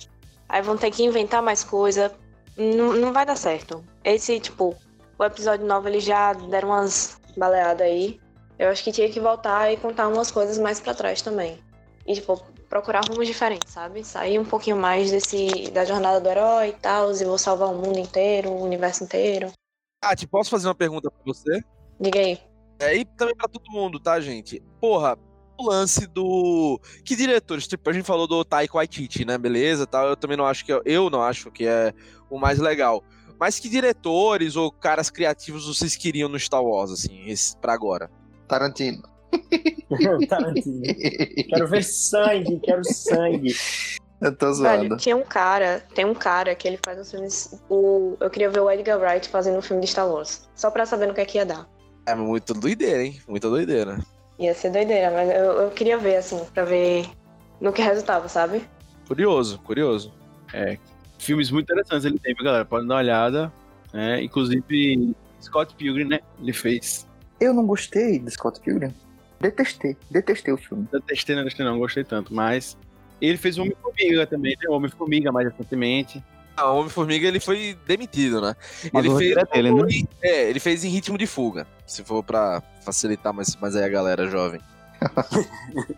[0.49, 2.11] aí vão ter que inventar mais coisa.
[2.57, 3.83] Não, não vai dar certo.
[4.03, 4.75] Esse, tipo,
[5.17, 8.19] o episódio 9 eles já deram umas baleadas aí.
[8.57, 11.59] Eu acho que tinha que voltar e contar umas coisas mais pra trás também.
[12.05, 14.03] E, tipo, procurar rumos diferentes, sabe?
[14.03, 17.75] Sair um pouquinho mais desse da jornada do herói e tal, e vou salvar o
[17.75, 19.51] mundo inteiro, o universo inteiro.
[20.03, 21.61] Ah, te posso fazer uma pergunta pra você?
[21.99, 22.39] Diga aí.
[22.79, 24.59] É, e também pra todo mundo, tá, gente?
[24.79, 25.15] Porra,
[25.59, 26.79] o lance do.
[27.05, 27.67] Que diretores?
[27.67, 29.37] Tipo, a gente falou do Taika Waititi, né?
[29.37, 30.07] Beleza, tal.
[30.07, 30.73] Eu também não acho que.
[30.73, 31.93] é- Eu não acho que é
[32.31, 33.03] o mais legal.
[33.39, 38.09] Mas que diretores ou caras criativos vocês queriam no Star Wars, assim, esse, pra agora?
[38.47, 39.03] Tarantino.
[40.27, 40.81] Tarantino.
[41.49, 43.53] Quero ver sangue, quero sangue.
[44.21, 44.97] Eu tô Velho, zoando.
[44.97, 47.59] tinha um cara, tem um cara que ele faz os filmes.
[47.69, 50.47] O, eu queria ver o Edgar Wright fazendo um filme de Star Wars.
[50.55, 51.67] Só pra saber no que é que ia dar.
[52.05, 53.19] É muito doideira, hein?
[53.27, 53.99] Muita doideira.
[54.39, 57.05] Ia ser doideira, mas eu, eu queria ver, assim, pra ver
[57.59, 58.63] no que resultava, sabe?
[59.07, 60.13] Curioso, curioso.
[60.53, 60.77] É,
[61.17, 62.65] filmes muito interessantes ele tem, galera?
[62.65, 63.51] Pode dar uma olhada.
[63.93, 64.21] né?
[64.23, 66.19] inclusive, Scott Pilgrim, né?
[66.39, 67.07] Ele fez.
[67.39, 68.93] Eu não gostei de Scott Pilgrim.
[69.41, 69.97] Detestei.
[70.09, 70.87] Detestei o filme.
[70.91, 72.33] Eu testei, não gostei, não, gostei tanto.
[72.33, 72.77] Mas
[73.19, 74.69] ele fez o Homem-Formiga também, né?
[74.69, 76.23] Homem-Formiga mais recentemente.
[76.55, 78.55] Ah, o Homem-Formiga ele foi demitido, né?
[78.91, 79.37] Mas ele fez.
[79.37, 79.87] é dele, né?
[80.21, 81.65] É, ele fez em ritmo de fuga.
[81.85, 84.59] Se for pra facilitar mais, mais aí a galera jovem.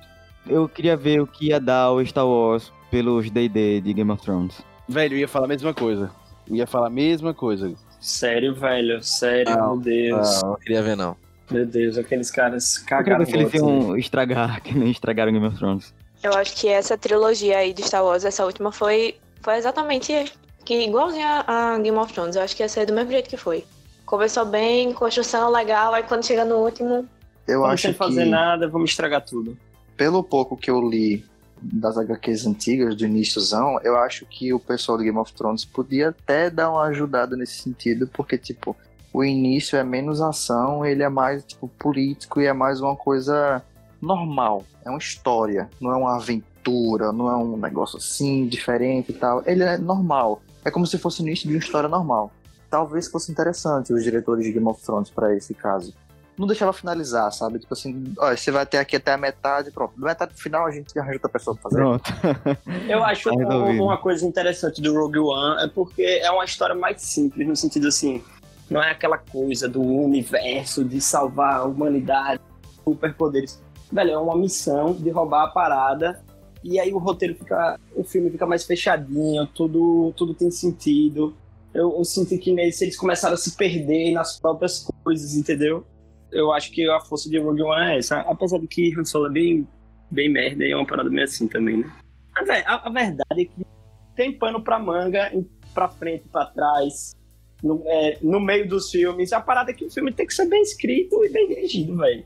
[0.47, 4.21] Eu queria ver o que ia dar o Star Wars pelos D&D de Game of
[4.21, 4.61] Thrones.
[4.89, 6.11] Velho, eu ia falar a mesma coisa.
[6.47, 7.73] Eu ia falar a mesma coisa.
[8.01, 9.01] Sério, velho.
[9.01, 10.41] Sério, Não, meu Deus.
[10.41, 11.15] Não, não queria ver, não.
[11.53, 13.67] Meu Deus, aqueles caras Eu cagaram ver se eles botas, né?
[13.67, 15.93] iam estragar, que nem estragaram Game of Thrones.
[16.23, 20.31] Eu acho que essa trilogia aí de Star Wars, essa última, foi, foi exatamente
[20.65, 22.35] que igualzinha a Game of Thrones.
[22.35, 23.63] Eu acho que ia ser do mesmo jeito que foi.
[24.05, 27.07] Começou bem, construção legal, aí quando chega no último.
[27.47, 29.57] Eu Vamos acho sem fazer que, nada, vamos estragar tudo.
[29.97, 31.25] pelo pouco que eu li
[31.61, 36.09] das HQs antigas, do iníciozão, eu acho que o pessoal do Game of Thrones podia
[36.09, 38.75] até dar uma ajudada nesse sentido, porque, tipo,
[39.13, 43.61] o início é menos ação, ele é mais, tipo, político e é mais uma coisa
[44.01, 44.63] normal.
[44.83, 49.43] É uma história, não é uma aventura, não é um negócio assim, diferente e tal.
[49.45, 50.41] Ele é normal.
[50.65, 52.31] É como se fosse o início de uma história normal.
[52.69, 55.93] Talvez fosse interessante os diretores de Game of Thrones para esse caso.
[56.35, 57.59] Não deixar ela finalizar, sabe?
[57.59, 59.93] Tipo assim, olha, você vai até aqui até a metade, pronto.
[59.99, 61.75] Na metade final a gente arranja outra pessoa pra fazer.
[61.77, 62.03] Pronto.
[62.89, 63.83] Eu acho Tá um- resolvido.
[63.83, 67.87] uma coisa interessante do Rogue One é porque é uma história mais simples, no sentido
[67.87, 68.23] assim,
[68.69, 72.41] não é aquela coisa do universo de salvar a humanidade,
[72.83, 73.61] superpoderes.
[73.91, 76.23] Velho, é uma missão de roubar a parada
[76.63, 81.35] e aí o roteiro fica, o filme fica mais fechadinho, tudo, tudo tem sentido.
[81.73, 85.85] Eu, eu sinto que nesse eles começaram a se perder nas próprias coisas, entendeu?
[86.31, 89.27] Eu acho que a força de Rogue One é essa, apesar de que Han Solo
[89.27, 89.67] é bem,
[90.09, 91.91] bem merda e é uma parada meio assim também, né?
[92.33, 93.65] Mas, a, a verdade é que
[94.15, 95.31] tem pano pra manga,
[95.73, 97.13] pra frente, pra trás,
[97.63, 99.31] no, é, no meio dos filmes.
[99.31, 102.25] A parada é que o filme tem que ser bem escrito e bem dirigido, velho.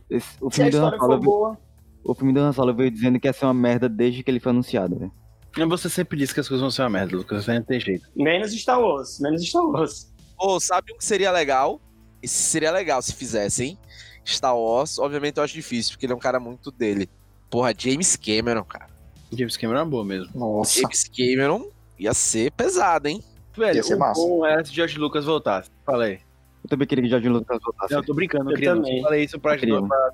[0.52, 1.58] Se a história Solo for boa,
[2.04, 4.40] O filme do Han Solo veio dizendo que ia ser uma merda desde que ele
[4.40, 5.12] foi anunciado, velho.
[5.70, 7.48] Você sempre disse que as coisas vão ser uma merda, Lucas.
[7.48, 8.08] Não tem jeito.
[8.16, 10.12] menos Star Wars, menos Star Wars.
[10.38, 11.82] Ou sabe um que seria legal?
[12.22, 13.78] Esse seria legal se fizessem.
[14.26, 17.10] Star Wars, obviamente eu acho difícil, porque ele é um cara muito dele.
[17.50, 18.88] Porra, James Cameron, cara.
[19.32, 20.30] James Cameron é uma boa mesmo.
[20.36, 20.82] Nossa.
[20.82, 23.24] James Cameron ia ser pesado, hein?
[23.58, 24.22] Velho, Ia ser o massa.
[24.22, 25.70] bom era se George Lucas voltasse.
[25.86, 26.20] Falei.
[26.64, 27.94] Eu também queria que Jorge Lucas voltasse.
[27.94, 28.76] Não, eu tô brincando, não Eu queria.
[28.76, 28.82] não.
[28.82, 28.98] também.
[28.98, 29.58] Eu falei isso pra,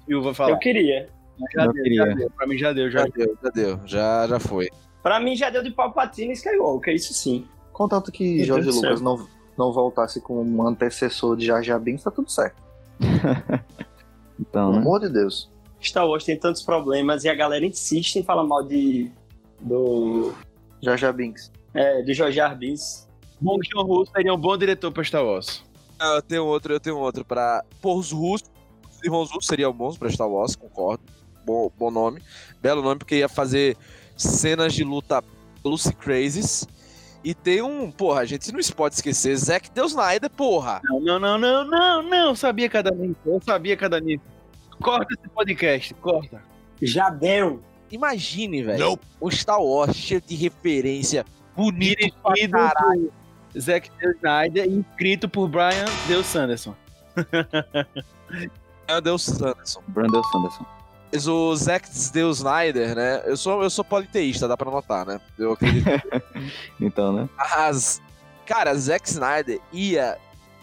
[0.06, 0.52] Silva falar.
[0.52, 1.10] Eu queria.
[1.56, 2.06] Já Eu deu, queria.
[2.06, 2.30] já deu.
[2.32, 3.80] Pra mim já deu, já Já deu, já deu.
[3.86, 4.70] Já, já foi.
[5.02, 7.46] Pra mim já deu de Palpatine e Skywalker, isso sim.
[7.72, 12.04] Contanto que Deus do Lucas não, não voltasse como um antecessor de Jar Jar Binks,
[12.04, 12.62] tá tudo certo.
[14.40, 14.78] Então, Pelo né?
[14.80, 15.50] amor de Deus.
[15.82, 19.12] Star Wars tem tantos problemas e a galera insiste em falar mal de.
[19.62, 20.34] do.
[20.82, 21.52] Jar Jar Binks.
[21.74, 23.08] É, de George Arbis.
[23.44, 25.64] Bong Joon-ho seria um bom diretor pra Star Wars.
[26.00, 27.64] Ah, Eu tenho outro, eu tenho outro pra.
[27.82, 28.50] Pô, os russos.
[28.90, 31.04] Os irmãos russos seriam bons pra Star Wars, concordo.
[31.46, 32.22] Bom, bom nome.
[32.62, 33.76] Belo nome, porque ia fazer
[34.16, 35.22] cenas de luta
[35.64, 36.66] Lucy Crazes.
[37.24, 40.82] E tem um, porra, a gente não pode esquecer, Zack Deus Snyder, porra.
[40.84, 42.36] Não, não, não, não, não, não.
[42.36, 43.16] Sabia cada nisso.
[43.26, 44.24] Eu sabia cada nisso.
[44.82, 46.42] Corta esse podcast, corta.
[46.82, 47.62] Já deu.
[47.92, 51.26] Imagine, velho, um Star Wars cheio de referência,
[51.56, 53.14] bonito pra Dirigido caralho.
[53.60, 56.76] Zack Snyder escrito por Brian Deus Sanderson.
[58.88, 59.82] Meu Deus, Sanderson.
[59.88, 60.66] Brandon Sanderson.
[61.12, 63.22] Mas o Zack Deus Snyder, né?
[63.26, 65.22] Eu sou, eu sou politeísta, dá pra notar, né?
[65.38, 65.86] Eu acredito
[66.82, 67.30] Então, né?
[67.38, 68.02] Mas,
[68.48, 70.18] cara, Zack Snyder ia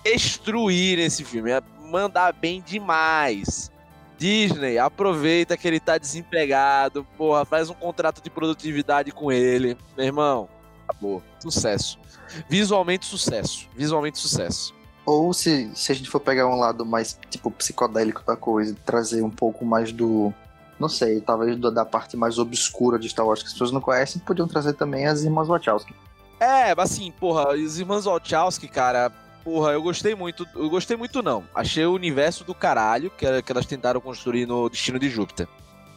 [0.04, 3.70] destruir esse filme, ia mandar bem demais.
[4.18, 9.78] Disney, aproveita que ele tá desempregado, porra, faz um contrato de produtividade com ele.
[9.96, 10.48] Meu irmão,
[10.86, 11.22] acabou.
[11.38, 11.99] Sucesso.
[12.48, 13.68] Visualmente sucesso.
[13.76, 14.74] Visualmente sucesso.
[15.04, 18.74] Ou se, se a gente for pegar um lado mais, tipo, psicodélico da coisa, e
[18.74, 20.32] trazer um pouco mais do.
[20.78, 24.20] Não sei, talvez da parte mais obscura de Star Wars que as pessoas não conhecem,
[24.22, 25.94] podiam trazer também as irmãs Wachowski.
[26.38, 29.12] É, mas assim, porra, os irmãos Wachowski, cara,
[29.44, 30.46] porra, eu gostei muito.
[30.54, 31.44] Eu gostei muito, não.
[31.54, 35.46] Achei o universo do caralho que, que elas tentaram construir no Destino de Júpiter.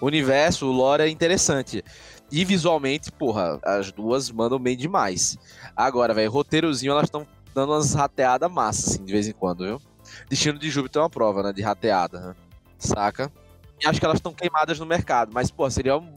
[0.02, 1.84] O universo, o lore é interessante.
[2.34, 5.38] E visualmente, porra, as duas mandam bem demais.
[5.76, 9.80] Agora, velho, roteirozinho, elas estão dando umas rateadas massas, assim, de vez em quando, viu?
[10.28, 11.54] Destino de Júpiter é uma prova, né?
[11.54, 12.36] De rateada, né?
[12.80, 13.32] Saca?
[13.80, 15.32] E acho que elas estão queimadas no mercado.
[15.32, 16.12] Mas, pô, seria um.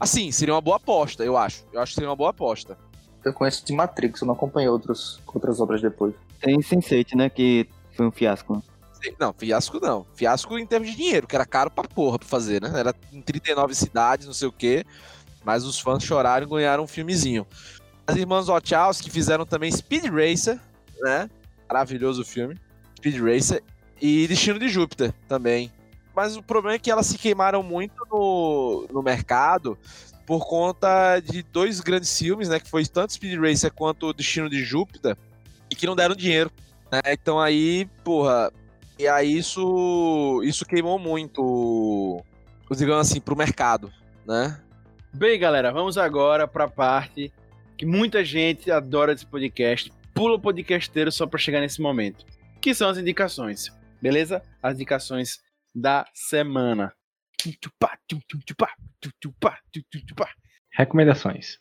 [0.00, 1.64] Assim, seria uma boa aposta, eu acho.
[1.72, 2.76] Eu acho que seria uma boa aposta.
[3.24, 6.12] Eu conheço de Matrix, eu não acompanhei outros, outras obras depois.
[6.40, 7.30] Tem Sense8, né?
[7.30, 8.60] Que foi um fiasco.
[9.20, 10.04] Não, fiasco não.
[10.16, 12.72] Fiasco em termos de dinheiro, que era caro pra porra pra fazer, né?
[12.74, 14.84] Era em 39 cidades, não sei o quê.
[15.46, 17.46] Mas os fãs choraram e ganharam um filmezinho.
[18.04, 20.58] As irmãs Wachowski fizeram também Speed Racer,
[21.00, 21.30] né?
[21.68, 22.56] Maravilhoso filme.
[22.96, 23.62] Speed Racer.
[24.02, 25.72] E Destino de Júpiter também.
[26.14, 29.78] Mas o problema é que elas se queimaram muito no, no mercado
[30.26, 32.58] por conta de dois grandes filmes, né?
[32.58, 35.16] Que foi tanto Speed Racer quanto Destino de Júpiter.
[35.70, 36.50] E que não deram dinheiro.
[36.90, 37.00] né?
[37.12, 38.52] Então aí, porra,
[38.98, 42.20] e aí isso, isso queimou muito,
[42.72, 43.92] digamos assim, pro mercado,
[44.26, 44.60] né?
[45.16, 47.32] Bem, galera, vamos agora pra parte
[47.74, 49.90] que muita gente adora desse podcast.
[50.12, 52.26] Pula o podcasteiro só pra chegar nesse momento.
[52.60, 54.42] Que são as indicações, beleza?
[54.62, 55.38] As indicações
[55.74, 56.92] da semana.
[60.70, 61.58] Recomendações.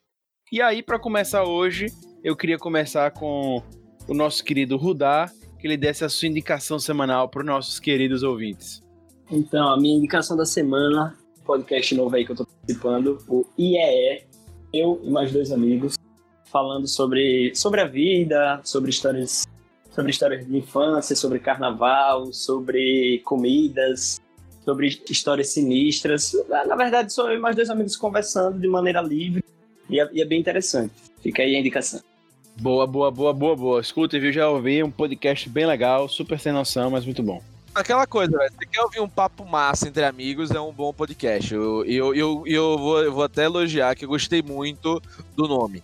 [0.51, 1.85] E aí, pra começar hoje,
[2.25, 3.63] eu queria começar com
[4.05, 8.21] o nosso querido Rudá, que ele desse a sua indicação semanal para os nossos queridos
[8.21, 8.83] ouvintes.
[9.31, 14.23] Então, a minha indicação da semana, podcast novo aí que eu tô participando, o IEE,
[14.73, 15.95] eu e mais dois amigos,
[16.45, 19.47] falando sobre, sobre a vida, sobre histórias,
[19.91, 24.19] sobre histórias de infância, sobre carnaval, sobre comidas,
[24.63, 26.33] sobre histórias sinistras.
[26.49, 29.43] Na verdade, sou eu e mais dois amigos conversando de maneira livre
[29.89, 30.93] e é, e é bem interessante.
[31.21, 32.01] Fica aí a indicação.
[32.59, 33.81] Boa, boa, boa, boa, boa.
[33.81, 34.31] Escuta, viu?
[34.31, 37.41] Já ouvi um podcast bem legal, super sem noção, mas muito bom.
[37.75, 41.53] Aquela coisa, velho, você quer ouvir um papo massa entre amigos, é um bom podcast.
[41.53, 45.01] Eu, eu, eu, eu, vou, eu vou até elogiar que eu gostei muito
[45.35, 45.83] do nome.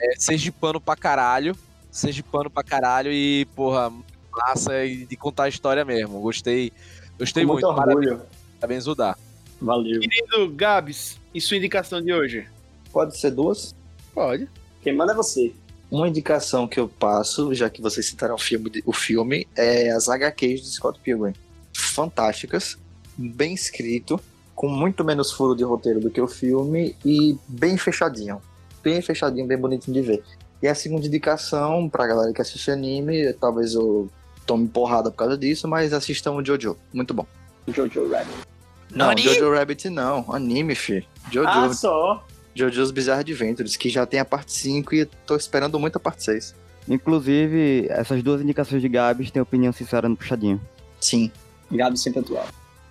[0.00, 1.56] É Sergipano pra caralho.
[1.90, 3.92] Sergipano pra caralho e, porra,
[4.30, 6.20] massa e de contar a história mesmo.
[6.20, 6.72] Gostei,
[7.18, 7.66] gostei Com muito.
[7.66, 8.08] muito orgulho.
[8.08, 8.28] Parabéns,
[8.60, 9.16] parabéns Udá.
[9.60, 10.00] Valeu.
[10.00, 12.46] Querido Gabs, e sua indicação de hoje?
[12.92, 13.74] Pode ser duas?
[14.14, 14.48] Pode.
[14.80, 15.52] Quem manda é você.
[15.92, 20.08] Uma indicação que eu passo, já que vocês citaram o filme, o filme é as
[20.08, 21.34] HQs de Scott Pilgrim.
[21.70, 22.78] Fantásticas,
[23.14, 24.18] bem escrito,
[24.54, 28.40] com muito menos furo de roteiro do que o filme e bem fechadinho.
[28.82, 30.24] Bem fechadinho, bem bonitinho de ver.
[30.62, 34.08] E a segunda indicação, pra galera que assiste anime, talvez eu
[34.46, 36.74] tome porrada por causa disso, mas assistam o Jojo.
[36.90, 37.26] Muito bom.
[37.68, 38.48] Jojo Rabbit.
[38.90, 39.20] Não, Nani?
[39.20, 40.24] Jojo Rabbit não.
[40.32, 41.06] Anime, fi.
[41.30, 41.46] Jojo.
[41.46, 42.24] Ah, só.
[42.54, 46.22] Jojo's Bizarre Adventures, que já tem a parte 5 e tô esperando muito a parte
[46.24, 46.54] 6.
[46.88, 50.60] Inclusive, essas duas indicações de Gabs têm opinião sincera no puxadinho.
[51.00, 51.30] Sim.
[51.70, 52.46] Gado sempre atual.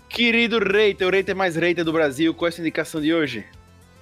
[0.10, 3.46] Querido Reiter, o Reiter mais Reiter do Brasil, qual é a sua indicação de hoje?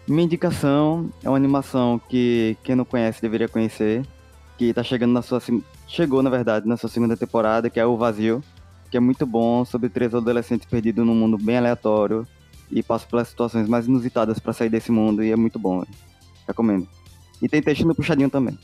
[0.08, 4.04] Minha indicação é uma animação que quem não conhece deveria conhecer,
[4.58, 5.42] que tá chegando na sua
[5.88, 8.44] chegou, na verdade, nessa segunda temporada, que é O Vazio,
[8.90, 12.28] que é muito bom, sobre três adolescentes perdidos num mundo bem aleatório
[12.72, 15.94] e passam pelas situações mais inusitadas pra sair desse mundo e é muito bom, velho.
[16.48, 16.88] Recomendo.
[17.42, 18.58] E tem texto no puxadinho também.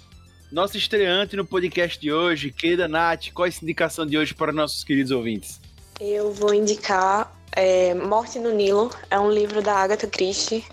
[0.52, 4.52] Nosso estreante no podcast de hoje, querida Nath, qual é a indicação de hoje para
[4.52, 5.60] nossos queridos ouvintes?
[6.00, 8.92] Eu vou indicar é, Morte no Nilo.
[9.10, 10.64] É um livro da Agatha Christie.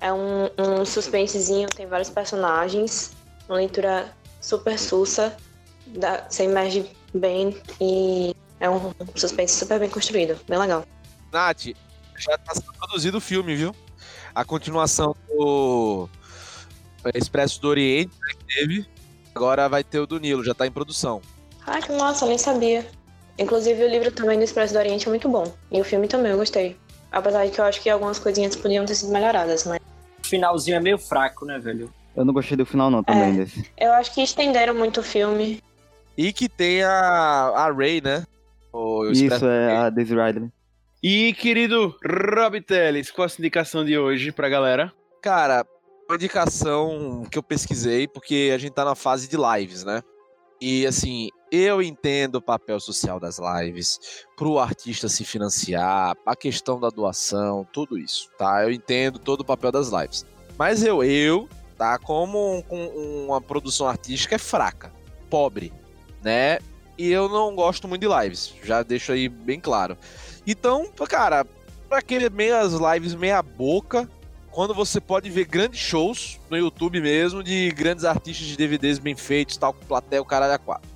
[0.00, 3.12] É um, um suspensezinho, tem vários personagens.
[3.48, 5.36] Uma leitura super sussa.
[5.86, 10.38] Dá, você emerge bem e é um suspense super bem construído.
[10.48, 10.84] Bem legal.
[11.32, 11.66] Nath,
[12.20, 13.74] já tá sendo produzido o filme, viu?
[14.34, 16.08] A continuação do
[17.14, 18.86] Expresso do Oriente né, que teve.
[19.34, 21.20] Agora vai ter o do Nilo, já tá em produção.
[21.66, 22.86] Ah, que massa, eu nem sabia.
[23.38, 25.52] Inclusive, o livro também do Expresso do Oriente é muito bom.
[25.70, 26.76] E o filme também, eu gostei.
[27.10, 29.80] Apesar de que eu acho que algumas coisinhas podiam ter sido melhoradas, mas
[30.22, 31.92] O finalzinho é meio fraco, né, velho?
[32.14, 33.32] Eu não gostei do final não também É.
[33.44, 33.70] desse.
[33.78, 35.60] eu acho que estenderam muito o filme.
[36.16, 38.24] E que tem a, a Ray, né?
[38.72, 40.50] O Isso é a Daisy Ridley.
[41.02, 44.92] E, querido Rob Teles, qual a sua indicação de hoje pra galera?
[45.22, 45.64] Cara,
[46.08, 50.02] uma indicação que eu pesquisei, porque a gente tá na fase de lives, né?
[50.60, 53.98] E assim, eu entendo o papel social das lives,
[54.36, 58.62] pro artista se financiar, a questão da doação, tudo isso, tá?
[58.62, 60.26] Eu entendo todo o papel das lives.
[60.58, 61.48] Mas eu, eu,
[61.78, 61.98] tá?
[61.98, 64.92] Como um- uma produção artística é fraca,
[65.30, 65.72] pobre,
[66.22, 66.58] né?
[66.98, 69.96] E eu não gosto muito de lives, já deixo aí bem claro.
[70.50, 71.46] Então, cara,
[71.88, 74.10] pra que meias lives meia boca,
[74.50, 79.14] quando você pode ver grandes shows no YouTube mesmo, de grandes artistas de DVDs bem
[79.14, 80.90] feitos, tal, com plateia, o caralho a quatro.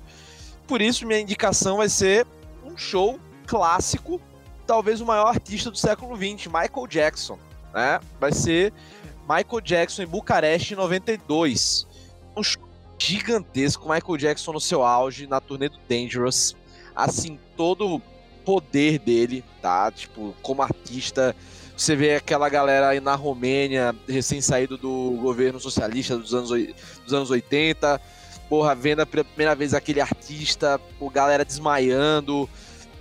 [0.67, 2.27] Por isso, minha indicação vai ser
[2.65, 3.17] um show
[3.47, 4.19] clássico,
[4.67, 7.39] talvez o maior artista do século XX, Michael Jackson,
[7.73, 8.01] né?
[8.19, 8.73] Vai ser
[9.21, 11.87] Michael Jackson em Bucareste em 92.
[12.35, 12.61] Um show
[12.99, 16.57] gigantesco, Michael Jackson no seu auge, na turnê do Dangerous.
[16.93, 18.01] Assim, todo
[18.45, 19.91] poder dele, tá?
[19.91, 21.35] Tipo, como artista,
[21.75, 26.49] você vê aquela galera aí na Romênia, recém-saído do governo socialista dos anos,
[27.03, 27.99] dos anos 80,
[28.47, 32.47] porra, vendo a primeira vez aquele artista, o galera desmaiando,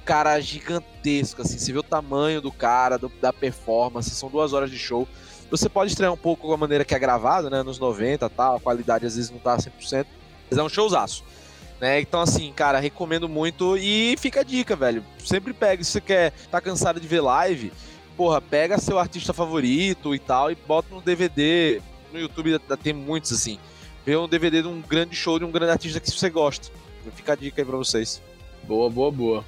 [0.05, 4.71] cara gigantesco, assim, você vê o tamanho do cara, do- da performance, são duas horas
[4.71, 5.07] de show.
[5.51, 8.29] Você pode estranhar um pouco com a maneira que é gravado, né, nos 90 e
[8.31, 10.07] tal, a qualidade às vezes não tá 100%,
[10.51, 11.23] mas é um showzaço.
[11.81, 12.01] Né?
[12.01, 15.05] Então, assim, cara, recomendo muito e fica a dica, velho.
[15.19, 17.73] Sempre pega, se você quer, tá cansado de ver live,
[18.17, 21.81] porra, pega seu artista favorito e tal e bota no DVD.
[22.13, 23.59] No YouTube tem muitos, assim.
[24.07, 26.69] Vê um DVD de um grande show de um grande artista que você gosta.
[27.15, 28.23] Fica a dica aí pra vocês.
[28.63, 29.45] Boa, boa, boa.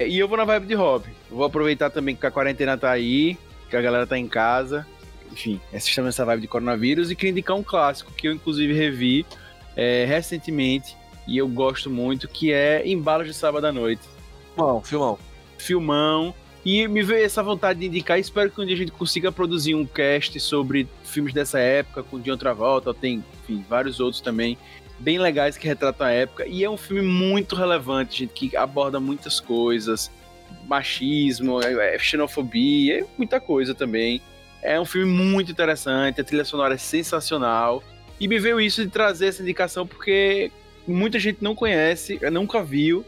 [0.00, 1.10] E eu vou na vibe de hobby.
[1.30, 3.38] Vou aproveitar também que a quarentena tá aí,
[3.68, 4.86] que a galera tá em casa.
[5.32, 9.26] Enfim, assistindo essa vibe de coronavírus e queria indicar um clássico que eu inclusive revi
[9.74, 10.96] é, recentemente
[11.26, 14.02] e eu gosto muito, que é Embalos de Sábado à Noite.
[14.54, 15.18] Filmão, filmão.
[15.58, 16.34] Filmão.
[16.64, 18.18] E me veio essa vontade de indicar.
[18.18, 22.18] Espero que um dia a gente consiga produzir um cast sobre filmes dessa época, com
[22.18, 22.92] John Travolta.
[22.92, 24.58] Tem, enfim, vários outros também,
[24.98, 26.44] bem legais que retratam a época.
[26.46, 30.10] E é um filme muito relevante, gente, que aborda muitas coisas.
[30.66, 34.20] Machismo, é- é xenofobia, é muita coisa também.
[34.60, 37.82] É um filme muito interessante, a trilha sonora é sensacional.
[38.18, 40.50] E me veio isso de trazer essa indicação porque
[40.86, 43.04] muita gente não conhece, nunca viu.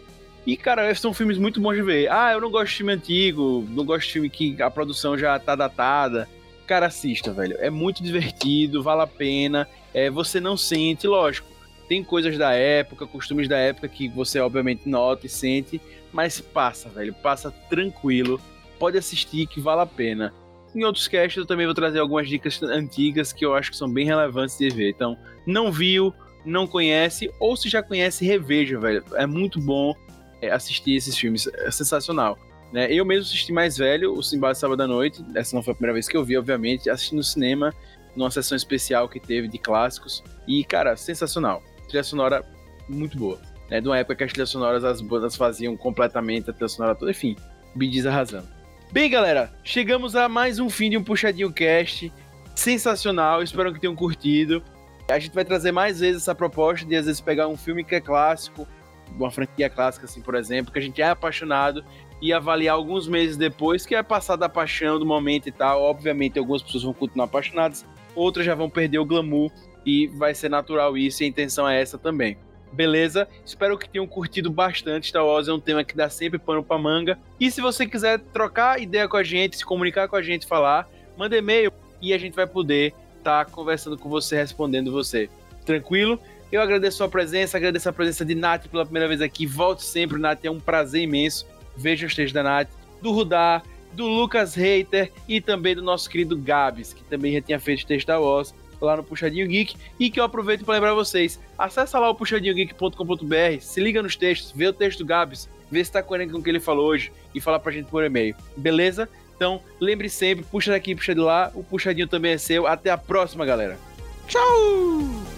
[0.46, 2.10] E, cara, são filmes muito bons de ver.
[2.10, 5.38] Ah, eu não gosto de filme antigo, não gosto de filme que a produção já
[5.38, 6.28] tá datada.
[6.66, 7.56] Cara, assista, velho.
[7.60, 9.68] É muito divertido, vale a pena.
[9.92, 11.46] É, você não sente, lógico.
[11.88, 15.80] Tem coisas da época, costumes da época que você obviamente nota e sente,
[16.12, 17.14] mas passa, velho.
[17.14, 18.40] Passa tranquilo.
[18.78, 20.32] Pode assistir que vale a pena.
[20.74, 23.90] Em outros casts eu também vou trazer algumas dicas antigas que eu acho que são
[23.90, 24.90] bem relevantes de ver.
[24.90, 26.14] Então, não viu,
[26.48, 29.04] não conhece, ou se já conhece, reveja, velho.
[29.14, 29.94] É muito bom
[30.40, 31.46] é, assistir esses filmes.
[31.46, 32.38] É sensacional.
[32.72, 32.92] Né?
[32.92, 35.24] Eu mesmo assisti mais velho, o Simba Sábado à Noite.
[35.34, 36.90] Essa não foi a primeira vez que eu vi, obviamente.
[36.90, 37.72] Assisti no cinema,
[38.16, 40.22] numa sessão especial que teve de clássicos.
[40.46, 41.62] E, cara, sensacional.
[41.86, 42.44] Trilha sonora
[42.88, 43.40] muito boa.
[43.70, 43.80] Né?
[43.80, 47.10] De uma época que as trilhas sonoras, as bandas faziam completamente a trilha sonora toda.
[47.10, 47.36] Enfim,
[47.74, 48.48] Bidiz arrasando.
[48.90, 52.10] Bem, galera, chegamos a mais um fim de um Puxadinho Cast.
[52.54, 54.62] Sensacional, espero que tenham curtido.
[55.08, 57.94] A gente vai trazer mais vezes essa proposta de às vezes pegar um filme que
[57.94, 58.68] é clássico,
[59.16, 61.82] uma franquia clássica, assim, por exemplo, que a gente é apaixonado
[62.20, 65.82] e avaliar alguns meses depois, que é passar da paixão do momento e tal.
[65.82, 69.50] Obviamente, algumas pessoas vão continuar apaixonadas, outras já vão perder o glamour
[69.86, 72.36] e vai ser natural isso, e a intenção é essa também.
[72.70, 73.26] Beleza?
[73.46, 75.08] Espero que tenham curtido bastante.
[75.08, 77.18] Star Wars é um tema que dá sempre pano pra manga.
[77.40, 80.86] E se você quiser trocar ideia com a gente, se comunicar com a gente, falar,
[81.16, 81.72] manda e-mail
[82.02, 82.92] e a gente vai poder
[83.28, 85.28] estar conversando com você, respondendo você.
[85.64, 86.18] Tranquilo?
[86.50, 89.44] Eu agradeço a sua presença, agradeço a presença de Nath pela primeira vez aqui.
[89.44, 91.46] Volte sempre, Nath, é um prazer imenso.
[91.76, 92.70] Veja os textos da Nath,
[93.02, 97.60] do Rudá, do Lucas Reiter e também do nosso querido Gabs, que também já tinha
[97.60, 99.76] feito texto da Wars lá no Puxadinho Geek.
[100.00, 104.52] E que eu aproveito para lembrar vocês: acessa lá o puxadinhogeek.com.br, se liga nos textos,
[104.56, 107.12] vê o texto do Gabs, vê se tá coerente com o que ele falou hoje
[107.34, 108.34] e fala pra gente por e-mail.
[108.56, 109.06] Beleza?
[109.38, 112.66] Então, lembre sempre, puxa daqui, puxa de lá, o puxadinho também é seu.
[112.66, 113.78] Até a próxima, galera.
[114.26, 115.37] Tchau!